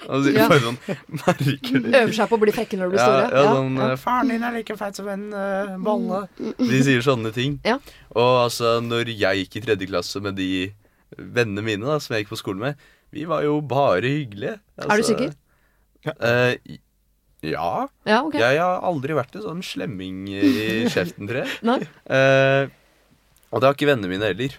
Og 0.07 0.23
de 0.23 0.31
Ja. 0.37 0.45
bare 0.47 0.61
sånn 0.63 0.77
merker 1.19 1.81
det. 1.83 1.91
Øver 1.99 2.13
seg 2.15 2.29
på 2.31 2.37
å 2.37 2.41
bli 2.45 2.53
frekke 2.55 2.77
når 2.79 2.87
du 2.87 2.93
blir 2.93 3.01
Ja, 3.01 3.07
store? 3.09 3.41
ja, 3.43 3.55
sånn 3.57 3.75
ja. 3.81 3.87
eh, 3.91 3.97
'Faren 3.99 4.29
din 4.31 4.43
er 4.47 4.53
like 4.55 4.77
feit 4.79 4.95
som 4.95 5.09
en 5.11 5.25
uh, 5.35 5.73
bolle'. 5.83 6.21
De 6.61 6.79
sier 6.85 7.03
sånne 7.03 7.33
ting. 7.35 7.57
Ja. 7.67 7.79
Og 8.15 8.31
altså, 8.45 8.77
når 8.85 9.11
jeg 9.11 9.43
gikk 9.43 9.57
i 9.59 9.65
tredje 9.67 9.89
klasse 9.91 10.21
med 10.23 10.37
de 10.39 10.71
vennene 11.17 11.61
mine 11.65 11.83
da, 11.85 11.99
som 11.99 12.15
jeg 12.15 12.23
gikk 12.23 12.31
på 12.37 12.39
skolen 12.39 12.59
med, 12.69 12.75
vi 13.13 13.25
var 13.29 13.43
jo 13.43 13.59
bare 13.61 14.07
hyggelige. 14.07 14.55
Er 14.79 14.87
du 14.87 14.93
Altså, 14.95 15.11
sikker? 15.11 15.33
eh, 16.21 16.55
ja. 17.43 17.87
Ja, 18.07 18.21
okay. 18.23 18.41
Jeg 18.41 18.61
har 18.61 18.83
aldri 18.87 19.15
vært 19.17 19.35
en 19.37 19.45
sånn 19.45 19.63
slemming 19.65 20.27
i 20.31 20.43
kjeften, 20.93 21.27
tror 21.29 21.43
jeg. 21.43 21.57
Nei. 21.67 21.79
Eh, 22.07 22.69
og 23.53 23.61
det 23.61 23.69
har 23.69 23.75
ikke 23.77 23.89
vennene 23.91 24.11
mine 24.11 24.31
heller. 24.31 24.55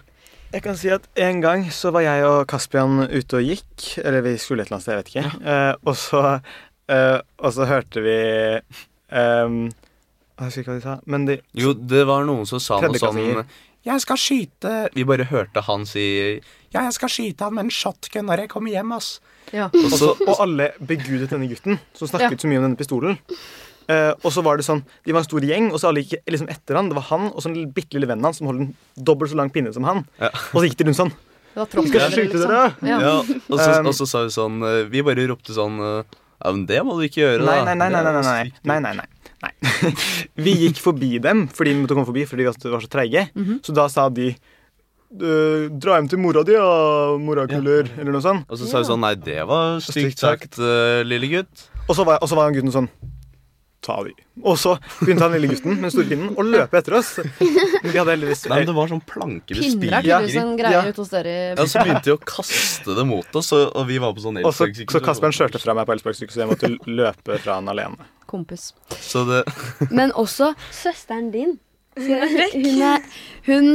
Jeg 0.55 0.63
kan 0.63 0.77
si 0.79 0.91
at 0.93 1.07
en 1.19 1.41
gang 1.43 1.65
så 1.73 1.91
var 1.91 2.05
jeg 2.05 2.23
og 2.23 2.45
Kaspian 2.47 3.01
ute 3.09 3.41
og 3.41 3.43
gikk. 3.43 3.87
Eller 3.99 4.23
vi 4.23 4.37
skulle 4.39 4.63
et 4.63 4.69
eller 4.69 4.77
annet 4.77 4.85
sted, 4.85 4.93
jeg 4.93 5.01
vet 5.01 5.11
ikke. 5.11 5.49
Eh, 5.51 5.71
og, 5.81 5.95
så, 5.99 6.21
eh, 6.93 7.17
og 7.41 7.55
så 7.57 7.67
hørte 7.67 8.03
vi 8.05 8.19
ehm, 8.55 9.57
Jeg 9.67 10.47
husker 10.47 10.63
ikke 10.63 10.71
hva 10.71 10.77
de 10.77 10.85
sa. 10.85 10.97
Men 11.11 11.27
de 11.27 11.39
Jo, 11.59 11.73
det 11.75 12.05
var 12.07 12.23
noen 12.29 12.47
som 12.47 12.63
sa 12.63 12.79
noe 12.83 13.01
sånn 13.01 13.43
Jeg 13.85 14.05
skal 14.05 14.21
skyte 14.21 14.75
Vi 14.95 15.03
bare 15.07 15.27
hørte 15.27 15.65
han 15.67 15.83
si 15.89 16.05
Ja, 16.75 16.83
jeg 16.89 16.95
skal 16.97 17.11
skyte 17.13 17.47
han 17.47 17.55
med 17.55 17.69
en 17.69 17.73
shotgun 17.73 18.27
når 18.27 18.43
jeg 18.45 18.51
kommer 18.51 18.73
hjem, 18.73 18.91
ass. 18.97 19.13
Ja. 19.55 19.69
Og 19.71 19.93
så 19.95 20.11
og 20.25 20.33
alle 20.43 20.71
begudet 20.83 21.29
denne 21.31 21.47
gutten 21.47 21.79
som 21.95 22.09
snakket 22.11 22.43
så 22.43 22.49
mye 22.51 22.59
om 22.59 22.67
denne 22.67 22.79
pistolen. 22.79 23.15
Eh, 23.87 24.11
og 24.25 24.31
så 24.33 24.41
var 24.41 24.57
det 24.57 24.63
sånn 24.65 24.79
De 25.05 25.13
var 25.13 25.21
en 25.21 25.27
stor 25.27 25.43
gjeng, 25.45 25.67
og 25.69 25.77
så 25.77 25.91
alle 25.91 26.01
gikk 26.01 26.23
liksom 26.33 26.49
etter 26.49 26.79
han. 26.79 26.89
Det 26.89 26.97
var 26.97 27.05
han 27.11 27.27
og 27.29 27.37
så 27.43 27.51
en 27.51 27.69
bitte 27.71 27.95
lille 27.99 28.09
venn 28.09 28.25
som 28.33 28.49
holdt 28.49 28.63
en 28.65 28.71
dobbelt 28.97 29.31
så 29.31 29.37
lang 29.39 29.51
pinne 29.53 29.71
som 29.75 29.85
han. 29.87 30.03
Ja. 30.19 30.31
Og 30.51 30.57
så 30.59 30.65
gikk 30.67 30.79
de 30.81 30.87
rundt 30.89 30.99
sånn. 30.99 31.13
Det 31.55 31.61
var 31.61 31.83
Vi 31.85 31.91
skal 31.93 32.11
skyte 32.11 32.33
liksom. 32.33 32.49
dere! 32.51 32.63
Ja. 32.83 32.97
Ja, 32.99 33.11
og 33.21 33.59
så, 33.61 33.67
Um, 33.79 33.87
og 33.87 33.93
så 33.95 34.07
sa 34.09 34.23
vi 34.25 34.33
sånn 34.35 34.57
eh, 34.67 34.81
Vi 34.91 35.03
bare 35.07 35.23
ropte 35.29 35.53
sånn 35.55 35.77
eh, 35.79 36.17
Ja, 36.41 36.49
men 36.51 36.65
det 36.67 36.81
må 36.83 36.97
du 36.99 37.05
ikke 37.07 37.21
gjøre, 37.21 37.45
Nei, 37.47 37.61
da. 37.61 37.63
nei, 37.69 37.75
nei. 37.79 37.87
nei, 37.93 38.01
nei, 38.03 38.11
nei, 38.11 38.49
nei, 38.65 38.81
nei, 38.81 38.95
nei, 38.99 39.05
nei. 39.45 39.53
Vi 40.49 40.55
gikk 40.65 40.81
forbi 40.83 41.13
dem 41.23 41.45
fordi 41.47 41.71
vi 41.77 41.79
måtte 41.85 41.95
komme 41.95 42.09
forbi 42.09 42.25
fordi 42.27 42.43
vi 42.43 42.73
var 42.73 42.83
så 42.83 42.91
treige. 42.91 43.27
Mhm. 43.37 43.61
Så 43.63 43.75
da 43.77 43.85
sa 43.91 44.09
de 44.09 44.33
«Øh, 45.15 45.69
Dra 45.79 45.99
hjem 45.99 46.09
til 46.09 46.19
mora 46.19 46.41
di, 46.43 46.55
ja, 46.57 47.15
morakuler, 47.21 47.87
eller 47.99 48.11
noe 48.15 48.21
sånt. 48.25 48.45
Og 48.49 48.57
så 48.59 48.67
sa 48.67 48.81
vi 48.81 48.89
sånn 48.89 49.03
Nei, 49.05 49.13
det 49.15 49.43
var 49.47 49.77
stygt 49.85 50.19
sagt. 50.19 50.57
eh, 50.59 51.03
lille 51.05 51.29
gutt. 51.31 51.67
Og 51.87 51.95
så 51.95 52.03
var, 52.03 52.17
og 52.21 52.27
så 52.31 52.35
var 52.35 52.49
han 52.49 52.55
gutten 52.57 52.73
sånn 52.73 52.89
Ta 53.85 53.99
de. 54.01 54.15
Og 54.41 54.55
så 54.57 54.71
begynte 55.03 55.21
han 55.27 55.35
lille 55.35 55.51
gutten 55.51 55.75
med 55.77 55.91
storpinnen 55.93 56.31
pinnen 56.33 56.39
å 56.41 56.45
løpe 56.47 56.79
etter 56.79 56.95
oss. 56.97 57.19
Men 57.21 57.91
de 57.91 57.99
hadde 57.99 58.15
heldigvis 58.15 58.39
Nei, 58.49 58.57
men 58.63 58.69
det 58.71 58.73
var 58.73 58.89
sånn 58.89 59.01
planker 59.05 59.59
med 59.59 59.61
er 59.67 59.73
spiker 59.75 60.07
Ja, 60.09 60.17
tydeligvis 60.23 60.33
ja. 60.33 60.41
dere. 61.11 61.33
Ja, 61.53 61.65
så 61.69 61.83
begynte 61.85 62.07
de 62.09 62.15
å 62.15 62.21
kaste 62.25 62.95
det 62.97 63.05
mot 63.05 63.37
oss, 63.37 63.51
og, 63.53 63.67
og 63.77 63.85
vi 63.91 63.99
var 64.01 64.15
på 64.17 64.23
sånn 64.25 64.39
elsparkesykkel. 64.41 64.89
så, 64.89 64.97
så 64.97 65.05
Kasper 65.05 65.35
kjørte 65.37 65.61
fra 65.61 65.75
meg 65.77 65.85
på 65.85 65.93
elsparkesykkel, 65.99 66.33
så 66.33 66.41
jeg 66.41 66.49
måtte 66.49 66.71
løpe 66.89 67.37
fra 67.45 67.59
han 67.59 67.69
alene. 67.69 68.09
Kompis. 68.25 68.71
Så 69.05 69.21
det 69.29 69.43
Men 69.93 70.15
også 70.17 70.55
søsteren 70.73 71.29
din. 71.35 71.53
Hun, 71.95 72.81
er, 72.81 73.05
hun 73.45 73.69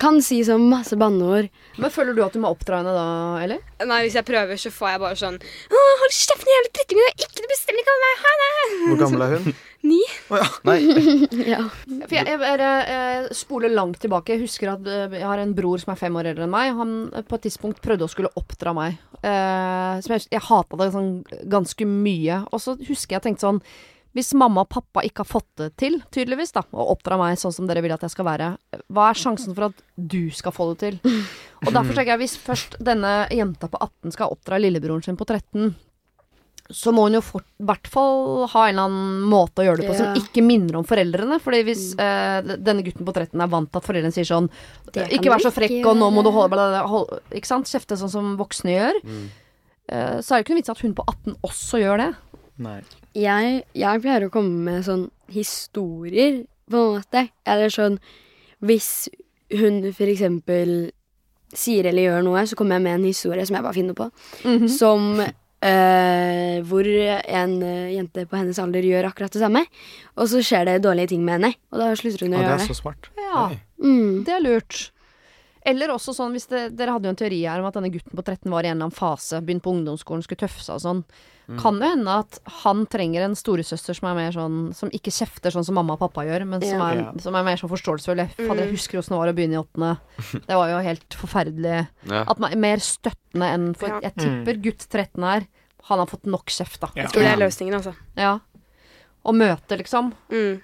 kan 0.00 0.20
si 0.24 0.40
så 0.46 0.56
masse 0.60 0.96
banneord. 0.98 1.50
Men 1.80 1.92
føler 1.92 2.16
du 2.16 2.22
at 2.24 2.36
du 2.36 2.40
må 2.42 2.50
oppdra 2.54 2.80
henne 2.80 2.92
da, 2.96 3.08
eller? 3.44 3.64
Nei, 3.84 4.02
hvis 4.06 4.16
jeg 4.16 4.26
prøver, 4.28 4.60
så 4.60 4.72
får 4.72 4.94
jeg 4.94 5.02
bare 5.02 5.18
sånn 5.20 5.40
hold 5.72 6.14
kjeften, 6.16 6.52
jævla 6.54 6.70
drittunge! 6.76 7.08
Det 7.10 7.26
er 7.26 7.28
ikke 7.28 7.44
du 7.44 7.50
bestemmer 7.52 7.84
ikke 7.84 7.96
over 7.96 8.06
meg! 8.06 8.22
Ha 8.22 8.32
det! 8.42 8.54
Hvor 8.86 9.02
gammel 9.04 9.26
er 9.26 9.34
hun? 9.36 9.58
Ni. 9.90 10.00
Oh, 10.28 10.36
ja. 10.36 10.48
Nei. 10.68 10.78
Ja. 11.52 11.60
For 12.04 12.16
jeg, 12.16 12.26
jeg, 12.28 12.40
jeg, 12.60 12.82
jeg 12.90 13.36
spoler 13.38 13.72
langt 13.72 14.00
tilbake. 14.02 14.34
Jeg 14.34 14.44
husker 14.44 14.74
at 14.74 14.88
eh, 14.88 15.16
jeg 15.16 15.24
har 15.24 15.40
en 15.40 15.54
bror 15.56 15.80
som 15.80 15.94
er 15.94 16.00
fem 16.00 16.18
år 16.20 16.28
eldre 16.32 16.44
enn 16.44 16.52
meg. 16.52 16.74
Han 16.76 16.92
eh, 17.16 17.24
på 17.24 17.38
et 17.38 17.46
tidspunkt 17.48 17.80
prøvde 17.84 18.04
å 18.04 18.12
skulle 18.12 18.32
oppdra 18.36 18.74
meg. 18.76 18.98
Eh, 19.20 19.94
som 20.04 20.16
jeg, 20.16 20.26
jeg 20.32 20.44
hata 20.50 20.80
det 20.82 20.90
sånn 20.96 21.14
ganske 21.52 21.88
mye. 21.88 22.42
Og 22.52 22.60
så 22.60 22.76
husker 22.88 23.16
jeg 23.16 23.24
tenkte 23.28 23.46
sånn 23.48 23.62
Hvis 24.16 24.32
mamma 24.34 24.64
og 24.64 24.70
pappa 24.72 25.04
ikke 25.06 25.22
har 25.22 25.30
fått 25.30 25.48
det 25.60 25.68
til, 25.78 26.00
tydeligvis, 26.10 26.50
da, 26.56 26.64
og 26.74 26.96
oppdra 26.96 27.18
meg 27.20 27.38
sånn 27.38 27.54
som 27.54 27.68
dere 27.70 27.82
vil 27.84 27.94
at 27.94 28.02
jeg 28.02 28.14
skal 28.14 28.26
være, 28.26 28.48
hva 28.90 29.10
er 29.10 29.20
sjansen 29.20 29.54
for 29.54 29.68
at 29.68 29.84
du 29.94 30.32
skal 30.34 30.54
få 30.56 30.72
det 30.72 30.80
til? 30.82 30.98
Og 31.66 31.70
derfor 31.70 31.94
tenker 31.94 32.16
jeg 32.16 32.22
hvis 32.24 32.40
først 32.40 32.80
denne 32.82 33.28
jenta 33.30 33.70
på 33.70 33.78
18 33.78 34.16
skal 34.16 34.34
oppdra 34.34 34.58
lillebroren 34.58 35.04
sin 35.06 35.18
på 35.20 35.28
13 35.28 35.70
så 36.70 36.92
må 36.94 37.06
hun 37.06 37.16
jo 37.18 37.20
i 37.40 37.66
hvert 37.66 37.88
fall 37.90 38.44
ha 38.52 38.64
en 38.68 38.72
eller 38.72 38.86
annen 38.86 39.22
måte 39.30 39.62
å 39.62 39.66
gjøre 39.66 39.82
det 39.82 39.88
på 39.88 39.94
yeah. 39.96 40.00
som 40.14 40.20
ikke 40.20 40.44
minner 40.46 40.78
om 40.78 40.86
foreldrene. 40.86 41.40
Fordi 41.42 41.62
hvis 41.66 41.84
eh, 41.98 42.52
denne 42.62 42.84
gutten 42.86 43.06
på 43.06 43.14
13 43.14 43.34
er 43.42 43.50
vant 43.50 43.70
til 43.70 43.80
at 43.80 43.88
foreldrene 43.88 44.14
sier 44.14 44.28
sånn 44.28 44.46
Ikke 45.10 45.32
vær 45.32 45.42
så 45.42 45.52
frekk, 45.54 45.80
ikke 45.80 45.90
og 45.90 45.98
nå 45.98 46.10
må 46.14 46.22
du 46.22 46.30
holde, 46.30 46.52
bla, 46.54 46.68
bla, 46.70 47.20
Ikke 47.34 47.50
sant? 47.50 47.70
Kjefte 47.70 47.98
sånn 47.98 48.12
som 48.12 48.34
voksne 48.38 48.76
gjør. 48.76 49.00
Mm. 49.02 49.24
Eh, 49.90 50.16
så 50.22 50.36
er 50.36 50.38
det 50.38 50.46
ikke 50.46 50.54
noe 50.54 50.62
vits 50.62 50.74
at 50.76 50.84
hun 50.84 50.94
på 50.94 51.06
18 51.10 51.38
også 51.50 51.82
gjør 51.82 52.04
det. 52.04 52.10
Nei. 52.60 52.80
Jeg, 53.16 53.64
jeg 53.74 54.02
pleier 54.04 54.26
å 54.28 54.30
komme 54.32 54.60
med 54.68 54.84
sånn 54.86 55.06
historier, 55.32 56.42
på 56.70 56.76
en 56.78 56.98
måte. 57.00 57.22
Eller 57.48 57.72
sånn 57.72 57.96
Hvis 58.62 59.08
hun 59.56 59.80
for 59.96 60.06
eksempel 60.12 60.90
sier 61.56 61.88
eller 61.90 62.04
gjør 62.04 62.22
noe, 62.28 62.44
så 62.46 62.54
kommer 62.54 62.76
jeg 62.78 62.84
med 62.84 62.98
en 63.00 63.06
historie 63.08 63.42
som 63.48 63.56
jeg 63.56 63.64
bare 63.64 63.74
finner 63.74 63.96
på. 63.98 64.10
Mhm. 64.44 64.68
Som 64.70 65.08
øh, 65.18 66.60
hvor 66.68 66.86
en 66.86 67.56
eh, 67.66 67.88
jente 67.96 68.26
på 68.30 68.38
hennes 68.38 68.60
alder 68.62 68.86
gjør 68.86 69.08
akkurat 69.10 69.32
det 69.34 69.42
samme. 69.42 69.64
Og 70.16 70.28
så 70.30 70.42
skjer 70.44 70.68
det 70.68 70.76
dårlige 70.84 71.10
ting 71.14 71.24
med 71.26 71.38
henne, 71.40 71.54
og 71.72 71.82
da 71.82 71.90
slutter 71.98 72.26
hun 72.28 72.36
Å, 72.36 72.38
gjøre 72.38 72.46
det 72.46 72.54
er 72.54 72.58
gjøre 72.58 72.68
så 72.68 72.76
det. 72.76 72.82
smart. 72.84 73.10
Ja, 73.18 73.48
Mm. 73.80 74.24
det 74.26 74.32
er 74.36 74.40
lurt. 74.44 74.90
Eller 75.66 75.88
også 75.92 76.14
sånn, 76.16 76.32
hvis 76.32 76.46
det, 76.48 76.76
dere 76.76 76.94
hadde 76.96 77.04
jo 77.04 77.12
en 77.12 77.16
teori 77.20 77.42
her 77.44 77.60
om 77.60 77.66
at 77.68 77.74
denne 77.76 77.90
gutten 77.92 78.16
på 78.16 78.22
13 78.24 78.48
var 78.50 78.64
i 78.64 78.70
en 78.70 78.78
eller 78.78 78.86
annen 78.88 78.96
fase, 78.96 79.42
begynte 79.44 79.66
på 79.66 79.74
ungdomsskolen, 79.76 80.22
skulle 80.24 80.40
tøffe 80.40 80.62
seg 80.64 80.78
og 80.78 80.80
sånn. 80.86 81.02
Kan 81.60 81.80
jo 81.82 81.88
hende 81.90 82.06
at 82.22 82.38
han 82.62 82.84
trenger 82.86 83.24
en 83.26 83.34
storesøster 83.34 83.92
som 83.98 84.06
er 84.06 84.14
mer 84.14 84.30
sånn 84.30 84.72
Som 84.72 84.88
ikke 84.94 85.10
kjefter 85.10 85.50
sånn 85.50 85.64
som 85.66 85.74
mamma 85.74 85.96
og 85.96 85.98
pappa 85.98 86.22
gjør, 86.22 86.44
men 86.46 86.60
som, 86.62 86.78
Ja. 86.78 86.90
er, 86.92 86.96
Ja. 87.02 87.12
som 87.18 87.34
er 87.34 87.42
mer 87.42 87.56
sånn 87.56 87.68
forståelsesfull. 87.72 88.22
Fader, 88.46 88.62
jeg 88.64 88.70
husker 88.76 88.98
åssen 89.00 89.10
det 89.16 89.18
var 89.18 89.32
å 89.32 89.34
begynne 89.34 89.58
i 89.58 89.62
åttende. 89.64 89.98
Det 90.46 90.54
var 90.54 90.68
jo 90.70 90.78
helt 90.78 91.08
forferdelig. 91.10 91.88
Ja. 92.06 92.24
At 92.28 92.38
man 92.38 92.52
er 92.52 92.56
mer 92.56 92.76
støttende 92.78 93.50
enn 93.52 93.74
For 93.76 93.88
Ja. 93.88 94.00
jeg 94.00 94.14
tipper 94.14 94.62
gutt 94.62 94.86
13 94.88 95.22
her, 95.24 95.46
han 95.90 95.98
har 95.98 96.06
fått 96.06 96.24
nok 96.24 96.46
kjeft, 96.46 96.78
da. 96.80 96.86
Ja. 96.94 97.02
Jeg 97.02 97.10
tror 97.12 97.22
det 97.22 97.32
er 97.34 97.42
løsningen, 97.48 97.74
altså. 97.74 97.94
Ja. 98.16 98.38
Å 99.26 99.34
møte, 99.34 99.76
liksom. 99.76 100.14
Mm. 100.30 100.62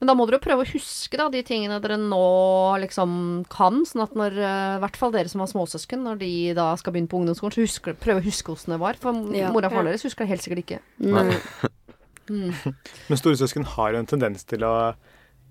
Men 0.00 0.08
da 0.08 0.14
må 0.16 0.24
dere 0.24 0.38
jo 0.38 0.44
prøve 0.46 0.64
å 0.64 0.70
huske 0.72 1.18
da 1.20 1.26
de 1.28 1.42
tingene 1.44 1.76
dere 1.84 1.98
nå 2.00 2.20
liksom 2.80 3.10
kan, 3.52 3.82
sånn 3.84 4.00
at 4.06 4.14
når 4.16 4.38
eh, 4.40 4.76
I 4.78 4.80
hvert 4.80 4.96
fall 4.96 5.12
dere 5.12 5.28
som 5.28 5.42
har 5.44 5.50
småsøsken, 5.52 6.00
når 6.06 6.20
de 6.22 6.30
da 6.56 6.70
skal 6.80 6.94
begynne 6.94 7.10
på 7.12 7.20
ungdomsskolen, 7.20 7.52
så 7.52 7.64
husker, 7.66 7.98
prøve 8.00 8.22
å 8.22 8.24
huske 8.24 8.48
hvordan 8.54 8.74
det 8.76 8.80
var. 8.80 8.96
For 9.02 9.20
Ja. 9.36 9.50
mora 9.52 9.68
og 9.68 9.76
faren 9.76 9.90
deres 9.92 10.06
husker 10.08 10.24
det 10.24 10.32
helt 10.32 10.46
sikkert 10.46 10.64
ikke. 10.64 10.80
Nei. 11.04 11.26
Mm. 12.30 12.52
Men 13.10 13.18
storesøsken 13.20 13.66
har 13.76 13.92
jo 13.92 14.00
en 14.00 14.08
tendens 14.08 14.44
til 14.48 14.64
å 14.64 14.72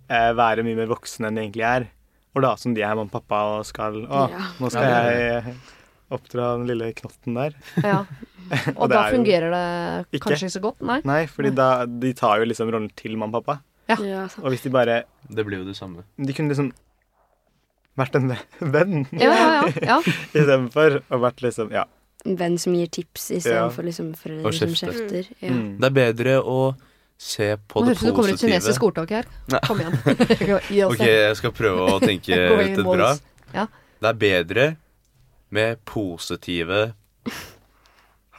eh, 0.09 0.31
være 0.33 0.65
mye 0.65 0.77
mer 0.81 0.89
voksen 0.95 1.27
enn 1.29 1.37
de 1.37 1.45
egentlig 1.45 1.67
er. 1.69 1.87
Og 2.33 2.41
da 2.45 2.55
som 2.61 2.73
de 2.73 2.81
er 2.85 2.93
mamma 2.97 3.09
og 3.09 3.13
pappa 3.19 3.43
og 3.59 3.65
skal 3.69 4.01
Å, 4.05 4.25
Ja. 4.33 4.43
nå 4.61 4.69
skal 4.73 4.85
Ja, 4.85 4.99
jeg 5.13 5.55
oppdra 6.09 6.51
den 6.57 6.67
lille 6.71 6.89
knotten 6.97 7.35
der. 7.37 7.53
Ja. 7.85 8.01
Og, 8.49 8.79
Og 8.81 8.89
da 8.89 9.03
er 9.05 9.13
fungerer 9.13 9.51
det 9.53 10.17
ikke. 10.17 10.23
kanskje 10.31 10.47
ikke 10.47 10.53
så 10.55 10.61
godt? 10.63 10.79
Nei. 10.81 10.95
Nei, 11.05 11.19
fordi 11.29 11.51
da 11.53 11.85
De 11.85 12.09
tar 12.17 12.39
jo 12.41 12.47
liksom 12.49 12.71
rollen 12.73 12.89
til 12.97 13.13
mamma 13.19 13.37
og 13.37 13.45
pappa. 13.45 13.59
Ja. 13.89 13.95
Ja, 14.05 14.23
sant. 14.29 14.45
Og 14.45 14.51
hvis 14.53 14.61
de 14.63 14.69
bare 14.69 15.03
Det 15.27 15.45
blir 15.47 15.59
jo 15.63 15.65
det 15.65 15.75
samme. 15.77 16.03
De 16.17 16.33
kunne 16.37 16.49
liksom 16.53 16.71
vært 17.97 18.15
en 18.15 18.29
venn 18.71 19.07
Ja, 19.11 19.31
ja, 19.33 19.47
ja. 19.65 19.71
ja. 19.81 19.97
istedenfor 20.33 20.99
å 21.09 21.19
vært 21.25 21.41
liksom 21.43 21.71
Ja. 21.73 21.85
En 22.27 22.35
venn 22.37 22.57
som 22.59 22.73
gir 22.75 22.87
tips 22.91 23.29
Ja. 23.31 23.37
istedenfor 23.39 23.83
liksom 23.87 24.11
Og 24.13 24.19
foreldre 24.21 24.53
som 24.53 24.69
kjefter. 24.75 25.23
kjefter. 25.23 25.33
Ja. 25.41 25.49
Mm. 25.55 25.77
Det 25.79 25.89
er 25.89 25.95
bedre 25.97 26.37
å 26.43 26.59
se 27.19 27.49
på 27.67 27.81
Nå 27.81 27.89
det 27.89 27.95
positive. 27.95 27.95
Nå 27.95 27.95
som 27.99 28.07
det 28.07 28.15
kommer 28.15 28.33
et 28.33 28.43
kinesisk 28.45 28.83
ordtak 28.87 29.09
her. 29.09 29.25
Nei. 29.51 29.59
Kom 29.67 29.79
igjen. 29.81 29.97
Ok, 30.91 31.01
jeg 31.07 31.35
skal 31.41 31.51
prøve 31.51 31.89
å 31.91 31.99
tenke 31.99 32.37
ut 32.53 32.61
et 32.69 32.83
bra. 32.85 33.09
Ja. 33.55 33.65
Det 33.99 34.07
er 34.13 34.19
bedre 34.21 34.67
med 35.51 35.81
positive 35.89 36.93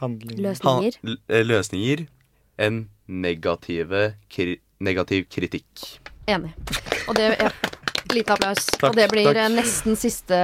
Handlinger. 0.01 0.41
Løsninger. 0.47 0.97
l- 1.03 1.19
eh, 1.29 1.43
løsninger 1.45 2.07
enn 2.57 2.87
negative 3.07 4.15
kri 4.29 4.59
negativ 4.81 5.27
kritikk. 5.31 5.85
Enig. 6.29 6.53
Og 7.09 7.17
det 7.17 7.31
er 7.37 7.53
Lite 8.11 8.33
applaus. 8.33 8.65
Takk, 8.65 8.89
og 8.89 8.97
det 8.97 9.07
blir 9.11 9.29
takk. 9.29 9.37
eh, 9.39 9.49
nesten 9.53 9.95
siste 9.95 10.37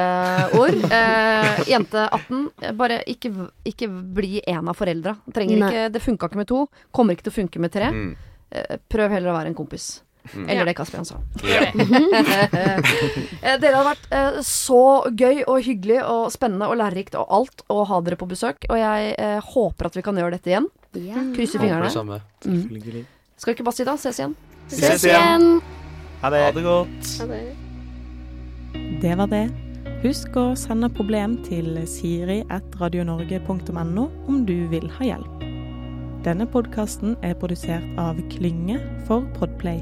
ord. 0.55 0.77
Eh, 0.87 1.63
jente 1.67 2.05
18, 2.05 2.49
eh, 2.61 2.71
bare 2.77 3.01
ikke, 3.09 3.31
ikke 3.67 3.89
bli 3.89 4.41
en 4.47 4.69
av 4.71 4.77
foreldra. 4.77 5.17
Det 5.27 6.01
funka 6.01 6.29
ikke 6.29 6.37
med 6.39 6.47
to. 6.47 6.67
Kommer 6.91 7.17
ikke 7.17 7.27
til 7.27 7.33
å 7.33 7.39
funke 7.41 7.59
med 7.59 7.73
tre. 7.73 7.91
Mm. 7.91 8.15
Eh, 8.51 8.77
prøv 8.87 9.11
heller 9.11 9.33
å 9.33 9.37
være 9.39 9.51
en 9.51 9.57
kompis. 9.57 10.01
Mm. 10.33 10.49
Eller 10.49 10.65
det 10.65 10.73
Kaspian 10.75 11.05
sa. 11.05 11.21
Ja. 11.43 11.71
Eh, 13.47 13.55
dere 13.61 13.77
har 13.77 13.85
vært 13.85 14.07
eh, 14.11 14.39
så 14.43 15.07
gøy 15.15 15.43
og 15.47 15.61
hyggelig 15.63 16.01
og 16.03 16.31
spennende 16.33 16.67
og 16.67 16.79
lærerikt 16.79 17.15
og 17.15 17.29
alt 17.31 17.61
å 17.71 17.83
ha 17.87 17.99
dere 18.03 18.17
på 18.19 18.27
besøk. 18.27 18.65
Og 18.67 18.79
jeg 18.79 19.13
eh, 19.15 19.37
håper 19.53 19.87
at 19.87 19.95
vi 19.95 20.03
kan 20.03 20.17
gjøre 20.19 20.35
dette 20.35 20.51
igjen. 20.51 20.67
Ja. 20.97 21.21
Krysser 21.35 21.61
Håper 21.61 21.85
det 21.85 21.93
fingrene. 21.93 22.19
Mm. 22.43 23.05
Skal 23.37 23.51
vi 23.51 23.55
ikke 23.57 23.63
bare 23.67 23.77
si 23.77 23.83
da? 23.85 23.93
Ses 24.01 24.17
igjen. 24.19 24.31
Ses 24.67 24.79
Ses 24.81 25.03
igjen! 25.05 25.43
Ha 26.23 26.29
det. 26.33 26.39
Ha 26.41 26.51
det 26.55 26.63
godt. 26.65 27.05
Ha 27.21 27.25
det 27.29 27.41
Det 29.01 29.13
var 29.17 29.27
det. 29.29 29.45
Husk 30.01 30.35
å 30.37 30.55
sende 30.57 30.89
problem 30.93 31.37
til 31.45 31.77
siri.radionorge.no 31.89 34.07
om 34.27 34.45
du 34.45 34.67
vil 34.73 34.89
ha 34.97 35.03
hjelp. 35.11 35.33
Denne 36.25 36.45
podkasten 36.49 37.15
er 37.23 37.33
produsert 37.39 37.85
av 38.01 38.15
Klynge 38.33 38.77
for 39.07 39.21
Podplay. 39.37 39.79